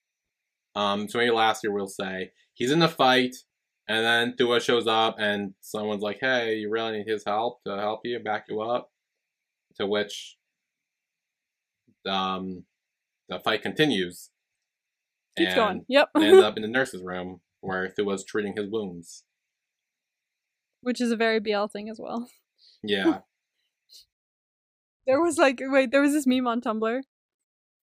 Um, 0.76 1.08
so 1.08 1.18
maybe 1.20 1.32
last 1.32 1.64
year 1.64 1.72
we'll 1.74 1.88
say 1.88 2.32
he's 2.54 2.72
in 2.72 2.80
the 2.80 2.88
fight, 2.88 3.36
and 3.92 4.06
then 4.06 4.36
Thua 4.38 4.60
shows 4.60 4.88
up, 4.88 5.16
and 5.20 5.54
someone's 5.62 6.02
like, 6.02 6.20
"Hey, 6.20 6.56
you 6.58 6.70
really 6.70 6.98
need 6.98 7.08
his 7.08 7.24
help 7.26 7.64
to 7.66 7.78
help 7.78 8.02
you, 8.04 8.20
back 8.20 8.46
you 8.50 8.62
up." 8.62 8.92
To 9.76 9.88
which, 9.88 10.38
um, 12.08 12.66
the 13.30 13.40
fight 13.40 13.62
continues. 13.62 14.30
Keeps 15.38 15.56
going. 15.56 15.86
Yep. 15.88 16.10
they 16.16 16.28
end 16.28 16.40
up 16.40 16.56
in 16.58 16.62
the 16.62 16.68
nurse's 16.68 17.04
room 17.04 17.42
where 17.62 17.94
Thua's 17.98 18.24
treating 18.24 18.54
his 18.56 18.70
wounds. 18.70 19.24
Which 20.82 21.00
is 21.00 21.12
a 21.12 21.16
very 21.16 21.40
BL 21.40 21.68
thing 21.68 21.90
as 21.90 22.00
well. 22.00 22.30
Yeah. 22.84 23.20
There 25.08 25.20
was 25.20 25.40
like 25.40 25.60
wait, 25.62 25.90
there 25.90 26.00
was 26.00 26.14
this 26.14 26.28
meme 26.28 26.46
on 26.46 26.62
Tumblr. 26.62 27.02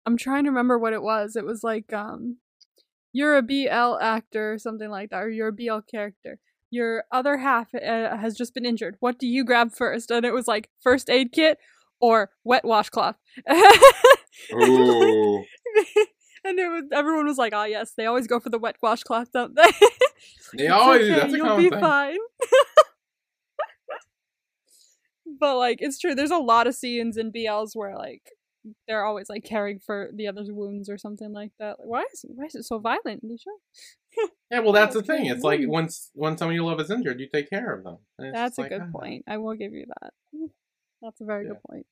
I'm 0.04 0.16
trying 0.18 0.44
to 0.44 0.50
remember 0.50 0.78
what 0.78 0.92
it 0.92 1.02
was. 1.02 1.34
It 1.34 1.46
was 1.46 1.64
like 1.64 1.90
um 1.92 2.36
you're 3.16 3.38
a 3.38 3.42
BL 3.42 3.96
actor 4.02 4.52
or 4.52 4.58
something 4.58 4.90
like 4.90 5.08
that 5.08 5.22
or 5.22 5.30
you're 5.30 5.48
a 5.48 5.52
BL 5.52 5.78
character. 5.90 6.38
Your 6.70 7.04
other 7.10 7.38
half 7.38 7.74
uh, 7.74 8.14
has 8.18 8.36
just 8.36 8.52
been 8.52 8.66
injured. 8.66 8.96
What 9.00 9.18
do 9.18 9.26
you 9.26 9.42
grab 9.42 9.72
first? 9.72 10.10
And 10.10 10.26
it 10.26 10.34
was 10.34 10.46
like 10.46 10.68
first 10.82 11.08
aid 11.08 11.32
kit 11.32 11.56
or 11.98 12.28
wet 12.44 12.66
washcloth. 12.66 13.16
Ooh. 14.52 15.38
and 16.44 16.58
it 16.58 16.68
was 16.68 16.84
everyone 16.92 17.24
was 17.24 17.38
like, 17.38 17.54
"Ah, 17.54 17.64
yes, 17.64 17.94
they 17.96 18.04
always 18.04 18.26
go 18.26 18.38
for 18.38 18.50
the 18.50 18.58
wet 18.58 18.76
washcloth, 18.82 19.32
don't 19.32 19.56
they?" 19.56 19.62
They 20.56 20.68
always 20.68 21.02
okay, 21.02 21.20
That's 21.20 21.32
a 21.32 21.36
you'll 21.36 21.56
be 21.56 21.70
thing. 21.70 21.80
fine. 21.80 22.18
but 25.40 25.56
like, 25.56 25.78
it's 25.80 25.98
true. 25.98 26.14
There's 26.14 26.30
a 26.30 26.38
lot 26.38 26.66
of 26.66 26.74
scenes 26.74 27.16
in 27.16 27.32
BLs 27.32 27.70
where 27.74 27.96
like 27.96 28.32
they're 28.86 29.04
always 29.04 29.28
like 29.28 29.44
caring 29.44 29.78
for 29.78 30.10
the 30.14 30.28
other's 30.28 30.50
wounds 30.50 30.88
or 30.88 30.98
something 30.98 31.32
like 31.32 31.52
that. 31.58 31.78
Like, 31.78 31.88
why 31.88 32.04
is 32.12 32.24
why 32.28 32.44
is 32.46 32.54
it 32.54 32.64
so 32.64 32.78
violent, 32.78 33.24
Nisha? 33.24 33.52
Yeah, 34.50 34.60
well, 34.60 34.72
that's 34.72 34.94
the 34.94 35.02
thing. 35.02 35.26
It's 35.26 35.42
like 35.42 35.60
once 35.64 36.10
when 36.14 36.38
someone 36.38 36.54
you 36.54 36.64
love 36.64 36.80
is 36.80 36.90
injured, 36.90 37.20
you 37.20 37.28
take 37.30 37.50
care 37.50 37.74
of 37.74 37.84
them. 37.84 37.98
That's 38.18 38.56
a 38.56 38.62
like, 38.62 38.70
good 38.70 38.82
ah. 38.84 38.98
point. 38.98 39.24
I 39.28 39.36
will 39.38 39.54
give 39.54 39.72
you 39.72 39.86
that. 40.00 40.12
That's 41.02 41.20
a 41.20 41.24
very 41.24 41.44
Yeah. 41.44 41.50
good 41.50 41.62
point. 41.68 41.86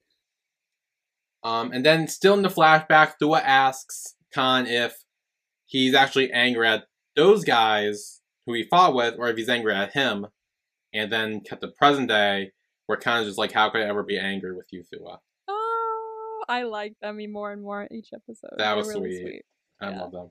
Um, 1.43 1.73
and 1.73 1.85
then 1.85 2.09
still 2.09 2.33
in 2.35 2.43
the 2.43 2.49
flashback, 2.49 3.15
Thua 3.21 3.41
asks 3.41 4.15
Khan 4.33 4.67
if 4.67 5.05
he's 5.67 5.95
actually 5.95 6.33
angry 6.33 6.67
at 6.67 6.85
those 7.17 7.45
guys 7.45 8.23
who 8.47 8.55
he 8.55 8.63
fought 8.65 8.95
with, 8.95 9.17
or 9.19 9.29
if 9.29 9.37
he's 9.37 9.49
angry 9.51 9.75
at 9.75 9.93
him. 9.93 10.27
And 10.95 11.13
then 11.13 11.41
cut 11.41 11.61
to 11.61 11.69
present 11.69 12.09
day, 12.09 12.53
where 12.87 12.97
Khan's 12.97 13.27
just 13.27 13.37
like, 13.37 13.51
"How 13.53 13.69
could 13.69 13.83
I 13.83 13.89
ever 13.89 14.05
be 14.05 14.17
angry 14.19 14.55
with 14.55 14.67
you, 14.71 14.85
Thua?" 14.85 15.21
I 16.49 16.63
like 16.65 16.95
them 17.01 17.19
more 17.33 17.53
and 17.53 17.63
more 17.63 17.87
each 17.91 18.11
episode. 18.15 18.55
That 18.59 18.77
was 18.77 18.89
really 18.89 19.21
sweet. 19.21 19.43
I 19.81 19.91
Yeah. 19.91 20.01
love 20.03 20.13
them. 20.13 20.31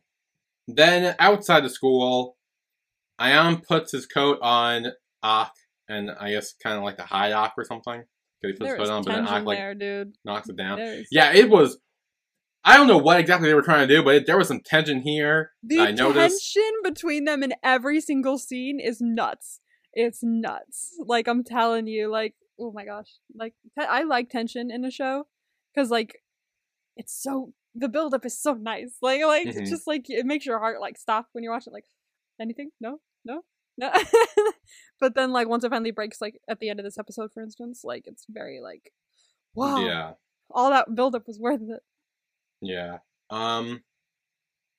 Then 0.67 1.15
outside 1.19 1.61
the 1.63 1.69
school, 1.69 2.37
Ayan 3.19 3.65
puts 3.65 3.91
his 3.91 4.05
coat 4.05 4.39
on 4.41 4.87
Ak, 5.23 5.53
and 5.87 6.11
I 6.11 6.31
guess 6.31 6.53
kind 6.53 6.77
of 6.77 6.83
like 6.83 6.97
to 6.97 7.03
hide 7.03 7.31
Ak 7.31 7.53
or 7.57 7.63
something. 7.63 8.03
Because 8.41 8.55
he 8.55 8.57
puts 8.57 8.69
There 8.69 8.77
his 8.77 8.89
coat 8.89 8.93
on, 8.95 9.03
but 9.03 9.11
then 9.13 9.27
Ak 9.27 9.45
like 9.45 9.57
there, 9.57 9.75
dude. 9.75 10.15
knocks 10.25 10.49
it 10.49 10.55
down. 10.57 10.79
Yeah, 11.11 11.33
it 11.33 11.49
was. 11.49 11.77
I 12.65 12.77
don't 12.77 12.87
know 12.87 12.97
what 12.97 13.19
exactly 13.19 13.49
they 13.49 13.53
were 13.55 13.61
trying 13.61 13.85
to 13.87 13.93
do, 13.93 14.01
but 14.03 14.15
it, 14.15 14.25
there 14.25 14.37
was 14.37 14.47
some 14.47 14.61
tension 14.61 15.01
here. 15.01 15.51
The 15.63 15.79
I 15.79 15.91
noticed. 15.91 16.53
tension 16.53 16.71
between 16.83 17.25
them 17.25 17.43
in 17.43 17.53
every 17.61 17.99
single 17.99 18.37
scene 18.37 18.79
is 18.79 19.01
nuts. 19.01 19.59
It's 19.91 20.23
nuts. 20.23 20.95
Like 21.05 21.27
I'm 21.27 21.43
telling 21.43 21.87
you, 21.87 22.09
like 22.09 22.35
oh 22.59 22.71
my 22.71 22.85
gosh, 22.85 23.17
like 23.35 23.53
te- 23.77 23.85
I 23.85 24.03
like 24.03 24.29
tension 24.29 24.71
in 24.71 24.85
a 24.85 24.91
show 24.91 25.27
because 25.73 25.89
like 25.89 26.21
it's 26.97 27.13
so 27.21 27.53
the 27.75 27.89
buildup 27.89 28.25
is 28.25 28.39
so 28.39 28.53
nice. 28.53 28.97
Like 29.01 29.21
like 29.23 29.47
Mhm. 29.47 29.67
just 29.67 29.87
like 29.87 30.09
it 30.09 30.25
makes 30.25 30.45
your 30.45 30.59
heart 30.59 30.79
like 30.79 30.97
stop 30.97 31.27
when 31.33 31.43
you're 31.43 31.53
watching. 31.53 31.73
Like 31.73 31.85
anything? 32.39 32.69
No, 32.79 32.99
no, 33.25 33.41
no. 33.77 33.91
but 34.99 35.15
then 35.15 35.31
like 35.31 35.47
once 35.47 35.63
it 35.63 35.69
finally 35.71 35.91
breaks, 35.91 36.21
like 36.21 36.39
at 36.47 36.59
the 36.59 36.69
end 36.69 36.79
of 36.79 36.83
this 36.85 36.99
episode, 36.99 37.31
for 37.33 37.41
instance, 37.41 37.81
like 37.83 38.03
it's 38.05 38.25
very 38.29 38.59
like 38.61 38.91
wow, 39.55 39.77
Yeah, 39.85 40.11
all 40.51 40.69
that 40.69 40.93
buildup 40.95 41.27
was 41.27 41.39
worth 41.39 41.61
it. 41.61 41.81
yeah. 42.61 42.97
Um, 43.29 43.83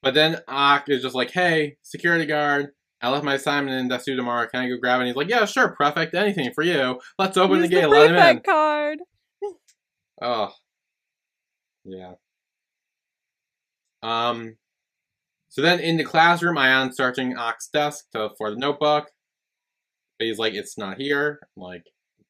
but 0.03 0.15
then 0.15 0.41
Ak 0.49 0.89
is 0.89 1.03
just 1.03 1.15
like, 1.15 1.31
"Hey, 1.33 1.79
security 1.83 2.27
guard, 2.27 2.73
I 3.01 3.11
left 3.11 3.25
my 3.25 3.35
assignment 3.35 3.77
in 3.81 3.89
Desu 3.89 4.15
tomorrow. 4.17 4.47
Can 4.47 4.61
I 4.61 4.69
go 4.69 4.77
grab 4.77 4.99
it?" 4.99 5.03
And 5.03 5.07
he's 5.09 5.17
like, 5.17 5.29
"Yeah, 5.31 5.45
sure, 5.47 5.75
prefect. 5.75 6.15
Anything 6.15 6.53
for 6.55 6.63
you. 6.63 7.01
Let's 7.19 7.37
open 7.37 7.59
Use 7.61 7.69
the 7.71 7.75
gate. 7.75 7.81
the 7.83 7.89
let 7.89 8.11
him 8.11 8.37
in." 8.37 8.41
card. 8.43 8.99
Oh, 10.23 10.53
yeah. 11.85 12.15
Um, 14.03 14.57
so 15.49 15.63
then 15.63 15.81
in 15.81 15.97
the 15.97 16.05
classroom, 16.05 16.57
Ayan's 16.57 16.97
searching 16.97 17.37
Ak's 17.37 17.69
desk 17.69 18.07
to, 18.13 18.31
for 18.37 18.51
the 18.51 18.57
notebook. 18.57 19.11
But 20.19 20.27
he's 20.27 20.39
like, 20.39 20.55
it's 20.55 20.77
not 20.77 20.99
here. 20.99 21.41
Like, 21.57 21.85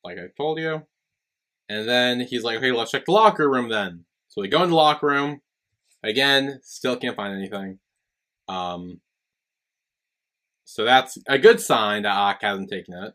like 0.05 0.18
I 0.18 0.26
told 0.36 0.59
you. 0.59 0.82
And 1.68 1.88
then 1.88 2.20
he's 2.20 2.42
like, 2.42 2.59
okay, 2.59 2.72
let's 2.72 2.90
check 2.90 3.07
the 3.07 3.12
locker 3.12 3.50
room 3.50 3.68
then. 3.68 4.05
So 4.28 4.40
we 4.40 4.48
go 4.48 4.62
in 4.62 4.70
the 4.70 4.76
locker 4.76 5.07
room. 5.07 5.40
Again, 6.02 6.61
still 6.62 6.96
can't 6.96 7.16
find 7.16 7.34
anything. 7.34 7.78
Um, 8.48 9.00
so 10.64 10.84
that's 10.84 11.18
a 11.26 11.38
good 11.38 11.61
sign 11.61 12.02
that 12.02 12.14
Ak 12.14 12.42
hasn't 12.42 12.70
taken 12.70 12.94
it. 12.94 13.14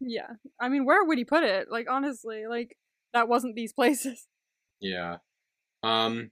Yeah. 0.00 0.30
I 0.58 0.68
mean, 0.68 0.86
where 0.86 1.04
would 1.04 1.18
he 1.18 1.24
put 1.24 1.44
it? 1.44 1.68
Like, 1.70 1.86
honestly, 1.90 2.46
like, 2.48 2.76
that 3.12 3.28
wasn't 3.28 3.56
these 3.56 3.72
places. 3.74 4.26
Yeah. 4.80 5.18
Um, 5.82 6.30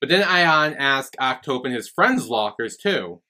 but 0.00 0.08
then 0.08 0.22
Ayan 0.22 0.76
asked 0.78 1.16
Ak 1.18 1.42
to 1.44 1.52
open 1.52 1.72
his 1.72 1.88
friends' 1.88 2.28
lockers 2.28 2.76
too. 2.76 3.22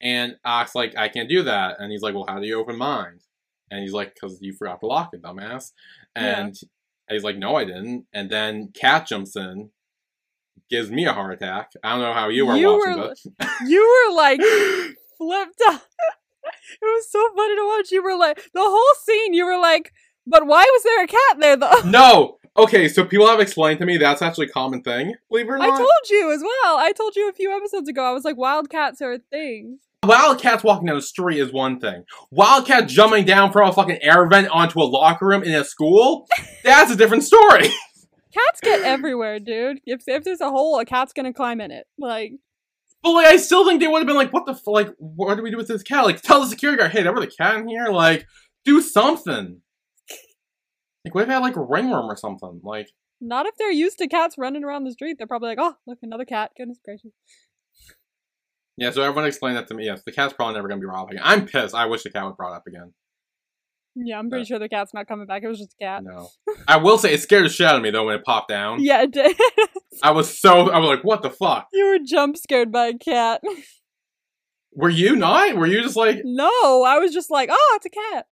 And 0.00 0.36
Ak's 0.44 0.74
like, 0.74 0.96
I 0.96 1.08
can't 1.08 1.28
do 1.28 1.42
that. 1.42 1.76
And 1.80 1.90
he's 1.90 2.02
like, 2.02 2.14
Well, 2.14 2.26
how 2.28 2.38
do 2.38 2.46
you 2.46 2.58
open 2.60 2.76
mine? 2.76 3.18
And 3.70 3.80
he's 3.80 3.92
like, 3.92 4.14
Because 4.14 4.38
you 4.40 4.52
forgot 4.54 4.80
to 4.80 4.86
lock 4.86 5.10
it, 5.12 5.22
dumbass. 5.22 5.72
Yeah. 6.16 6.40
And 6.40 6.54
he's 7.10 7.24
like, 7.24 7.36
No, 7.36 7.56
I 7.56 7.64
didn't. 7.64 8.06
And 8.12 8.30
then 8.30 8.68
cat 8.74 9.06
jumps 9.06 9.34
in, 9.36 9.70
gives 10.70 10.90
me 10.90 11.06
a 11.06 11.12
heart 11.12 11.32
attack. 11.34 11.72
I 11.82 11.90
don't 11.92 12.00
know 12.00 12.12
how 12.14 12.28
you 12.28 12.46
were 12.46 12.56
You 12.56 12.78
watching 12.78 12.98
were- 12.98 13.08
this. 13.08 13.26
You 13.66 14.08
were, 14.08 14.14
like, 14.14 14.40
flipped 15.18 15.60
out. 15.68 15.80
it 16.80 16.80
was 16.82 17.10
so 17.10 17.28
funny 17.34 17.56
to 17.56 17.66
watch. 17.66 17.90
You 17.90 18.02
were 18.02 18.16
like, 18.16 18.36
the 18.54 18.60
whole 18.62 18.94
scene, 19.04 19.34
you 19.34 19.44
were 19.46 19.58
like, 19.58 19.92
but 20.26 20.46
why 20.46 20.62
was 20.62 20.82
there 20.84 21.04
a 21.04 21.06
cat 21.08 21.40
there, 21.40 21.56
though? 21.56 21.80
no! 21.84 22.37
Okay, 22.56 22.88
so 22.88 23.04
people 23.04 23.26
have 23.26 23.40
explained 23.40 23.78
to 23.80 23.86
me 23.86 23.96
that's 23.98 24.22
actually 24.22 24.46
a 24.46 24.50
common 24.50 24.82
thing. 24.82 25.14
Believe 25.30 25.46
it 25.46 25.52
or 25.52 25.58
not. 25.58 25.74
I 25.74 25.76
told 25.76 25.90
you 26.10 26.32
as 26.32 26.40
well. 26.40 26.78
I 26.78 26.92
told 26.92 27.14
you 27.16 27.28
a 27.28 27.32
few 27.32 27.54
episodes 27.54 27.88
ago. 27.88 28.02
I 28.04 28.12
was 28.12 28.24
like, 28.24 28.36
wildcats 28.36 29.00
are 29.00 29.12
a 29.12 29.18
thing. 29.18 29.78
Wildcats 30.04 30.62
walking 30.62 30.86
down 30.86 30.96
the 30.96 31.02
street 31.02 31.38
is 31.38 31.52
one 31.52 31.80
thing. 31.80 32.04
Wildcat 32.30 32.88
jumping 32.88 33.24
down 33.24 33.52
from 33.52 33.68
a 33.68 33.72
fucking 33.72 33.98
air 34.00 34.26
vent 34.28 34.48
onto 34.48 34.80
a 34.80 34.84
locker 34.84 35.26
room 35.26 35.42
in 35.42 35.54
a 35.54 35.64
school? 35.64 36.26
That's 36.64 36.90
a 36.90 36.96
different 36.96 37.24
story. 37.24 37.68
Cats 38.32 38.60
get 38.62 38.82
everywhere, 38.84 39.40
dude. 39.40 39.80
If 39.86 40.02
if 40.06 40.24
there's 40.24 40.40
a 40.40 40.50
hole, 40.50 40.78
a 40.78 40.84
cat's 40.84 41.12
gonna 41.12 41.32
climb 41.32 41.60
in 41.60 41.70
it. 41.70 41.86
Like, 41.98 42.32
But 43.02 43.12
like, 43.12 43.26
I 43.26 43.36
still 43.36 43.66
think 43.66 43.80
they 43.80 43.88
would 43.88 43.98
have 43.98 44.06
been 44.06 44.16
like, 44.16 44.32
"What 44.32 44.46
the 44.46 44.52
f- 44.52 44.66
like? 44.66 44.88
What 44.98 45.36
do 45.36 45.42
we 45.42 45.50
do 45.50 45.56
with 45.56 45.68
this 45.68 45.82
cat? 45.82 46.04
Like, 46.04 46.22
tell 46.22 46.40
the 46.42 46.46
security 46.46 46.78
guard, 46.78 46.92
hey, 46.92 47.02
there 47.02 47.12
was 47.12 47.24
a 47.24 47.26
cat 47.26 47.56
in 47.56 47.68
here. 47.68 47.88
Like, 47.88 48.26
do 48.64 48.80
something. 48.80 49.60
Like, 51.08 51.14
what 51.14 51.22
if 51.24 51.28
had 51.30 51.38
like 51.38 51.56
a 51.56 51.62
ringworm 51.62 52.10
or 52.10 52.16
something? 52.16 52.60
Like, 52.62 52.90
not 53.20 53.46
if 53.46 53.56
they're 53.56 53.72
used 53.72 53.98
to 53.98 54.06
cats 54.08 54.36
running 54.38 54.62
around 54.62 54.84
the 54.84 54.92
street. 54.92 55.16
They're 55.18 55.26
probably 55.26 55.48
like, 55.48 55.58
oh, 55.60 55.74
look, 55.86 55.98
another 56.02 56.24
cat. 56.24 56.50
Goodness 56.56 56.78
gracious. 56.84 57.12
yeah. 58.76 58.90
So 58.90 59.02
everyone 59.02 59.24
explained 59.26 59.56
that 59.56 59.66
to 59.68 59.74
me. 59.74 59.86
Yes, 59.86 60.02
the 60.04 60.12
cat's 60.12 60.34
probably 60.34 60.54
never 60.54 60.68
gonna 60.68 60.80
be 60.80 60.86
brought 60.86 61.04
up 61.04 61.10
again. 61.10 61.22
I'm 61.24 61.46
pissed. 61.46 61.74
I 61.74 61.86
wish 61.86 62.02
the 62.02 62.10
cat 62.10 62.24
was 62.24 62.34
brought 62.36 62.54
up 62.54 62.64
again. 62.66 62.92
Yeah, 63.96 64.18
I'm 64.18 64.28
pretty 64.30 64.42
Uh, 64.42 64.46
sure 64.46 64.58
the 64.60 64.68
cat's 64.68 64.94
not 64.94 65.08
coming 65.08 65.26
back. 65.26 65.42
It 65.42 65.48
was 65.48 65.58
just 65.58 65.74
a 65.80 65.84
cat. 65.84 66.04
No, 66.04 66.28
I 66.68 66.76
will 66.76 66.98
say 66.98 67.14
it 67.14 67.20
scared 67.22 67.44
the 67.46 67.48
shit 67.48 67.66
out 67.66 67.76
of 67.76 67.82
me 67.82 67.90
though 67.90 68.04
when 68.06 68.14
it 68.16 68.24
popped 68.24 68.48
down. 68.50 68.80
Yeah, 68.80 69.02
it 69.02 69.10
did. 69.12 69.34
I 70.02 70.12
was 70.12 70.38
so 70.38 70.70
I 70.70 70.78
was 70.78 70.88
like, 70.88 71.02
what 71.04 71.22
the 71.22 71.30
fuck? 71.30 71.66
you 71.72 71.86
were 71.86 71.98
jump 72.04 72.36
scared 72.36 72.70
by 72.70 72.88
a 72.88 72.94
cat. 72.98 73.40
Were 74.74 74.90
you 74.90 75.16
not? 75.16 75.56
Were 75.56 75.66
you 75.66 75.82
just 75.82 75.96
like? 75.96 76.20
no, 76.24 76.84
I 76.84 76.98
was 76.98 77.12
just 77.12 77.30
like, 77.30 77.48
oh, 77.50 77.78
it's 77.82 77.86
a 77.86 77.90
cat. 77.90 78.26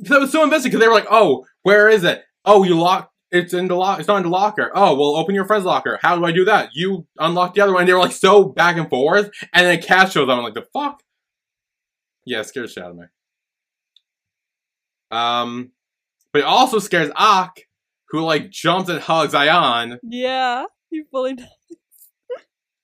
That 0.00 0.20
was 0.20 0.32
so 0.32 0.42
invested 0.42 0.68
because 0.70 0.80
they 0.80 0.88
were 0.88 0.94
like, 0.94 1.06
"Oh, 1.10 1.46
where 1.62 1.88
is 1.88 2.02
it? 2.04 2.24
Oh, 2.44 2.64
you 2.64 2.78
lock. 2.78 3.10
It's 3.30 3.52
in 3.54 3.68
the 3.68 3.74
lock. 3.76 3.98
It's 3.98 4.08
not 4.08 4.16
in 4.18 4.22
the 4.24 4.28
locker. 4.28 4.70
Oh, 4.74 4.94
well, 4.94 5.16
open 5.16 5.34
your 5.34 5.44
friend's 5.44 5.64
locker. 5.64 5.98
How 6.02 6.16
do 6.16 6.24
I 6.24 6.32
do 6.32 6.44
that? 6.46 6.70
You 6.74 7.06
unlock 7.18 7.54
the 7.54 7.60
other 7.60 7.72
one." 7.72 7.82
And 7.82 7.88
they 7.88 7.92
were 7.92 8.00
like 8.00 8.12
so 8.12 8.44
back 8.44 8.76
and 8.76 8.88
forth, 8.90 9.30
and 9.52 9.66
then 9.66 9.80
cat 9.82 10.10
shows 10.12 10.28
up. 10.28 10.36
I'm 10.36 10.42
like, 10.42 10.54
"The 10.54 10.66
fuck." 10.72 11.02
Yeah, 12.24 12.40
it 12.40 12.44
scares 12.46 12.72
shit 12.72 12.82
out 12.82 12.90
of 12.90 12.96
me. 12.96 13.04
Um, 15.10 15.70
but 16.32 16.40
it 16.40 16.44
also 16.44 16.78
scares 16.78 17.10
Ak, 17.16 17.60
who 18.08 18.20
like 18.22 18.50
jumps 18.50 18.88
and 18.88 19.00
hugs 19.00 19.32
Ayan 19.34 19.98
Yeah, 20.02 20.64
you 20.90 21.04
fully. 21.10 21.34
d- 21.34 21.44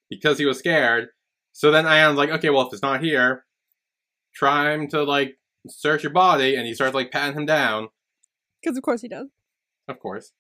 because 0.09 0.39
he 0.39 0.45
was 0.47 0.59
scared. 0.59 1.09
So 1.53 1.71
then 1.71 1.85
Ayan's 1.87 2.17
like, 2.19 2.31
"Okay, 2.31 2.51
well, 2.51 2.67
if 2.67 2.73
it's 2.73 2.83
not 2.83 3.03
here, 3.03 3.45
try 4.35 4.73
him 4.75 4.89
to 4.89 5.03
like 5.03 5.37
search 5.69 6.03
your 6.03 6.13
body," 6.13 6.57
and 6.57 6.67
he 6.67 6.75
starts 6.75 6.95
like 6.95 7.11
patting 7.11 7.37
him 7.37 7.47
down. 7.47 7.89
Because 8.63 8.77
of 8.77 8.83
course 8.83 9.01
he 9.03 9.09
does. 9.09 9.29
Of 9.89 9.99
course. 9.99 10.33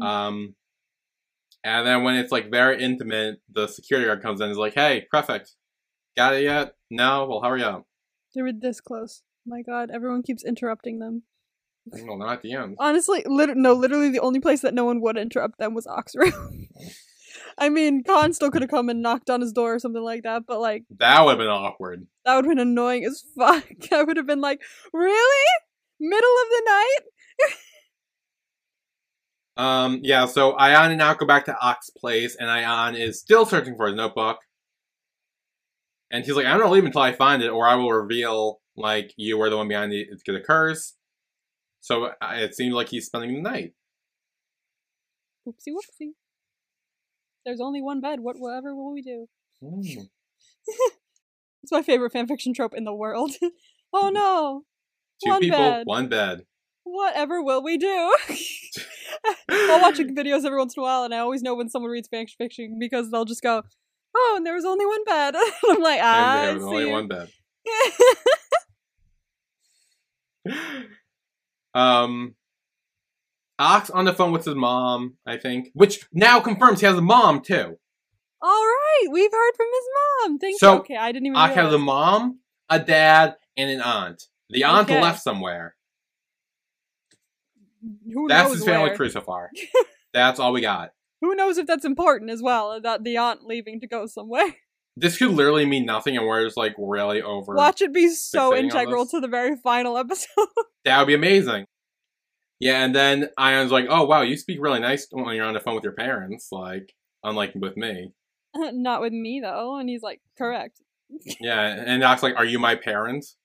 Mm. 0.00 0.06
Um, 0.06 0.54
and 1.64 1.86
then 1.86 2.02
when 2.02 2.16
it's 2.16 2.32
like 2.32 2.50
very 2.50 2.82
intimate, 2.82 3.40
the 3.52 3.68
security 3.68 4.06
guard 4.06 4.22
comes 4.22 4.40
in 4.40 4.44
and 4.44 4.52
is 4.52 4.58
like, 4.58 4.74
"Hey, 4.74 5.06
prefect, 5.10 5.54
got 6.16 6.34
it 6.34 6.42
yet? 6.42 6.74
No. 6.90 7.26
Well, 7.26 7.40
how 7.40 7.50
hurry 7.50 7.62
up. 7.62 7.86
They 8.34 8.42
were 8.42 8.52
this 8.52 8.80
close. 8.80 9.22
My 9.46 9.62
God, 9.62 9.90
everyone 9.92 10.22
keeps 10.22 10.44
interrupting 10.44 10.98
them. 10.98 11.24
Well, 11.86 12.16
not 12.16 12.34
at 12.34 12.42
the 12.42 12.52
end. 12.54 12.76
Honestly, 12.78 13.24
lit- 13.26 13.56
no, 13.56 13.72
literally 13.72 14.10
the 14.10 14.20
only 14.20 14.40
place 14.40 14.60
that 14.60 14.74
no 14.74 14.84
one 14.84 15.00
would 15.00 15.18
interrupt 15.18 15.58
them 15.58 15.74
was 15.74 15.86
Ak's 15.86 16.14
room. 16.14 16.68
I 17.58 17.68
mean, 17.68 18.02
Khan 18.04 18.32
still 18.32 18.50
could 18.50 18.62
have 18.62 18.70
come 18.70 18.88
and 18.88 19.02
knocked 19.02 19.30
on 19.30 19.40
his 19.40 19.52
door 19.52 19.74
or 19.74 19.78
something 19.78 20.02
like 20.02 20.22
that, 20.22 20.42
but 20.46 20.60
like 20.60 20.84
That 20.98 21.22
would 21.24 21.30
have 21.32 21.38
been 21.38 21.48
awkward. 21.48 22.06
that 22.24 22.36
would 22.36 22.44
have 22.44 22.50
been 22.50 22.58
annoying 22.58 23.04
as 23.04 23.22
fuck. 23.38 23.64
I 23.92 24.02
would 24.02 24.16
have 24.16 24.26
been 24.26 24.40
like, 24.40 24.60
really? 24.92 25.46
Middle 26.00 26.34
of 26.44 26.48
the 26.50 26.62
night? 26.66 26.98
Um, 29.56 30.00
yeah. 30.02 30.24
So 30.26 30.54
Ayan 30.54 30.88
and 30.88 30.98
now 30.98 31.12
go 31.14 31.26
back 31.26 31.44
to 31.44 31.56
Ak's 31.60 31.90
place, 31.90 32.36
and 32.36 32.48
Ayan 32.48 32.98
is 32.98 33.20
still 33.20 33.44
searching 33.44 33.76
for 33.76 33.86
his 33.86 33.94
notebook. 33.94 34.38
And 36.10 36.24
he's 36.24 36.34
like, 36.34 36.46
"I'm 36.46 36.58
gonna 36.58 36.70
leave 36.70 36.84
until 36.86 37.02
I 37.02 37.12
find 37.12 37.42
it, 37.42 37.48
or 37.50 37.66
I 37.66 37.74
will 37.74 37.90
reveal 37.92 38.60
like 38.76 39.12
you 39.16 39.36
were 39.36 39.50
the 39.50 39.58
one 39.58 39.68
behind 39.68 39.92
the, 39.92 40.06
the 40.26 40.40
curse." 40.40 40.94
So 41.80 42.04
uh, 42.06 42.12
it 42.34 42.54
seems 42.54 42.74
like 42.74 42.88
he's 42.88 43.06
spending 43.06 43.34
the 43.34 43.42
night. 43.42 43.74
Whoopsie 45.46 45.68
whoopsie. 45.74 46.12
There's 47.44 47.60
only 47.60 47.82
one 47.82 48.00
bed. 48.00 48.20
What 48.20 48.36
whatever 48.38 48.74
will 48.74 48.92
we 48.92 49.02
do? 49.02 49.26
Hmm. 49.60 49.80
It's 51.62 51.70
my 51.70 51.82
favorite 51.82 52.12
fanfiction 52.12 52.54
trope 52.54 52.74
in 52.74 52.82
the 52.84 52.92
world. 52.94 53.32
oh 53.92 54.10
no. 54.10 54.64
Two 55.24 55.30
One 55.30 55.40
people, 55.40 55.58
bed. 55.58 55.82
one 55.86 56.08
bed. 56.08 56.44
Whatever 56.82 57.40
will 57.40 57.62
we 57.62 57.78
do? 57.78 57.86
I'll 59.48 59.80
watch 59.80 59.98
videos 59.98 60.44
every 60.44 60.58
once 60.58 60.76
in 60.76 60.80
a 60.80 60.84
while, 60.84 61.04
and 61.04 61.14
I 61.14 61.18
always 61.18 61.42
know 61.42 61.54
when 61.54 61.68
someone 61.70 61.92
reads 61.92 62.08
fan 62.08 62.26
fiction 62.26 62.78
because 62.80 63.12
they'll 63.12 63.24
just 63.24 63.42
go, 63.42 63.62
"Oh, 64.16 64.34
and 64.36 64.44
there 64.44 64.54
was 64.54 64.64
only 64.64 64.84
one 64.84 65.04
bed." 65.04 65.36
I'm 65.70 65.80
like, 65.80 66.00
ah, 66.02 66.42
there 66.46 66.54
was 66.54 66.64
only 66.64 66.84
see." 66.86 66.90
one 66.90 67.06
bed. 67.06 67.28
um, 71.74 72.34
Ox 73.62 73.90
on 73.90 74.04
the 74.04 74.12
phone 74.12 74.32
with 74.32 74.44
his 74.44 74.54
mom, 74.54 75.14
I 75.26 75.36
think, 75.36 75.68
which 75.74 76.06
now 76.12 76.40
confirms 76.40 76.80
he 76.80 76.86
has 76.86 76.96
a 76.96 77.02
mom 77.02 77.40
too. 77.40 77.78
All 78.44 78.50
right, 78.66 79.06
we've 79.10 79.30
heard 79.30 79.52
from 79.56 79.66
his 79.72 79.84
mom. 80.28 80.38
Thank 80.38 80.58
So, 80.58 80.72
you. 80.74 80.78
Okay, 80.80 80.96
I 80.96 81.12
didn't 81.12 81.26
even. 81.26 81.36
Ox 81.36 81.54
has 81.54 81.72
a 81.72 81.78
mom, 81.78 82.40
a 82.68 82.78
dad, 82.80 83.36
and 83.56 83.70
an 83.70 83.80
aunt. 83.80 84.24
The 84.50 84.64
aunt 84.64 84.90
Okay. 84.90 85.00
left 85.00 85.22
somewhere. 85.22 85.76
Who 88.12 88.26
knows? 88.26 88.28
That's 88.28 88.52
his 88.54 88.64
family 88.64 88.88
where? 88.90 88.96
tree 88.96 89.10
so 89.10 89.20
far. 89.20 89.50
That's 90.12 90.38
all 90.38 90.52
we 90.52 90.60
got. 90.60 90.90
Who 91.20 91.34
knows 91.34 91.56
if 91.56 91.66
that's 91.68 91.84
important 91.84 92.30
as 92.30 92.42
well? 92.42 92.80
That 92.80 93.04
the 93.04 93.16
aunt 93.16 93.44
leaving 93.46 93.80
to 93.80 93.86
go 93.86 94.06
somewhere. 94.06 94.46
This 94.94 95.16
could 95.16 95.30
literally 95.30 95.64
mean 95.64 95.86
nothing, 95.86 96.18
and 96.18 96.26
we're 96.26 96.44
just 96.44 96.58
like 96.58 96.74
really 96.76 97.22
over. 97.22 97.54
Watch 97.54 97.80
it 97.80 97.94
be 97.94 98.10
so 98.10 98.54
integral 98.54 99.06
to 99.06 99.20
the 99.20 99.26
very 99.28 99.56
final 99.56 99.96
episode. 99.96 100.28
That 100.84 100.98
would 100.98 101.06
be 101.06 101.14
amazing. 101.14 101.64
Yeah, 102.62 102.84
and 102.84 102.94
then 102.94 103.28
Ayan's 103.36 103.72
like, 103.72 103.86
"Oh 103.90 104.04
wow, 104.04 104.20
you 104.22 104.36
speak 104.36 104.58
really 104.62 104.78
nice 104.78 105.08
when 105.10 105.34
you're 105.34 105.44
on 105.44 105.52
the 105.54 105.58
phone 105.58 105.74
with 105.74 105.82
your 105.82 105.94
parents, 105.94 106.46
like 106.52 106.94
unlike 107.24 107.52
with 107.56 107.76
me." 107.76 108.12
Not 108.54 109.00
with 109.00 109.12
me 109.12 109.40
though. 109.40 109.78
And 109.78 109.88
he's 109.88 110.02
like, 110.02 110.20
correct. 110.38 110.80
Yeah, 111.40 111.82
and 111.84 112.00
Doc's 112.00 112.22
like, 112.22 112.36
"Are 112.36 112.44
you 112.44 112.60
my 112.60 112.76
parents?" 112.76 113.36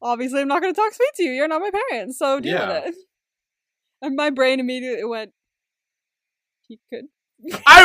Obviously, 0.00 0.40
I'm 0.40 0.46
not 0.46 0.62
going 0.62 0.72
to 0.72 0.80
talk 0.80 0.94
sweet 0.94 1.10
to 1.16 1.24
you. 1.24 1.32
You're 1.32 1.48
not 1.48 1.60
my 1.60 1.72
parents, 1.90 2.16
so 2.16 2.38
deal 2.38 2.52
Yeah. 2.52 2.68
with 2.84 2.86
it. 2.86 2.94
And 4.00 4.14
my 4.14 4.30
brain 4.30 4.60
immediately 4.60 5.04
went. 5.04 5.32
He 6.68 6.78
could. 6.88 7.06
I, 7.66 7.84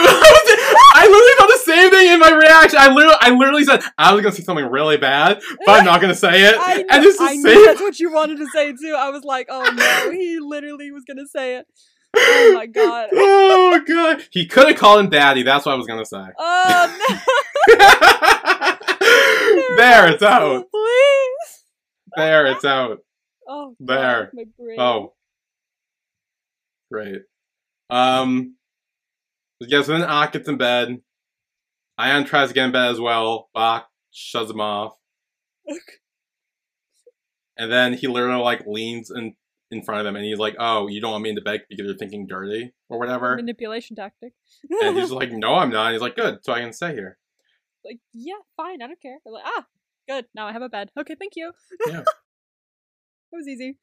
I 0.96 1.06
literally 1.06 1.34
thought 1.38 1.48
the 1.48 1.62
same 1.64 1.92
thing 1.92 2.12
in 2.14 2.20
my 2.20 2.32
reaction. 2.32 2.80
I 2.80 2.92
literally, 2.92 3.18
I 3.22 3.30
literally 3.30 3.64
said 3.64 3.82
I 3.98 4.14
was 4.14 4.22
gonna 4.24 4.36
say 4.36 4.44
something 4.44 4.66
really 4.66 4.98
bad, 4.98 5.42
but 5.66 5.80
I'm 5.80 5.86
not 5.86 6.02
gonna 6.02 6.16
say 6.16 6.44
it. 6.44 6.56
I, 6.60 6.84
and 6.90 7.04
it's 7.04 7.18
the 7.18 7.24
I 7.24 7.34
same. 7.36 7.44
knew 7.44 7.66
that's 7.66 7.82
what 7.82 8.00
you 8.00 8.12
wanted 8.12 8.38
to 8.40 8.48
say 8.48 8.74
too. 8.74 8.96
I 8.98 9.10
was 9.10 9.24
like, 9.24 9.48
oh 9.50 9.70
no, 9.72 10.12
he 10.12 10.40
literally 10.40 10.92
was 10.92 11.04
going 11.06 11.18
to 11.18 11.28
say 11.28 11.58
it. 11.58 11.68
Oh 12.16 12.52
my 12.54 12.66
god. 12.66 13.10
oh 13.14 13.82
god, 13.88 14.24
he 14.32 14.48
could 14.48 14.68
have 14.70 14.78
called 14.78 15.00
him 15.02 15.10
daddy. 15.10 15.44
That's 15.44 15.66
what 15.66 15.74
I 15.74 15.76
was 15.76 15.88
gonna 15.88 16.06
say. 16.06 16.26
Oh 16.38 16.98
no. 17.10 17.16
there, 19.78 20.08
it's 20.10 20.24
out. 20.24 20.66
Please. 20.72 21.64
There, 22.16 22.46
it's 22.48 22.66
out. 22.66 23.00
Oh, 23.48 23.76
There. 23.80 24.26
God, 24.26 24.30
my 24.34 24.44
brain. 24.58 24.80
Oh, 24.80 25.14
great. 26.92 27.22
Um, 27.90 28.56
yeah. 29.60 29.82
So 29.82 29.94
then 29.94 30.04
Ak 30.04 30.34
gets 30.34 30.48
in 30.48 30.58
bed. 30.58 31.02
Ayan 32.00 32.26
tries 32.26 32.50
to 32.50 32.54
get 32.54 32.66
in 32.66 32.72
bed 32.72 32.90
as 32.90 33.00
well. 33.00 33.50
Bach 33.54 33.88
shuts 34.12 34.52
him 34.52 34.62
off. 34.62 34.98
And 37.56 37.72
then 37.72 37.94
he 37.94 38.08
literally 38.08 38.42
like 38.42 38.66
leans 38.66 39.12
in 39.12 39.36
in 39.70 39.84
front 39.84 40.02
of 40.02 40.08
him, 40.08 40.16
and 40.16 40.26
he's 40.26 40.40
like, 40.40 40.56
"Oh, 40.58 40.88
you 40.88 41.00
don't 41.00 41.12
want 41.12 41.24
me 41.24 41.30
in 41.30 41.36
the 41.36 41.42
bed 41.42 41.62
because 41.70 41.86
you're 41.86 41.96
thinking 41.96 42.26
dirty 42.26 42.74
or 42.90 42.98
whatever." 42.98 43.36
Manipulation 43.36 43.96
tactic. 43.96 44.34
And 44.82 44.98
he's 44.98 45.12
like, 45.12 45.32
"No, 45.32 45.54
I'm 45.54 45.70
not." 45.70 45.86
And 45.86 45.94
he's 45.94 46.02
like, 46.02 46.16
"Good, 46.16 46.40
so 46.42 46.52
I 46.52 46.62
can 46.62 46.74
stay 46.74 46.94
here." 46.96 47.20
like, 47.86 48.00
yeah, 48.14 48.34
fine, 48.56 48.82
I 48.82 48.88
don't 48.88 49.02
care. 49.02 49.18
They're 49.24 49.34
like, 49.34 49.44
ah, 49.46 49.66
good. 50.08 50.26
Now 50.34 50.48
I 50.48 50.54
have 50.54 50.62
a 50.62 50.70
bed. 50.70 50.92
Okay, 51.00 51.16
thank 51.18 51.34
you. 51.36 51.52
Yeah. 51.88 52.00
it 52.00 52.06
was 53.32 53.48
easy. 53.48 53.78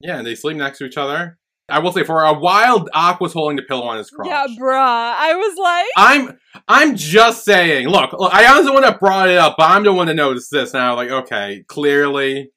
Yeah, 0.00 0.18
and 0.18 0.26
they 0.26 0.34
sleep 0.34 0.56
next 0.56 0.78
to 0.78 0.84
each 0.84 0.96
other. 0.96 1.38
I 1.68 1.78
will 1.78 1.92
say, 1.92 2.04
for 2.04 2.22
a 2.24 2.34
while, 2.34 2.86
Ak 2.94 3.20
was 3.20 3.32
holding 3.32 3.56
the 3.56 3.62
pillow 3.62 3.84
on 3.84 3.96
his 3.96 4.10
crotch. 4.10 4.28
Yeah, 4.28 4.46
bruh. 4.58 4.74
I 4.74 5.34
was 5.34 5.56
like, 5.58 5.86
I'm 5.96 6.38
I'm 6.68 6.96
just 6.96 7.44
saying. 7.44 7.88
Look, 7.88 8.12
look, 8.12 8.32
I 8.32 8.56
was 8.56 8.66
the 8.66 8.72
one 8.72 8.82
that 8.82 9.00
brought 9.00 9.28
it 9.28 9.38
up, 9.38 9.56
but 9.56 9.70
I'm 9.70 9.84
the 9.84 9.92
one 9.92 10.08
that 10.08 10.14
noticed 10.14 10.50
this. 10.50 10.74
Now, 10.74 10.96
like, 10.96 11.10
okay, 11.10 11.64
clearly, 11.68 12.50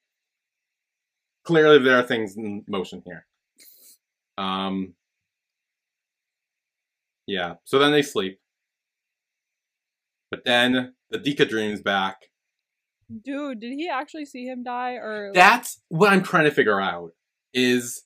clearly 1.43 1.79
there 1.79 1.97
are 1.97 2.03
things 2.03 2.35
in 2.35 2.63
motion 2.67 3.03
here. 3.05 3.25
Um. 4.37 4.93
Yeah. 7.27 7.55
So 7.63 7.79
then 7.79 7.91
they 7.91 8.01
sleep, 8.01 8.39
but 10.29 10.43
then 10.45 10.93
the 11.09 11.19
Dika 11.19 11.47
dreams 11.47 11.81
back, 11.81 12.17
Dude, 13.23 13.59
did 13.59 13.73
he 13.73 13.87
actually 13.87 14.25
see 14.25 14.45
him 14.45 14.63
die 14.63 14.93
or 14.93 15.31
That's 15.33 15.79
what 15.89 16.11
I'm 16.11 16.23
trying 16.23 16.45
to 16.45 16.51
figure 16.51 16.81
out. 16.81 17.11
Is 17.53 18.03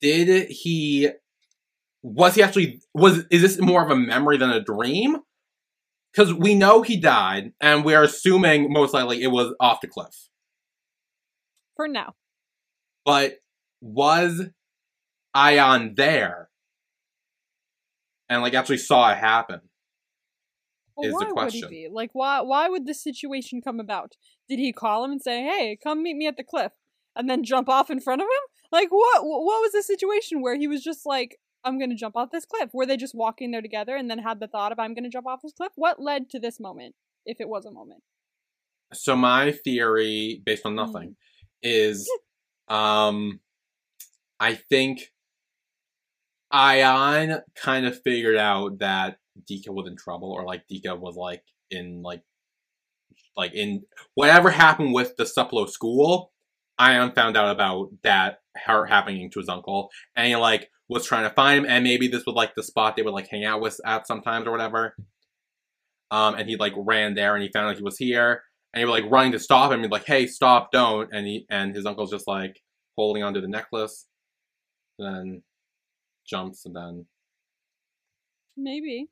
did 0.00 0.50
he 0.50 1.10
was 2.02 2.34
he 2.34 2.42
actually 2.42 2.80
was 2.92 3.24
is 3.30 3.42
this 3.42 3.60
more 3.60 3.82
of 3.84 3.90
a 3.90 3.96
memory 3.96 4.36
than 4.36 4.50
a 4.50 4.62
dream? 4.62 5.18
Because 6.12 6.32
we 6.32 6.54
know 6.54 6.82
he 6.82 6.96
died, 6.96 7.52
and 7.60 7.84
we're 7.84 8.02
assuming 8.02 8.72
most 8.72 8.94
likely 8.94 9.22
it 9.22 9.32
was 9.32 9.52
off 9.58 9.80
the 9.80 9.88
cliff. 9.88 10.28
for 11.76 11.88
now? 11.88 12.14
But 13.04 13.38
was 13.80 14.42
Ayan 15.36 15.96
there? 15.96 16.50
And 18.28 18.42
like 18.42 18.54
actually 18.54 18.78
saw 18.78 19.10
it 19.10 19.18
happen. 19.18 19.60
Well, 20.96 21.08
is 21.08 21.12
the 21.12 21.18
why 21.18 21.26
would 21.26 21.32
question. 21.34 21.68
he 21.68 21.86
be? 21.86 21.88
Like 21.92 22.10
why 22.12 22.40
why 22.40 22.68
would 22.68 22.86
this 22.86 23.02
situation 23.02 23.60
come 23.60 23.80
about? 23.80 24.12
Did 24.48 24.58
he 24.58 24.72
call 24.72 25.04
him 25.04 25.10
and 25.12 25.22
say, 25.22 25.42
"Hey, 25.42 25.76
come 25.82 26.02
meet 26.02 26.16
me 26.16 26.26
at 26.26 26.36
the 26.36 26.44
cliff," 26.44 26.72
and 27.16 27.28
then 27.28 27.42
jump 27.44 27.68
off 27.68 27.90
in 27.90 28.00
front 28.00 28.22
of 28.22 28.26
him? 28.26 28.53
Like 28.74 28.88
what? 28.90 29.24
What 29.24 29.60
was 29.62 29.70
the 29.70 29.84
situation 29.84 30.42
where 30.42 30.56
he 30.56 30.66
was 30.66 30.82
just 30.82 31.06
like, 31.06 31.38
"I'm 31.62 31.78
gonna 31.78 31.94
jump 31.94 32.16
off 32.16 32.32
this 32.32 32.44
cliff"? 32.44 32.70
Were 32.74 32.86
they 32.86 32.96
just 32.96 33.14
walking 33.14 33.52
there 33.52 33.62
together 33.62 33.94
and 33.94 34.10
then 34.10 34.18
had 34.18 34.40
the 34.40 34.48
thought 34.48 34.72
of, 34.72 34.80
"I'm 34.80 34.94
gonna 34.94 35.08
jump 35.08 35.28
off 35.28 35.42
this 35.42 35.52
cliff"? 35.52 35.70
What 35.76 36.00
led 36.00 36.28
to 36.30 36.40
this 36.40 36.58
moment, 36.58 36.96
if 37.24 37.40
it 37.40 37.48
was 37.48 37.64
a 37.66 37.70
moment? 37.70 38.02
So 38.92 39.14
my 39.14 39.52
theory, 39.52 40.42
based 40.44 40.66
on 40.66 40.72
Mm. 40.72 40.86
nothing, 40.86 41.16
is 41.62 42.10
um 42.66 43.40
I 44.40 44.56
think 44.56 45.12
Ayan 46.52 47.42
kind 47.54 47.86
of 47.86 48.02
figured 48.02 48.36
out 48.36 48.78
that 48.80 49.18
Dika 49.48 49.68
was 49.68 49.86
in 49.86 49.96
trouble, 49.96 50.32
or 50.32 50.44
like 50.44 50.66
Dika 50.66 50.98
was 50.98 51.14
like 51.14 51.44
in 51.70 52.02
like 52.02 52.22
like 53.36 53.54
in 53.54 53.84
whatever 54.14 54.50
happened 54.50 54.94
with 54.94 55.16
the 55.16 55.24
Suplo 55.24 55.68
school. 55.68 56.32
Ayan 56.80 57.14
found 57.14 57.36
out 57.36 57.50
about 57.54 57.90
that 58.02 58.40
her 58.66 58.86
happening 58.86 59.30
to 59.30 59.38
his 59.40 59.48
uncle, 59.48 59.90
and 60.16 60.28
he 60.28 60.36
like 60.36 60.70
was 60.88 61.06
trying 61.06 61.28
to 61.28 61.34
find 61.34 61.60
him, 61.60 61.66
and 61.68 61.84
maybe 61.84 62.08
this 62.08 62.24
was 62.26 62.34
like 62.34 62.54
the 62.54 62.62
spot 62.62 62.96
they 62.96 63.02
would 63.02 63.14
like 63.14 63.28
hang 63.28 63.44
out 63.44 63.60
with 63.60 63.80
at 63.84 64.06
sometimes 64.06 64.46
or 64.46 64.50
whatever. 64.50 64.94
Um, 66.10 66.34
and 66.34 66.48
he 66.48 66.56
like 66.56 66.74
ran 66.76 67.14
there, 67.14 67.34
and 67.34 67.42
he 67.42 67.50
found 67.52 67.68
out 67.68 67.76
he 67.76 67.82
was 67.82 67.98
here, 67.98 68.42
and 68.72 68.80
he 68.80 68.84
was 68.84 69.00
like 69.00 69.10
running 69.10 69.32
to 69.32 69.38
stop 69.38 69.72
him, 69.72 69.82
and 69.82 69.90
like, 69.92 70.06
"Hey, 70.06 70.26
stop! 70.26 70.70
Don't!" 70.72 71.10
And 71.12 71.26
he 71.26 71.46
and 71.50 71.74
his 71.74 71.86
uncle's 71.86 72.10
just 72.10 72.26
like 72.28 72.60
holding 72.96 73.22
onto 73.22 73.40
the 73.40 73.48
necklace, 73.48 74.06
then 74.98 75.42
jumps, 76.26 76.66
and 76.66 76.76
then 76.76 77.06
Maybe. 78.56 79.08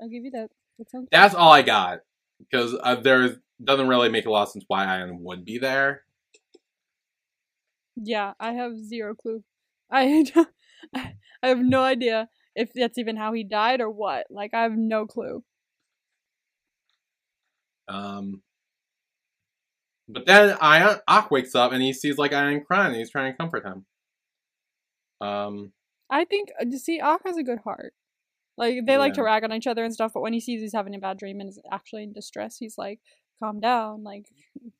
I'll 0.00 0.08
give 0.08 0.24
you 0.24 0.30
that. 0.32 0.50
That 0.78 0.90
sounds. 0.90 1.08
that's 1.10 1.34
all 1.34 1.52
I 1.52 1.62
got 1.62 2.00
because 2.38 2.76
uh, 2.82 2.94
there's 2.96 3.36
doesn't 3.62 3.88
really 3.88 4.08
make 4.08 4.26
a 4.26 4.30
lot 4.30 4.44
of 4.44 4.50
sense 4.50 4.64
why 4.68 4.86
Ayan 4.86 5.18
would 5.20 5.44
be 5.44 5.58
there. 5.58 6.02
Yeah, 8.00 8.34
I 8.38 8.52
have 8.52 8.78
zero 8.78 9.14
clue. 9.14 9.42
I 9.90 10.24
I 10.94 11.12
have 11.42 11.58
no 11.58 11.82
idea 11.82 12.28
if 12.54 12.72
that's 12.72 12.98
even 12.98 13.16
how 13.16 13.32
he 13.32 13.44
died 13.44 13.80
or 13.80 13.90
what. 13.90 14.26
Like 14.30 14.54
I 14.54 14.62
have 14.62 14.76
no 14.76 15.06
clue. 15.06 15.42
Um, 17.88 18.42
but 20.08 20.26
then 20.26 20.56
Ayan 20.58 21.00
Ak 21.08 21.30
wakes 21.30 21.54
up 21.54 21.72
and 21.72 21.82
he 21.82 21.92
sees 21.92 22.18
like 22.18 22.32
Ayan 22.32 22.64
crying, 22.64 22.88
and 22.88 22.96
he's 22.96 23.10
trying 23.10 23.32
to 23.32 23.36
comfort 23.36 23.64
him. 23.64 23.86
Um, 25.20 25.72
I 26.10 26.24
think 26.24 26.50
uh, 26.60 26.66
you 26.68 26.78
see, 26.78 27.00
Ak 27.00 27.22
has 27.24 27.36
a 27.36 27.42
good 27.42 27.60
heart. 27.64 27.94
Like 28.56 28.86
they 28.86 28.96
like 28.98 29.14
to 29.14 29.22
rag 29.22 29.44
on 29.44 29.52
each 29.52 29.66
other 29.66 29.84
and 29.84 29.94
stuff, 29.94 30.12
but 30.14 30.20
when 30.22 30.32
he 30.32 30.40
sees 30.40 30.60
he's 30.60 30.72
having 30.72 30.94
a 30.94 30.98
bad 30.98 31.18
dream 31.18 31.40
and 31.40 31.48
is 31.48 31.60
actually 31.70 32.02
in 32.02 32.12
distress, 32.12 32.56
he's 32.58 32.76
like, 32.76 33.00
"Calm 33.42 33.60
down," 33.60 34.02
like, 34.02 34.26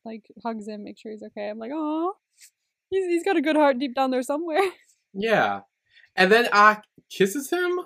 like 0.05 0.25
hugs 0.45 0.67
him, 0.67 0.83
make 0.83 0.97
sure 0.97 1.11
he's 1.11 1.23
okay. 1.23 1.49
I'm 1.49 1.59
like, 1.59 1.71
oh, 1.73 2.13
he's 2.89 3.05
he's 3.05 3.23
got 3.23 3.37
a 3.37 3.41
good 3.41 3.55
heart 3.55 3.79
deep 3.79 3.95
down 3.95 4.11
there 4.11 4.23
somewhere. 4.23 4.61
yeah, 5.13 5.61
and 6.15 6.31
then 6.31 6.47
Ak 6.51 6.83
kisses 7.09 7.49
him. 7.49 7.79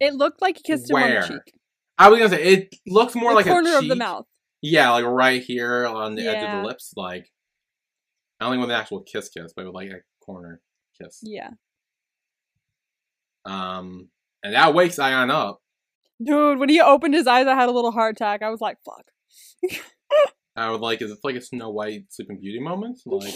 It 0.00 0.14
looked 0.14 0.42
like 0.42 0.56
he 0.58 0.62
kissed 0.62 0.90
him 0.90 0.96
on 0.96 1.02
Where? 1.02 1.20
the 1.22 1.28
cheek, 1.28 1.54
I 1.98 2.08
was 2.08 2.18
gonna 2.18 2.30
say 2.30 2.42
it 2.42 2.74
looks 2.86 3.14
more 3.14 3.30
the 3.30 3.36
like 3.36 3.46
corner 3.46 3.68
a 3.70 3.72
corner 3.72 3.78
of 3.78 3.88
the 3.88 3.96
mouth. 3.96 4.26
Yeah, 4.60 4.90
like 4.90 5.04
right 5.04 5.42
here 5.42 5.86
on 5.86 6.14
the 6.14 6.26
edge 6.26 6.42
of 6.42 6.60
the 6.62 6.66
lips. 6.68 6.92
Like 6.96 7.30
I 8.40 8.44
don't 8.44 8.52
think 8.54 8.60
with 8.62 8.70
an 8.70 8.80
actual 8.80 9.02
kiss 9.02 9.28
kiss, 9.28 9.52
but 9.54 9.64
with 9.66 9.74
like 9.74 9.90
a 9.90 10.00
corner 10.24 10.60
kiss. 11.00 11.20
Yeah, 11.22 11.50
Um, 13.44 14.08
and 14.42 14.54
that 14.54 14.74
wakes 14.74 14.96
Ayan 14.96 15.30
up. 15.30 15.60
dude, 16.22 16.58
when 16.58 16.68
he 16.68 16.80
opened 16.80 17.14
his 17.14 17.26
eyes, 17.26 17.46
I 17.46 17.54
had 17.54 17.68
a 17.68 17.72
little 17.72 17.92
heart 17.92 18.16
attack. 18.16 18.42
I 18.42 18.50
was 18.50 18.60
like, 18.60 18.78
"Fuck." 18.84 19.06
I 20.56 20.70
was 20.70 20.80
like, 20.80 21.00
is 21.00 21.10
it 21.10 21.18
like 21.24 21.36
a 21.36 21.40
Snow 21.40 21.70
White 21.70 22.04
Sleeping 22.10 22.38
Beauty 22.40 22.60
moment? 22.60 23.00
Like, 23.06 23.32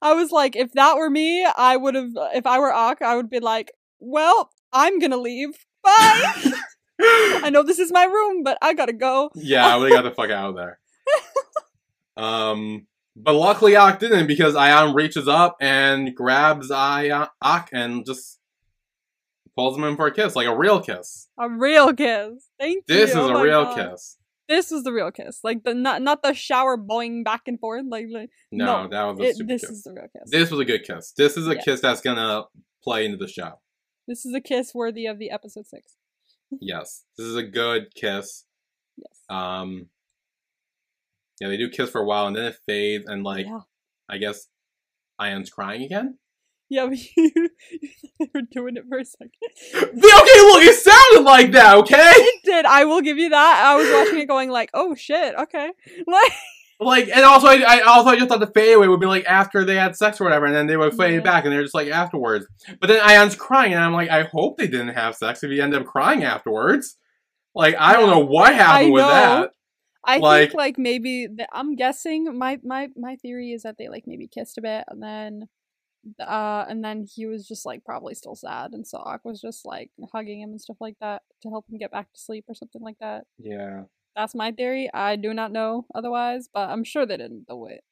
I 0.00 0.12
was 0.14 0.30
like, 0.30 0.54
if 0.56 0.72
that 0.72 0.96
were 0.96 1.10
me, 1.10 1.44
I 1.44 1.76
would 1.76 1.94
have. 1.94 2.10
If 2.34 2.46
I 2.46 2.58
were 2.58 2.72
Ak, 2.72 3.02
I 3.02 3.16
would 3.16 3.28
be 3.30 3.40
like, 3.40 3.72
well, 4.00 4.50
I'm 4.72 4.98
gonna 4.98 5.16
leave. 5.16 5.50
Bye. 5.82 6.22
I 7.00 7.50
know 7.52 7.62
this 7.62 7.78
is 7.78 7.92
my 7.92 8.04
room, 8.04 8.42
but 8.42 8.58
I 8.62 8.74
gotta 8.74 8.92
go. 8.92 9.30
yeah, 9.34 9.66
I 9.66 9.76
would 9.76 9.90
have 9.92 10.02
got 10.02 10.08
the 10.08 10.14
fuck 10.14 10.30
out 10.30 10.50
of 10.50 10.56
there. 10.56 10.78
Um, 12.16 12.86
but 13.16 13.34
luckily 13.34 13.76
Ak 13.76 14.00
didn't 14.00 14.26
because 14.26 14.54
Ayan 14.54 14.94
reaches 14.94 15.28
up 15.28 15.56
and 15.60 16.14
grabs 16.14 16.70
Ayan 16.70 17.28
Ak 17.42 17.70
and 17.72 18.04
just 18.04 18.38
pulls 19.56 19.76
him 19.76 19.84
in 19.84 19.96
for 19.96 20.06
a 20.08 20.12
kiss, 20.12 20.34
like 20.36 20.46
a 20.48 20.56
real 20.56 20.80
kiss. 20.80 21.28
A 21.38 21.48
real 21.48 21.92
kiss. 21.94 22.48
Thank 22.58 22.84
you. 22.88 22.94
This 22.96 23.10
is 23.10 23.16
Oh 23.16 23.36
a 23.36 23.42
real 23.42 23.64
God. 23.64 23.90
kiss. 23.92 24.16
This 24.48 24.70
was 24.70 24.82
the 24.84 24.92
real 24.92 25.10
kiss. 25.10 25.40
Like 25.44 25.62
the 25.64 25.74
not 25.74 26.02
not 26.02 26.22
the 26.22 26.32
shower 26.32 26.76
blowing 26.76 27.22
back 27.22 27.42
and 27.46 27.60
forth. 27.60 27.84
Like, 27.88 28.06
like 28.10 28.30
No, 28.50 28.84
No, 28.84 28.88
that 28.88 29.04
was 29.04 29.20
a 29.20 29.22
it, 29.22 29.34
stupid 29.36 29.48
this 29.54 29.60
kiss. 29.62 29.70
is 29.70 29.82
the 29.82 29.92
real 29.92 30.06
kiss. 30.12 30.30
This 30.30 30.50
was 30.50 30.60
a 30.60 30.64
good 30.64 30.84
kiss. 30.84 31.12
This 31.16 31.36
is 31.36 31.46
a 31.48 31.54
Yeah. 31.54 31.60
kiss 31.62 31.80
that's 31.80 32.00
gonna 32.00 32.44
play 32.82 33.04
into 33.04 33.18
the 33.18 33.28
show. 33.28 33.60
This 34.06 34.24
is 34.24 34.34
a 34.34 34.40
kiss 34.40 34.74
worthy 34.74 35.06
of 35.06 35.18
the 35.18 35.30
episode 35.30 35.66
six. 35.66 35.96
Yes, 36.62 37.04
this 37.18 37.26
is 37.26 37.36
a 37.36 37.42
good 37.42 37.94
kiss. 37.94 38.44
Yes. 38.96 39.20
Um, 39.28 39.90
yeah, 41.40 41.48
they 41.48 41.58
do 41.58 41.68
kiss 41.68 41.90
for 41.90 42.00
a 42.00 42.06
while 42.06 42.26
and 42.26 42.34
then 42.34 42.46
it 42.46 42.56
fades, 42.66 43.04
and 43.06 43.22
like 43.22 43.44
yeah. 43.46 43.60
I 44.08 44.16
guess 44.16 44.46
Ayan's 45.20 45.50
crying 45.50 45.82
again. 45.82 46.18
Yeah, 46.70 46.86
but 46.86 46.98
you, 47.16 47.32
you 47.80 47.88
thought 47.88 48.10
they 48.20 48.30
were 48.34 48.42
doing 48.50 48.76
it 48.76 48.84
for 48.88 48.98
a 48.98 49.04
second. 49.04 49.30
okay, 49.74 49.90
look, 49.94 50.62
it 50.62 50.74
sounded 50.76 51.24
like 51.24 51.52
that. 51.52 51.76
Okay, 51.78 51.96
it 51.96 52.40
did. 52.44 52.66
I 52.66 52.84
will 52.84 53.00
give 53.00 53.16
you 53.18 53.30
that. 53.30 53.62
I 53.66 53.74
was 53.76 53.88
watching 53.90 54.18
it 54.20 54.26
going 54.28 54.50
like, 54.50 54.70
oh 54.74 54.94
shit, 54.94 55.34
okay. 55.34 55.70
Like 56.06 56.32
like, 56.80 57.08
and 57.08 57.24
also 57.24 57.48
I, 57.48 57.56
I 57.66 57.80
also 57.80 58.10
I 58.10 58.16
just 58.16 58.28
thought 58.28 58.38
the 58.38 58.46
fadeaway 58.46 58.86
would 58.86 59.00
be 59.00 59.06
like 59.06 59.24
after 59.26 59.64
they 59.64 59.74
had 59.74 59.96
sex 59.96 60.20
or 60.20 60.24
whatever, 60.24 60.46
and 60.46 60.54
then 60.54 60.66
they 60.68 60.76
would 60.76 60.94
fade 60.94 61.14
Yeah. 61.14 61.20
back, 61.20 61.44
and 61.44 61.52
they're 61.52 61.62
just 61.62 61.74
like 61.74 61.88
afterwards. 61.88 62.46
But 62.80 62.86
then 62.86 63.00
Ayan's 63.00 63.34
crying, 63.34 63.72
and 63.72 63.82
I'm 63.82 63.92
like, 63.92 64.10
I 64.10 64.24
hope 64.24 64.58
they 64.58 64.68
didn't 64.68 64.88
have 64.94 65.16
sex 65.16 65.42
if 65.42 65.50
he 65.50 65.60
ended 65.60 65.80
up 65.82 65.88
crying 65.88 66.22
afterwards. 66.22 66.96
Like, 67.54 67.74
I 67.78 67.94
don't 67.94 68.08
know 68.10 68.20
what 68.24 68.54
happened 68.54 68.92
with 68.92 69.02
that. 69.04 69.50
I 70.04 70.18
Like- 70.18 70.50
think 70.50 70.58
like 70.58 70.78
maybe 70.78 71.26
the, 71.26 71.48
I'm 71.52 71.74
guessing 71.74 72.38
my 72.38 72.60
my 72.62 72.88
my 72.96 73.16
theory 73.16 73.50
is 73.50 73.62
that 73.62 73.76
they 73.78 73.88
like 73.88 74.04
maybe 74.06 74.28
kissed 74.28 74.56
a 74.58 74.62
bit 74.62 74.84
and 74.88 75.02
then 75.02 75.48
uh 76.20 76.64
and 76.68 76.84
then 76.84 77.06
he 77.12 77.26
was 77.26 77.46
just 77.46 77.66
like 77.66 77.84
probably 77.84 78.14
still 78.14 78.34
sad 78.34 78.72
and 78.72 78.86
so 78.86 78.98
Ak 78.98 79.20
was 79.24 79.40
just 79.40 79.66
like 79.66 79.90
hugging 80.12 80.40
him 80.40 80.50
and 80.50 80.60
stuff 80.60 80.76
like 80.80 80.96
that 81.00 81.22
to 81.42 81.48
help 81.50 81.66
him 81.70 81.78
get 81.78 81.90
back 81.90 82.12
to 82.12 82.20
sleep 82.20 82.44
or 82.48 82.54
something 82.54 82.82
like 82.82 82.98
that. 83.00 83.24
Yeah. 83.38 83.82
That's 84.16 84.34
my 84.34 84.50
theory. 84.52 84.90
I 84.92 85.16
do 85.16 85.32
not 85.34 85.52
know 85.52 85.86
otherwise, 85.94 86.48
but 86.52 86.68
I'm 86.70 86.82
sure 86.84 87.06
they 87.06 87.16
didn't 87.16 87.46
do 87.48 87.66
it. 87.66 87.82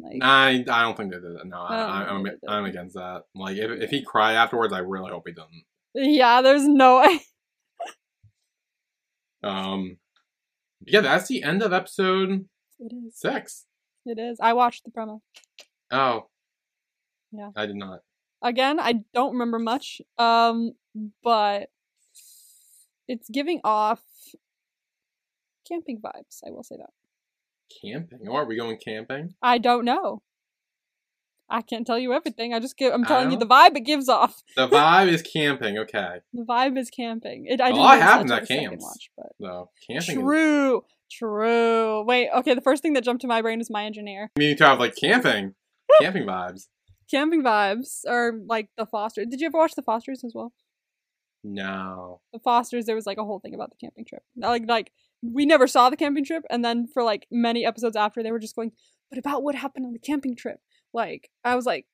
Like 0.00 0.18
I, 0.22 0.64
I 0.68 0.82
don't 0.82 0.96
think 0.96 1.12
they 1.12 1.18
did 1.20 1.36
it. 1.40 1.46
No, 1.46 1.60
I 1.60 2.04
think 2.06 2.38
I'm. 2.48 2.50
I'm 2.54 2.64
against 2.64 2.94
that. 2.94 3.22
Like, 3.34 3.56
if, 3.56 3.70
if 3.82 3.90
he 3.90 4.02
cried 4.02 4.34
afterwards, 4.34 4.72
I 4.72 4.78
really 4.78 5.10
hope 5.10 5.24
he 5.26 5.32
doesn't. 5.34 5.64
yeah, 5.94 6.40
there's 6.40 6.66
no 6.66 7.00
way. 7.00 7.20
Um, 9.42 9.98
yeah, 10.84 11.00
that's 11.00 11.28
the 11.28 11.42
end 11.42 11.62
of 11.62 11.72
episode 11.72 12.46
It 12.80 12.92
is. 13.06 13.18
six. 13.18 13.66
It 14.04 14.18
is. 14.18 14.38
I 14.40 14.52
watched 14.52 14.84
the 14.84 14.90
promo. 14.90 15.20
Oh. 15.90 16.26
Yeah. 17.32 17.50
I 17.56 17.66
did 17.66 17.76
not. 17.76 18.00
Again, 18.42 18.78
I 18.78 19.00
don't 19.14 19.32
remember 19.32 19.58
much. 19.58 20.00
Um, 20.16 20.72
but 21.22 21.70
it's 23.06 23.28
giving 23.28 23.60
off 23.64 24.00
camping 25.66 26.00
vibes. 26.00 26.40
I 26.46 26.50
will 26.50 26.62
say 26.62 26.76
that. 26.76 26.90
Camping? 27.82 28.20
Oh, 28.28 28.36
are 28.36 28.46
we 28.46 28.56
going 28.56 28.78
camping? 28.78 29.34
I 29.42 29.58
don't 29.58 29.84
know. 29.84 30.22
I 31.50 31.62
can't 31.62 31.86
tell 31.86 31.98
you 31.98 32.12
everything. 32.12 32.52
I 32.52 32.60
just 32.60 32.76
give. 32.76 32.92
I'm 32.92 33.04
telling 33.04 33.30
you 33.32 33.38
the 33.38 33.46
vibe 33.46 33.74
it 33.74 33.84
gives 33.84 34.08
off. 34.08 34.42
The 34.54 34.68
vibe 34.68 35.08
is 35.08 35.22
camping. 35.22 35.78
Okay. 35.78 36.18
The 36.34 36.42
vibe 36.42 36.78
is 36.78 36.90
camping. 36.90 37.46
It. 37.46 37.60
I 37.60 37.70
A 37.70 37.74
lot 37.74 38.00
happens 38.00 38.30
at 38.30 38.46
camps. 38.46 38.84
Watch, 38.84 39.10
but 39.16 39.32
So 39.40 39.70
camping. 39.86 40.18
Is, 40.18 40.22
true, 40.22 40.84
true. 41.10 42.04
Wait. 42.04 42.28
Okay. 42.36 42.54
The 42.54 42.60
first 42.60 42.82
thing 42.82 42.92
that 42.92 43.04
jumped 43.04 43.22
to 43.22 43.28
my 43.28 43.40
brain 43.40 43.58
was 43.58 43.70
my 43.70 43.84
engineer. 43.84 44.30
need 44.36 44.58
to 44.58 44.66
have 44.66 44.78
like 44.78 44.94
camping, 44.94 45.54
camping 46.00 46.24
vibes. 46.24 46.66
Camping 47.10 47.42
vibes 47.42 48.00
or 48.06 48.40
like 48.46 48.68
the 48.76 48.86
Fosters. 48.86 49.26
Did 49.28 49.40
you 49.40 49.46
ever 49.46 49.58
watch 49.58 49.74
the 49.74 49.82
Fosters 49.82 50.24
as 50.24 50.32
well? 50.34 50.52
No. 51.44 52.20
The 52.32 52.38
Fosters. 52.38 52.84
There 52.86 52.96
was 52.96 53.06
like 53.06 53.18
a 53.18 53.24
whole 53.24 53.38
thing 53.40 53.54
about 53.54 53.70
the 53.70 53.76
camping 53.80 54.04
trip. 54.04 54.22
Like 54.36 54.64
like 54.68 54.92
we 55.22 55.46
never 55.46 55.66
saw 55.66 55.90
the 55.90 55.96
camping 55.96 56.24
trip, 56.24 56.44
and 56.50 56.64
then 56.64 56.86
for 56.86 57.02
like 57.02 57.26
many 57.30 57.64
episodes 57.64 57.96
after, 57.96 58.22
they 58.22 58.32
were 58.32 58.38
just 58.38 58.56
going, 58.56 58.72
"But 59.10 59.18
about 59.18 59.42
what 59.42 59.54
happened 59.54 59.86
on 59.86 59.92
the 59.92 59.98
camping 59.98 60.36
trip?" 60.36 60.60
Like 60.92 61.30
I 61.44 61.54
was 61.56 61.64
like, 61.66 61.86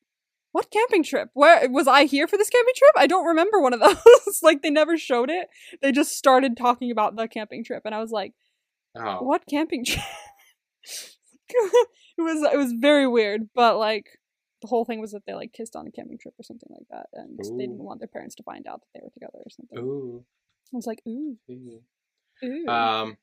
"What 0.53 0.71
camping 0.71 1.03
trip? 1.03 1.31
Where 1.35 1.69
was 1.71 1.87
I 1.87 2.05
here 2.05 2.27
for 2.27 2.37
this 2.37 2.51
camping 2.51 2.75
trip? 2.77 2.93
I 2.97 3.07
don't 3.07 3.27
remember 3.27 3.61
one 3.61 3.73
of 3.73 3.81
those. 4.27 4.41
like 4.43 4.63
they 4.63 4.71
never 4.71 4.97
showed 4.99 5.31
it. 5.31 5.49
They 5.83 5.93
just 5.93 6.17
started 6.19 6.57
talking 6.57 6.91
about 6.91 7.17
the 7.17 7.29
camping 7.29 7.65
trip, 7.65 7.83
and 7.85 7.95
I 7.95 8.01
was 8.01 8.11
like, 8.11 8.33
Oh, 8.97 9.23
"What 9.23 9.47
camping 9.49 9.85
trip?" 9.85 10.05
it 11.49 12.23
was 12.23 12.53
it 12.53 12.57
was 12.57 12.73
very 12.73 13.07
weird, 13.07 13.49
but 13.55 13.79
like 13.79 14.19
the 14.65 14.69
whole 14.69 14.87
thing 14.87 14.99
was 14.99 15.13
that 15.13 15.27
they 15.27 15.35
like 15.35 15.53
kissed 15.53 15.77
on 15.77 15.87
a 15.87 15.91
camping 15.91 16.17
trip 16.19 16.33
or 16.39 16.43
something 16.43 16.71
like 16.71 16.87
that, 16.91 17.07
and 17.13 17.39
they 17.39 17.65
didn't 17.67 17.85
want 17.85 18.01
their 18.01 18.09
parents 18.09 18.35
to 18.37 18.43
find 18.43 18.67
out 18.67 18.81
that 18.81 18.87
they 18.95 19.01
were 19.05 19.11
together 19.11 19.39
or 19.45 19.51
something. 19.51 19.79
ooh. 19.79 20.25
I 20.73 20.77
was 20.77 20.87
like, 20.87 21.03
"Ooh, 21.07 21.37
ooh. 21.51 21.83
ooh." 22.43 22.67
Um. 22.67 23.19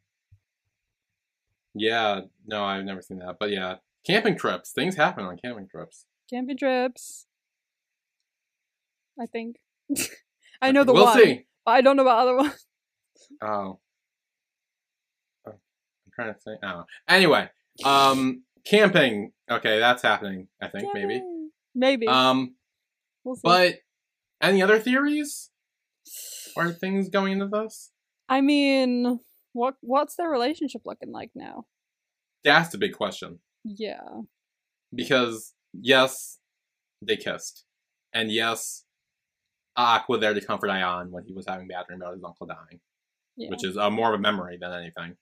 Yeah, 1.73 2.21
no, 2.45 2.63
I've 2.63 2.83
never 2.85 3.01
seen 3.01 3.17
that, 3.19 3.37
but 3.39 3.49
yeah, 3.49 3.77
camping 4.05 4.37
trips. 4.37 4.71
Things 4.71 4.95
happen 4.95 5.25
on 5.25 5.35
camping 5.43 5.67
trips. 5.67 6.05
camping 6.29 6.57
trips. 6.57 7.25
I 9.19 9.25
think. 9.25 9.57
I 10.61 10.71
know 10.71 10.83
the 10.83 10.93
we'll 10.93 11.05
one. 11.05 11.17
see. 11.17 11.45
but 11.65 11.71
I 11.71 11.81
don't 11.81 11.95
know 11.95 12.03
about 12.03 12.19
other 12.19 12.35
ones. 12.35 12.67
Oh. 13.41 13.79
Oh, 15.47 15.51
I'm 15.51 16.11
trying 16.13 16.33
to 16.33 16.39
think. 16.39 16.59
Oh. 16.63 16.83
Anyway, 17.07 17.49
um, 17.85 18.43
camping. 18.65 19.31
Okay, 19.49 19.79
that's 19.79 20.01
happening. 20.01 20.47
I 20.61 20.67
think 20.67 20.89
maybe. 20.93 21.21
Maybe. 21.75 22.07
Um, 22.07 22.55
we'll 23.23 23.35
see. 23.35 23.41
but 23.43 23.75
any 24.41 24.61
other 24.61 24.79
theories 24.79 25.49
or 26.55 26.71
things 26.71 27.09
going 27.09 27.33
into 27.33 27.47
this? 27.47 27.91
I 28.29 28.41
mean, 28.41 29.19
what 29.53 29.75
what's 29.81 30.15
their 30.15 30.29
relationship 30.29 30.81
looking 30.85 31.11
like 31.11 31.31
now? 31.35 31.65
That's 32.43 32.69
the 32.69 32.77
big 32.77 32.93
question. 32.93 33.39
Yeah. 33.63 34.01
because 34.93 35.53
yes, 35.73 36.39
they 37.01 37.15
kissed, 37.17 37.65
and 38.13 38.31
yes, 38.31 38.85
was 39.77 40.19
there 40.19 40.33
to 40.33 40.41
comfort 40.41 40.69
Ayan 40.69 41.09
when 41.11 41.23
he 41.25 41.33
was 41.33 41.45
having 41.47 41.67
bad 41.67 41.85
dream 41.87 42.01
about 42.01 42.13
his 42.15 42.23
uncle 42.23 42.47
dying, 42.47 42.79
Yeah. 43.37 43.49
which 43.49 43.63
is 43.63 43.77
uh, 43.77 43.89
more 43.89 44.13
of 44.13 44.19
a 44.19 44.21
memory 44.21 44.57
than 44.59 44.71
anything. 44.73 45.15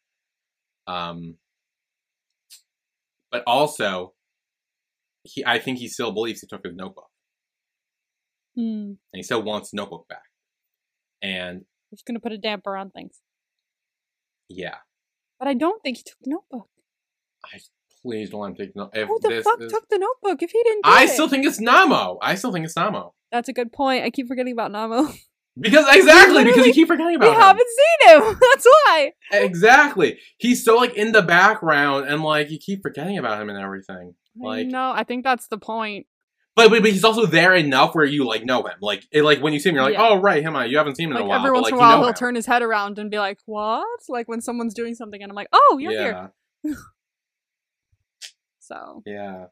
Um, 0.87 1.35
but 3.31 3.43
also, 3.45 4.13
he 5.23 5.43
I 5.45 5.59
think 5.59 5.77
he 5.79 5.87
still 5.87 6.11
believes 6.11 6.41
he 6.41 6.47
took 6.47 6.65
his 6.65 6.75
notebook, 6.75 7.09
Hmm. 8.55 8.61
and 8.61 8.97
he 9.13 9.23
still 9.23 9.43
wants 9.43 9.69
his 9.69 9.73
notebook 9.73 10.07
back. 10.07 10.23
And 11.21 11.65
Just 11.91 12.05
gonna 12.05 12.19
put 12.19 12.31
a 12.31 12.37
damper 12.37 12.75
on 12.77 12.91
things. 12.91 13.19
yeah, 14.47 14.77
But 15.37 15.47
I 15.47 15.53
don't 15.53 15.81
think 15.83 15.97
he 15.97 16.03
took 16.03 16.17
the 16.21 16.31
notebook. 16.31 16.69
I 17.45 17.59
please 18.01 18.29
don't 18.29 18.41
let 18.41 18.49
him 18.51 18.55
take 18.55 18.75
no. 18.75 18.89
If 18.93 19.07
Who 19.07 19.19
the 19.21 19.29
this 19.29 19.43
fuck 19.43 19.59
took 19.59 19.87
the 19.89 19.97
notebook 19.97 20.41
if 20.41 20.51
he 20.51 20.61
didn't 20.63 20.83
do 20.85 20.89
I 20.89 21.03
it? 21.03 21.09
still 21.09 21.27
think 21.29 21.45
it's 21.45 21.59
Namo. 21.59 22.17
I 22.21 22.35
still 22.35 22.51
think 22.51 22.65
it's 22.65 22.75
Namo. 22.75 23.11
That's 23.31 23.49
a 23.49 23.53
good 23.53 23.71
point. 23.71 24.03
I 24.03 24.09
keep 24.09 24.27
forgetting 24.27 24.53
about 24.53 24.71
Namo. 24.71 25.13
Because 25.59 25.85
exactly 25.93 26.43
because 26.45 26.65
you 26.65 26.73
keep 26.73 26.87
forgetting 26.87 27.11
we 27.11 27.15
about 27.15 27.29
him. 27.29 27.35
We 27.35 27.41
haven't 27.41 27.67
seen 27.67 28.09
him. 28.09 28.39
That's 28.53 28.65
why. 28.65 29.11
Exactly. 29.31 30.19
He's 30.37 30.63
so 30.63 30.75
like 30.77 30.93
in 30.95 31.11
the 31.11 31.21
background 31.21 32.07
and 32.07 32.23
like 32.23 32.49
you 32.49 32.57
keep 32.59 32.81
forgetting 32.81 33.17
about 33.17 33.41
him 33.41 33.49
and 33.49 33.57
everything. 33.57 34.15
Like 34.37 34.67
no, 34.67 34.91
I 34.91 35.03
think 35.03 35.23
that's 35.23 35.47
the 35.47 35.57
point. 35.57 36.05
but, 36.55 36.69
but 36.69 36.81
but 36.81 36.91
he's 36.91 37.03
also 37.03 37.25
there 37.25 37.53
enough 37.53 37.93
where 37.93 38.05
you 38.05 38.25
like 38.25 38.45
know 38.45 38.63
him. 38.63 38.77
Like 38.81 39.05
it, 39.11 39.23
like 39.23 39.41
when 39.41 39.53
you 39.53 39.59
see 39.59 39.69
him 39.69 39.75
you're 39.75 39.83
like, 39.83 39.93
Yeah. 39.93 40.07
"Oh, 40.07 40.21
right, 40.21 40.41
him. 40.41 40.55
I 40.55 40.65
You 40.65 40.77
haven't 40.77 40.95
seen 40.95 41.09
him 41.09 41.17
in 41.17 41.23
a 41.23 41.25
while." 41.25 41.39
every 41.39 41.49
but, 41.49 41.55
once 41.55 41.63
like, 41.65 41.73
in 41.73 41.77
a 41.77 41.81
while, 41.81 41.99
he'll 41.99 42.07
him. 42.09 42.13
turn 42.13 42.35
his 42.35 42.45
head 42.45 42.61
around 42.61 42.99
and 42.99 43.11
be 43.11 43.19
like, 43.19 43.39
"What?" 43.45 43.85
Like 44.07 44.29
when 44.29 44.39
someone's 44.39 44.73
doing 44.73 44.95
something, 44.95 45.21
and 45.21 45.29
I'm 45.29 45.35
like, 45.35 45.49
"Oh, 45.51 45.77
you're 45.79 45.91
here." 45.91 46.31
Yeah. 46.63 46.73
So 48.59 49.01
Yeah. 49.05 49.45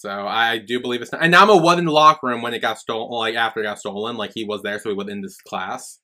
So 0.00 0.08
I 0.26 0.56
do 0.56 0.80
believe 0.80 1.02
it's 1.02 1.12
not. 1.12 1.22
And 1.22 1.34
Namo 1.34 1.62
was 1.62 1.78
in 1.78 1.84
the 1.84 1.92
locker 1.92 2.26
room 2.26 2.40
when 2.40 2.54
it 2.54 2.60
got 2.60 2.78
stolen, 2.78 3.10
like 3.10 3.34
after 3.34 3.60
it 3.60 3.64
got 3.64 3.78
stolen. 3.78 4.16
Like 4.16 4.32
he 4.34 4.44
was 4.44 4.62
there, 4.62 4.78
so 4.78 4.88
he 4.88 4.94
was 4.94 5.08
in 5.10 5.20
this 5.20 5.36
class. 5.42 5.98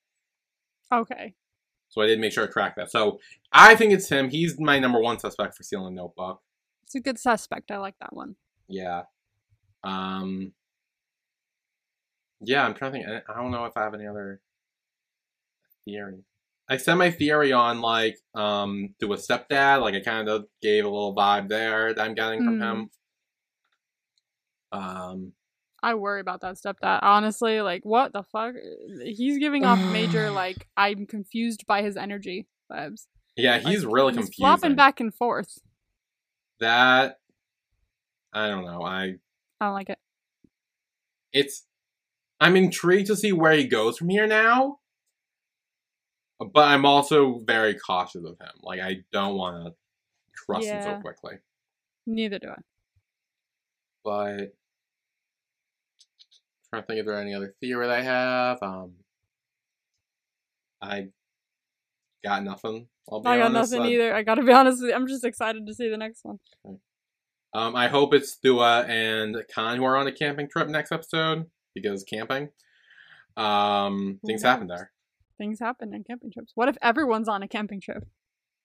okay, 0.93 1.33
So 1.89 2.03
I 2.03 2.07
did 2.07 2.21
make 2.21 2.33
sure 2.33 2.47
to 2.47 2.53
track 2.53 2.77
that. 2.77 2.91
So 2.91 3.21
I 3.53 3.75
think 3.75 3.95
it's 3.95 4.09
him. 4.11 4.29
He's 4.29 4.61
my 4.61 4.79
number 4.79 5.01
one 5.01 5.19
suspect 5.19 5.57
for 5.57 5.63
stealing 5.63 5.95
a 5.95 5.97
notebook. 5.97 6.43
it's 6.85 6.95
a 6.95 7.01
good 7.01 7.19
suspect. 7.19 7.71
I 7.71 7.79
like 7.79 7.95
that 8.01 8.13
one. 8.13 8.37
Yeah. 8.69 9.05
Um. 9.83 10.53
Yeah, 12.43 12.67
I'm 12.67 12.75
trying 12.75 12.93
to 12.93 12.99
think. 12.99 13.25
I 13.31 13.35
don't 13.41 13.51
know 13.51 13.65
if 13.65 13.73
I 13.79 13.85
have 13.85 13.95
any 13.95 14.07
other 14.07 14.43
theory. 15.87 16.19
I 16.69 16.77
sent 16.77 16.99
my 16.99 17.11
theory 17.11 17.53
on 17.53 17.81
like 17.81 18.19
um 18.35 18.95
to 19.01 19.13
a 19.15 19.17
stepdad. 19.17 19.81
Like 19.81 19.95
I 19.95 20.01
kind 20.01 20.29
of 20.29 20.45
gave 20.61 20.85
a 20.85 20.89
little 20.91 21.15
vibe 21.17 21.49
there 21.49 21.95
that 21.95 22.03
I'm 22.03 22.15
getting 22.15 22.45
from 22.45 22.57
Hmm. 22.59 22.63
him. 22.63 22.91
Um. 24.77 25.33
I 25.83 25.95
worry 25.95 26.21
about 26.21 26.41
that 26.41 26.57
stepdad. 26.57 27.01
Honestly, 27.03 27.61
like 27.61 27.85
what 27.85 28.13
the 28.13 28.23
fuck? 28.23 28.55
He's 29.05 29.39
giving 29.39 29.65
off 29.65 29.79
major 29.93 30.31
like 30.43 30.67
I'm 30.77 31.07
confused 31.07 31.67
by 31.67 31.83
his 31.83 31.97
energy 31.97 32.47
vibes. 32.73 33.07
Yeah, 33.37 33.59
he's 33.59 33.85
Like, 33.85 33.95
really 33.95 34.13
he's 34.13 34.25
confusing. 34.25 34.43
flopping 34.43 34.75
back 34.77 35.01
and 35.01 35.15
forth. 35.15 35.59
That 36.61 37.19
I 38.33 38.49
don't 38.49 38.65
know. 38.65 38.83
I 38.83 39.17
I 39.61 39.65
don't 39.67 39.75
like 39.75 39.91
it. 39.91 39.99
it's 41.33 41.65
I'm 42.41 42.57
intrigued 42.57 43.07
to 43.09 43.17
see 43.17 43.33
where 43.33 43.53
he 43.53 43.65
goes 43.65 43.97
from 43.99 44.09
here 44.09 44.27
now. 44.27 44.79
But 46.39 46.69
I'm 46.69 46.85
also 46.85 47.41
very 47.47 47.75
cautious 47.75 48.25
of 48.25 48.39
him. 48.39 48.53
Like 48.63 48.81
I 48.81 49.05
don't 49.13 49.37
want 49.37 49.67
to 49.67 49.75
trust 50.35 50.67
him 50.67 50.83
so 50.83 51.01
quickly. 51.01 51.35
Neither 52.07 52.39
do 52.39 52.49
I. 52.49 52.61
But 54.05 54.55
trying 56.77 56.83
to 56.83 56.87
think 56.87 57.01
if 57.01 57.07
there 57.07 57.17
are 57.17 57.21
any 57.21 57.35
other 57.35 57.55
theory 57.61 57.87
that 57.87 57.99
I 57.99 58.03
have. 58.03 58.59
Um, 58.63 58.93
I 60.83 61.09
got 62.25 62.43
nothing. 62.45 62.89
I 63.11 63.39
got 63.39 63.47
honest. 63.51 63.73
nothing 63.73 63.87
I- 63.87 63.91
either. 63.91 64.15
I 64.15 64.23
gotta 64.23 64.43
be 64.43 64.53
honest 64.53 64.83
with 64.83 64.91
you. 64.91 64.97
I'm 64.97 65.07
just 65.07 65.25
excited 65.25 65.67
to 65.67 65.75
see 65.75 65.89
the 65.89 65.97
next 65.97 66.25
one. 66.25 66.39
Um, 67.55 67.75
I 67.75 67.89
hope 67.89 68.13
it's 68.13 68.37
Thua 68.37 68.85
and 68.87 69.37
Khan 69.55 69.79
who 69.79 69.85
are 69.85 69.97
on 69.97 70.07
a 70.07 70.13
camping 70.13 70.49
trip 70.49 70.69
next 70.69 70.93
episode 70.93 71.47
because 71.75 72.05
camping. 72.05 72.51
Um, 73.37 74.19
things 74.27 74.43
happen 74.43 74.67
there. 74.67 74.93
Things 75.39 75.61
happen 75.61 75.95
in 75.95 76.05
camping 76.05 76.31
trips. 76.33 76.53
What 76.55 76.69
if 76.69 76.77
everyone's 76.83 77.29
on 77.29 77.43
a 77.43 77.49
camping 77.49 77.81
trip? 77.81 78.05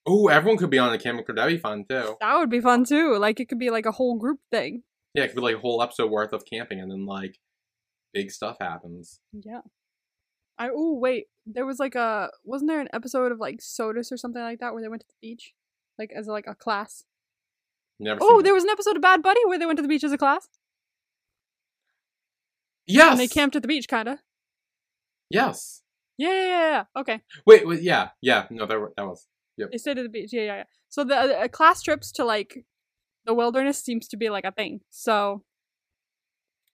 Oh, 0.06 0.28
everyone 0.28 0.58
could 0.58 0.70
be 0.70 0.80
on 0.80 0.92
a 0.92 0.98
camping 0.98 1.24
trip. 1.24 1.38
That'd 1.38 1.56
be 1.56 1.62
fun 1.62 1.86
too. 1.88 2.16
That 2.20 2.38
would 2.38 2.50
be 2.50 2.62
fun 2.62 2.84
too. 2.84 3.18
Like 3.18 3.40
it 3.40 3.48
could 3.48 3.60
be 3.60 3.70
like 3.70 3.86
a 3.86 3.92
whole 3.92 4.18
group 4.18 4.40
thing. 4.50 4.84
Yeah, 5.14 5.24
it 5.24 5.28
could 5.28 5.36
be 5.36 5.42
like 5.42 5.58
a 5.58 5.60
whole 5.60 5.82
episode 5.84 6.10
worth 6.10 6.34
of 6.34 6.46
camping, 6.46 6.80
and 6.80 6.90
then 6.90 7.06
like 7.06 7.38
big 8.14 8.32
stuff 8.32 8.58
happens. 8.60 9.20
Yeah. 9.34 9.62
I 10.58 10.70
oh 10.74 10.94
wait, 10.98 11.26
there 11.46 11.66
was 11.66 11.80
like 11.80 11.96
a 11.96 12.30
wasn't 12.44 12.70
there 12.70 12.80
an 12.82 12.90
episode 12.94 13.32
of 13.32 13.40
like 13.40 13.62
SOTUS 13.62 14.12
or 14.12 14.18
something 14.18 14.42
like 14.42 14.60
that 14.60 14.74
where 14.74 14.82
they 14.82 14.90
went 14.90 15.02
to 15.02 15.08
the 15.08 15.28
beach, 15.28 15.54
like 15.98 16.12
as 16.16 16.28
like 16.28 16.46
a 16.48 16.56
class. 16.56 17.04
Never. 18.00 18.20
Oh, 18.22 18.42
there 18.42 18.54
was 18.54 18.64
an 18.64 18.70
episode 18.70 18.96
of 18.96 19.02
Bad 19.02 19.22
Buddy 19.24 19.40
where 19.46 19.58
they 19.60 19.66
went 19.66 19.78
to 19.78 19.84
the 19.84 19.88
beach 19.88 20.04
as 20.04 20.12
a 20.12 20.18
class 20.18 20.48
Yes. 22.88 23.12
and 23.12 23.20
they 23.20 23.28
camped 23.28 23.56
at 23.56 23.62
the 23.62 23.68
beach, 23.68 23.88
kind 23.88 24.08
of. 24.10 24.20
Yes. 25.30 25.82
Yeah, 26.18 26.32
yeah, 26.34 26.42
yeah, 26.44 26.70
yeah. 26.70 26.84
Okay, 27.02 27.22
Wait. 27.46 27.68
Wait. 27.68 27.82
Yeah. 27.82 28.10
Yeah. 28.22 28.46
No, 28.50 28.66
that 28.66 28.78
that 28.98 29.06
was. 29.08 29.28
Yep. 29.58 29.72
they 29.72 29.78
stayed 29.78 29.98
at 29.98 30.04
the 30.04 30.10
beach. 30.10 30.30
Yeah, 30.34 30.42
yeah, 30.42 30.56
yeah. 30.58 30.64
So 30.90 31.04
the 31.04 31.16
uh, 31.16 31.48
class 31.48 31.82
trips 31.82 32.12
to 32.14 32.26
like 32.26 32.66
the 33.26 33.34
wilderness 33.34 33.84
seems 33.84 34.08
to 34.10 34.18
be 34.18 34.30
like 34.30 34.46
a 34.46 34.52
thing. 34.52 34.82
So 34.90 35.44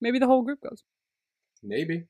maybe 0.02 0.20
the 0.20 0.28
whole 0.28 0.44
group 0.44 0.62
goes, 0.62 0.84
Maybe. 1.64 2.06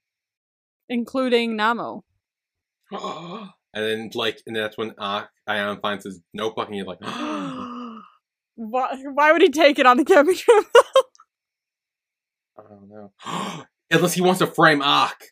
including 0.90 1.58
Namo. 1.58 2.02
and 2.92 3.50
then 3.74 4.10
like, 4.14 4.42
and 4.46 4.56
that's 4.56 4.78
when 4.78 4.94
Ak 5.00 5.30
Ayan 5.48 5.82
finds 5.82 6.06
his 6.06 6.22
notebook, 6.34 6.68
and 6.68 6.76
he's 6.76 6.86
like, 6.86 7.00
why? 8.56 8.96
Why 9.14 9.32
would 9.32 9.42
he 9.42 9.50
take 9.50 9.80
it 9.80 9.86
on 9.86 9.98
the 9.98 10.06
camping 10.06 10.36
trip? 10.38 10.66
don't 12.70 12.90
know. 12.90 13.12
Unless 13.92 14.14
he 14.14 14.22
wants 14.22 14.40
to 14.40 14.48
frame 14.48 14.82
Ak. 14.82 15.24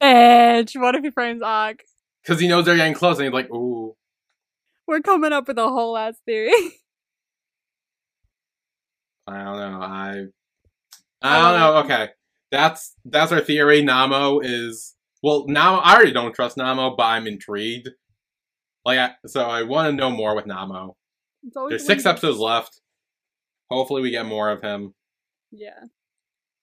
Edge. 0.00 0.74
what 0.76 0.94
if 0.94 1.04
he 1.04 1.10
frames 1.10 1.42
Ak? 1.42 1.84
Because 2.22 2.40
he 2.40 2.48
knows 2.48 2.64
they're 2.64 2.76
getting 2.76 2.94
close, 2.94 3.18
and 3.18 3.24
he's 3.26 3.32
like, 3.32 3.50
ooh. 3.50 3.94
We're 4.86 5.00
coming 5.00 5.32
up 5.32 5.46
with 5.46 5.58
a 5.58 5.68
whole 5.68 5.96
ass 5.96 6.16
theory. 6.26 6.50
I 9.26 9.44
don't 9.44 9.56
know. 9.58 9.80
I 9.80 10.24
I 11.22 11.38
I 11.38 11.40
don't 11.40 11.60
know. 11.60 11.76
Um, 11.76 11.84
okay, 11.84 12.08
that's 12.50 12.94
that's 13.04 13.32
our 13.32 13.40
theory. 13.40 13.82
Namo 13.82 14.40
is 14.42 14.94
well. 15.22 15.44
Now 15.48 15.78
I 15.78 15.94
already 15.94 16.12
don't 16.12 16.34
trust 16.34 16.56
Namo, 16.56 16.96
but 16.96 17.04
I'm 17.04 17.26
intrigued. 17.26 17.88
Like, 18.84 18.98
I, 18.98 19.10
so 19.26 19.42
I 19.44 19.62
want 19.62 19.88
to 19.90 19.92
know 19.92 20.10
more 20.10 20.34
with 20.34 20.46
Namo. 20.46 20.94
There's 21.68 21.84
six 21.86 22.06
episodes 22.06 22.38
left. 22.38 22.80
Hopefully, 23.70 24.02
we 24.02 24.10
get 24.10 24.26
more 24.26 24.50
of 24.50 24.62
him 24.62 24.94
Yeah. 25.52 25.78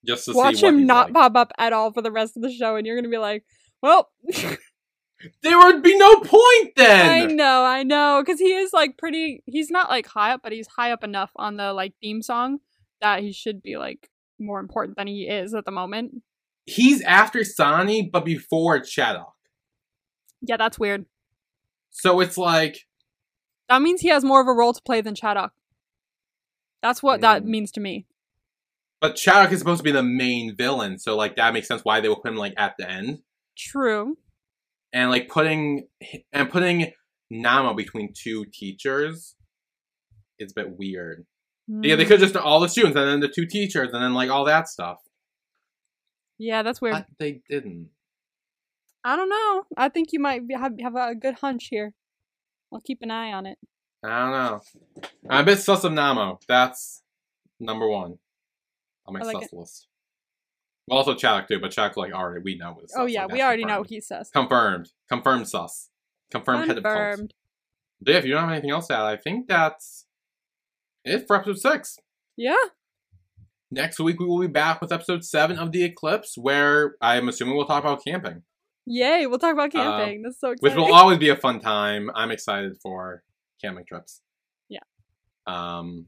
just 0.05 0.25
to 0.25 0.33
Watch 0.33 0.57
see 0.57 0.67
him 0.67 0.85
not 0.85 1.07
like. 1.07 1.13
pop 1.13 1.35
up 1.35 1.51
at 1.57 1.73
all 1.73 1.91
for 1.93 2.01
the 2.01 2.11
rest 2.11 2.35
of 2.35 2.43
the 2.43 2.51
show, 2.51 2.75
and 2.75 2.85
you're 2.87 2.95
gonna 2.97 3.09
be 3.09 3.17
like, 3.17 3.43
well, 3.81 4.09
There 5.41 5.57
would 5.57 5.81
be 5.81 5.97
no 5.97 6.15
point 6.17 6.73
then." 6.75 7.09
I 7.09 7.25
know, 7.33 7.63
I 7.63 7.81
know, 7.83 8.21
because 8.23 8.39
he 8.39 8.53
is 8.53 8.71
like 8.71 8.97
pretty. 8.97 9.41
He's 9.45 9.71
not 9.71 9.89
like 9.89 10.05
high 10.05 10.31
up, 10.33 10.41
but 10.43 10.51
he's 10.51 10.67
high 10.67 10.91
up 10.91 11.03
enough 11.03 11.31
on 11.35 11.57
the 11.57 11.73
like 11.73 11.93
theme 12.01 12.21
song 12.21 12.59
that 13.01 13.21
he 13.21 13.31
should 13.31 13.61
be 13.63 13.77
like 13.77 14.09
more 14.39 14.59
important 14.59 14.97
than 14.97 15.07
he 15.07 15.27
is 15.27 15.53
at 15.53 15.65
the 15.65 15.71
moment. 15.71 16.21
He's 16.65 17.01
after 17.01 17.43
Sani, 17.43 18.09
but 18.11 18.25
before 18.25 18.79
Chadok. 18.79 19.31
Yeah, 20.41 20.57
that's 20.57 20.77
weird. 20.77 21.05
So 21.89 22.19
it's 22.19 22.37
like 22.37 22.87
That 23.69 23.81
means 23.81 24.01
he 24.01 24.07
has 24.09 24.23
more 24.23 24.39
of 24.41 24.47
a 24.47 24.53
role 24.53 24.73
to 24.73 24.81
play 24.81 25.01
than 25.01 25.13
Chadok. 25.15 25.49
That's 26.81 27.01
what 27.03 27.21
that 27.21 27.43
Mm. 27.43 27.45
means 27.47 27.71
to 27.73 27.79
me. 27.81 28.05
But 29.01 29.15
Chadok 29.15 29.51
is 29.51 29.59
supposed 29.59 29.79
to 29.79 29.83
be 29.83 29.91
the 29.91 30.03
main 30.03 30.55
villain, 30.55 30.99
so 30.99 31.15
like 31.15 31.35
that 31.35 31.53
makes 31.53 31.67
sense 31.67 31.83
why 31.83 31.99
they 31.99 32.07
will 32.09 32.15
put 32.21 32.31
him 32.31 32.37
like 32.37 32.53
at 32.57 32.75
the 32.77 32.89
end. 32.89 33.23
True. 33.57 34.17
And 34.93 35.09
like 35.09 35.27
putting 35.27 35.87
and 36.31 36.49
putting 36.49 36.93
Namo 37.31 37.75
between 37.75 38.13
two 38.13 38.45
teachers 38.53 39.35
is 40.39 40.51
a 40.51 40.55
bit 40.55 40.77
weird. 40.77 41.25
Yeah, 41.67 41.95
they 41.95 42.05
Mm. 42.05 42.07
could 42.07 42.19
just 42.19 42.35
all 42.37 42.59
the 42.59 42.69
students 42.69 42.95
and 42.97 43.07
then 43.07 43.19
the 43.19 43.27
two 43.27 43.45
teachers 43.45 43.89
and 43.93 44.01
then 44.01 44.13
like 44.13 44.29
all 44.29 44.45
that 44.45 44.67
stuff. 44.69 44.99
Yeah, 46.37 46.63
that's 46.63 46.81
weird. 46.81 46.93
But 46.95 47.07
they 47.19 47.41
didn't. 47.49 47.89
I 49.03 49.15
don't 49.15 49.29
know. 49.29 49.63
I 49.77 49.89
think 49.89 50.09
you 50.13 50.19
might 50.19 50.41
have 50.55 50.73
have 50.81 50.95
a 50.95 51.15
good 51.15 51.35
hunch 51.35 51.67
here. 51.69 51.93
I'll 52.71 52.81
keep 52.81 52.99
an 53.01 53.11
eye 53.11 53.31
on 53.31 53.45
it. 53.45 53.57
I 54.03 54.19
don't 54.19 54.31
know. 54.31 54.61
I'm 55.29 55.41
a 55.41 55.45
bit 55.45 55.59
sus 55.59 55.83
of 55.83 55.91
Namo. 55.93 56.39
That's 56.47 57.03
number 57.59 57.87
one 57.87 58.19
on 59.05 59.13
my 59.13 59.21
I 59.21 59.23
like 59.23 59.33
sus 59.43 59.43
it. 59.45 59.53
list. 59.53 59.87
Well, 60.87 60.99
also 60.99 61.15
Chadok 61.15 61.47
too, 61.47 61.59
but 61.59 61.71
Chadok 61.71 61.97
like 61.97 62.13
already 62.13 62.41
we 62.43 62.57
know 62.57 62.73
was. 62.79 62.93
oh 62.95 63.05
yeah, 63.05 63.25
we 63.25 63.41
already 63.41 63.65
know 63.65 63.79
what 63.79 63.89
he 63.89 63.99
says. 63.99 64.29
Confirmed. 64.29 64.89
Confirmed 65.09 65.47
sus. 65.47 65.89
Confirmed 66.31 66.67
head 66.67 66.77
of 66.77 66.83
cult. 66.83 66.95
Confirmed. 66.95 67.33
But 68.01 68.11
yeah, 68.13 68.17
if 68.19 68.25
you 68.25 68.33
don't 68.33 68.43
have 68.43 68.51
anything 68.51 68.71
else 68.71 68.87
to 68.87 68.95
add, 68.95 69.01
I 69.05 69.17
think 69.17 69.47
that's 69.47 70.05
it 71.07 71.25
for 71.27 71.35
episode 71.35 71.59
six. 71.59 71.97
Yeah. 72.35 72.55
Next 73.69 73.99
week 73.99 74.19
we 74.19 74.25
will 74.25 74.39
be 74.39 74.47
back 74.47 74.79
with 74.81 74.91
episode 74.93 75.23
seven 75.25 75.57
of 75.59 75.71
the 75.71 75.83
Eclipse, 75.83 76.37
where 76.37 76.95
I'm 77.01 77.27
assuming 77.27 77.55
we'll 77.57 77.65
talk 77.65 77.83
about 77.83 78.03
camping, 78.05 78.43
Yay! 78.85 79.27
We'll 79.27 79.39
talk 79.39 79.51
about 79.53 79.71
camping. 79.73 80.21
That's 80.21 80.39
so 80.39 80.51
Uh, 80.51 80.55
which 80.61 80.73
will 80.75 80.93
always 80.93 81.17
be 81.17 81.27
a 81.27 81.35
fun 81.35 81.59
time. 81.59 82.09
I'm 82.15 82.31
excited 82.31 82.77
for 82.81 83.23
camping 83.61 83.83
trips. 83.85 84.21
Yeah. 84.69 84.79
Um, 85.45 86.05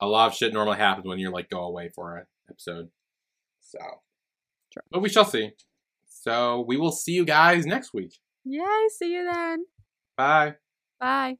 a 0.00 0.06
lot 0.06 0.26
of 0.26 0.34
shit 0.34 0.52
normally 0.52 0.76
happens 0.76 1.06
when 1.06 1.18
you're 1.18 1.32
like 1.32 1.48
go 1.48 1.60
away 1.62 1.90
for 1.94 2.18
an 2.18 2.26
episode. 2.50 2.90
So, 3.62 3.78
Sure. 4.74 4.82
but 4.90 5.00
we 5.00 5.08
shall 5.08 5.24
see. 5.24 5.52
So 6.06 6.64
we 6.68 6.76
will 6.76 6.92
see 6.92 7.12
you 7.12 7.24
guys 7.24 7.64
next 7.64 7.94
week. 7.94 8.18
Yay! 8.44 8.88
See 8.98 9.14
you 9.14 9.24
then. 9.32 9.64
Bye. 10.16 10.56
Bye. 11.00 11.36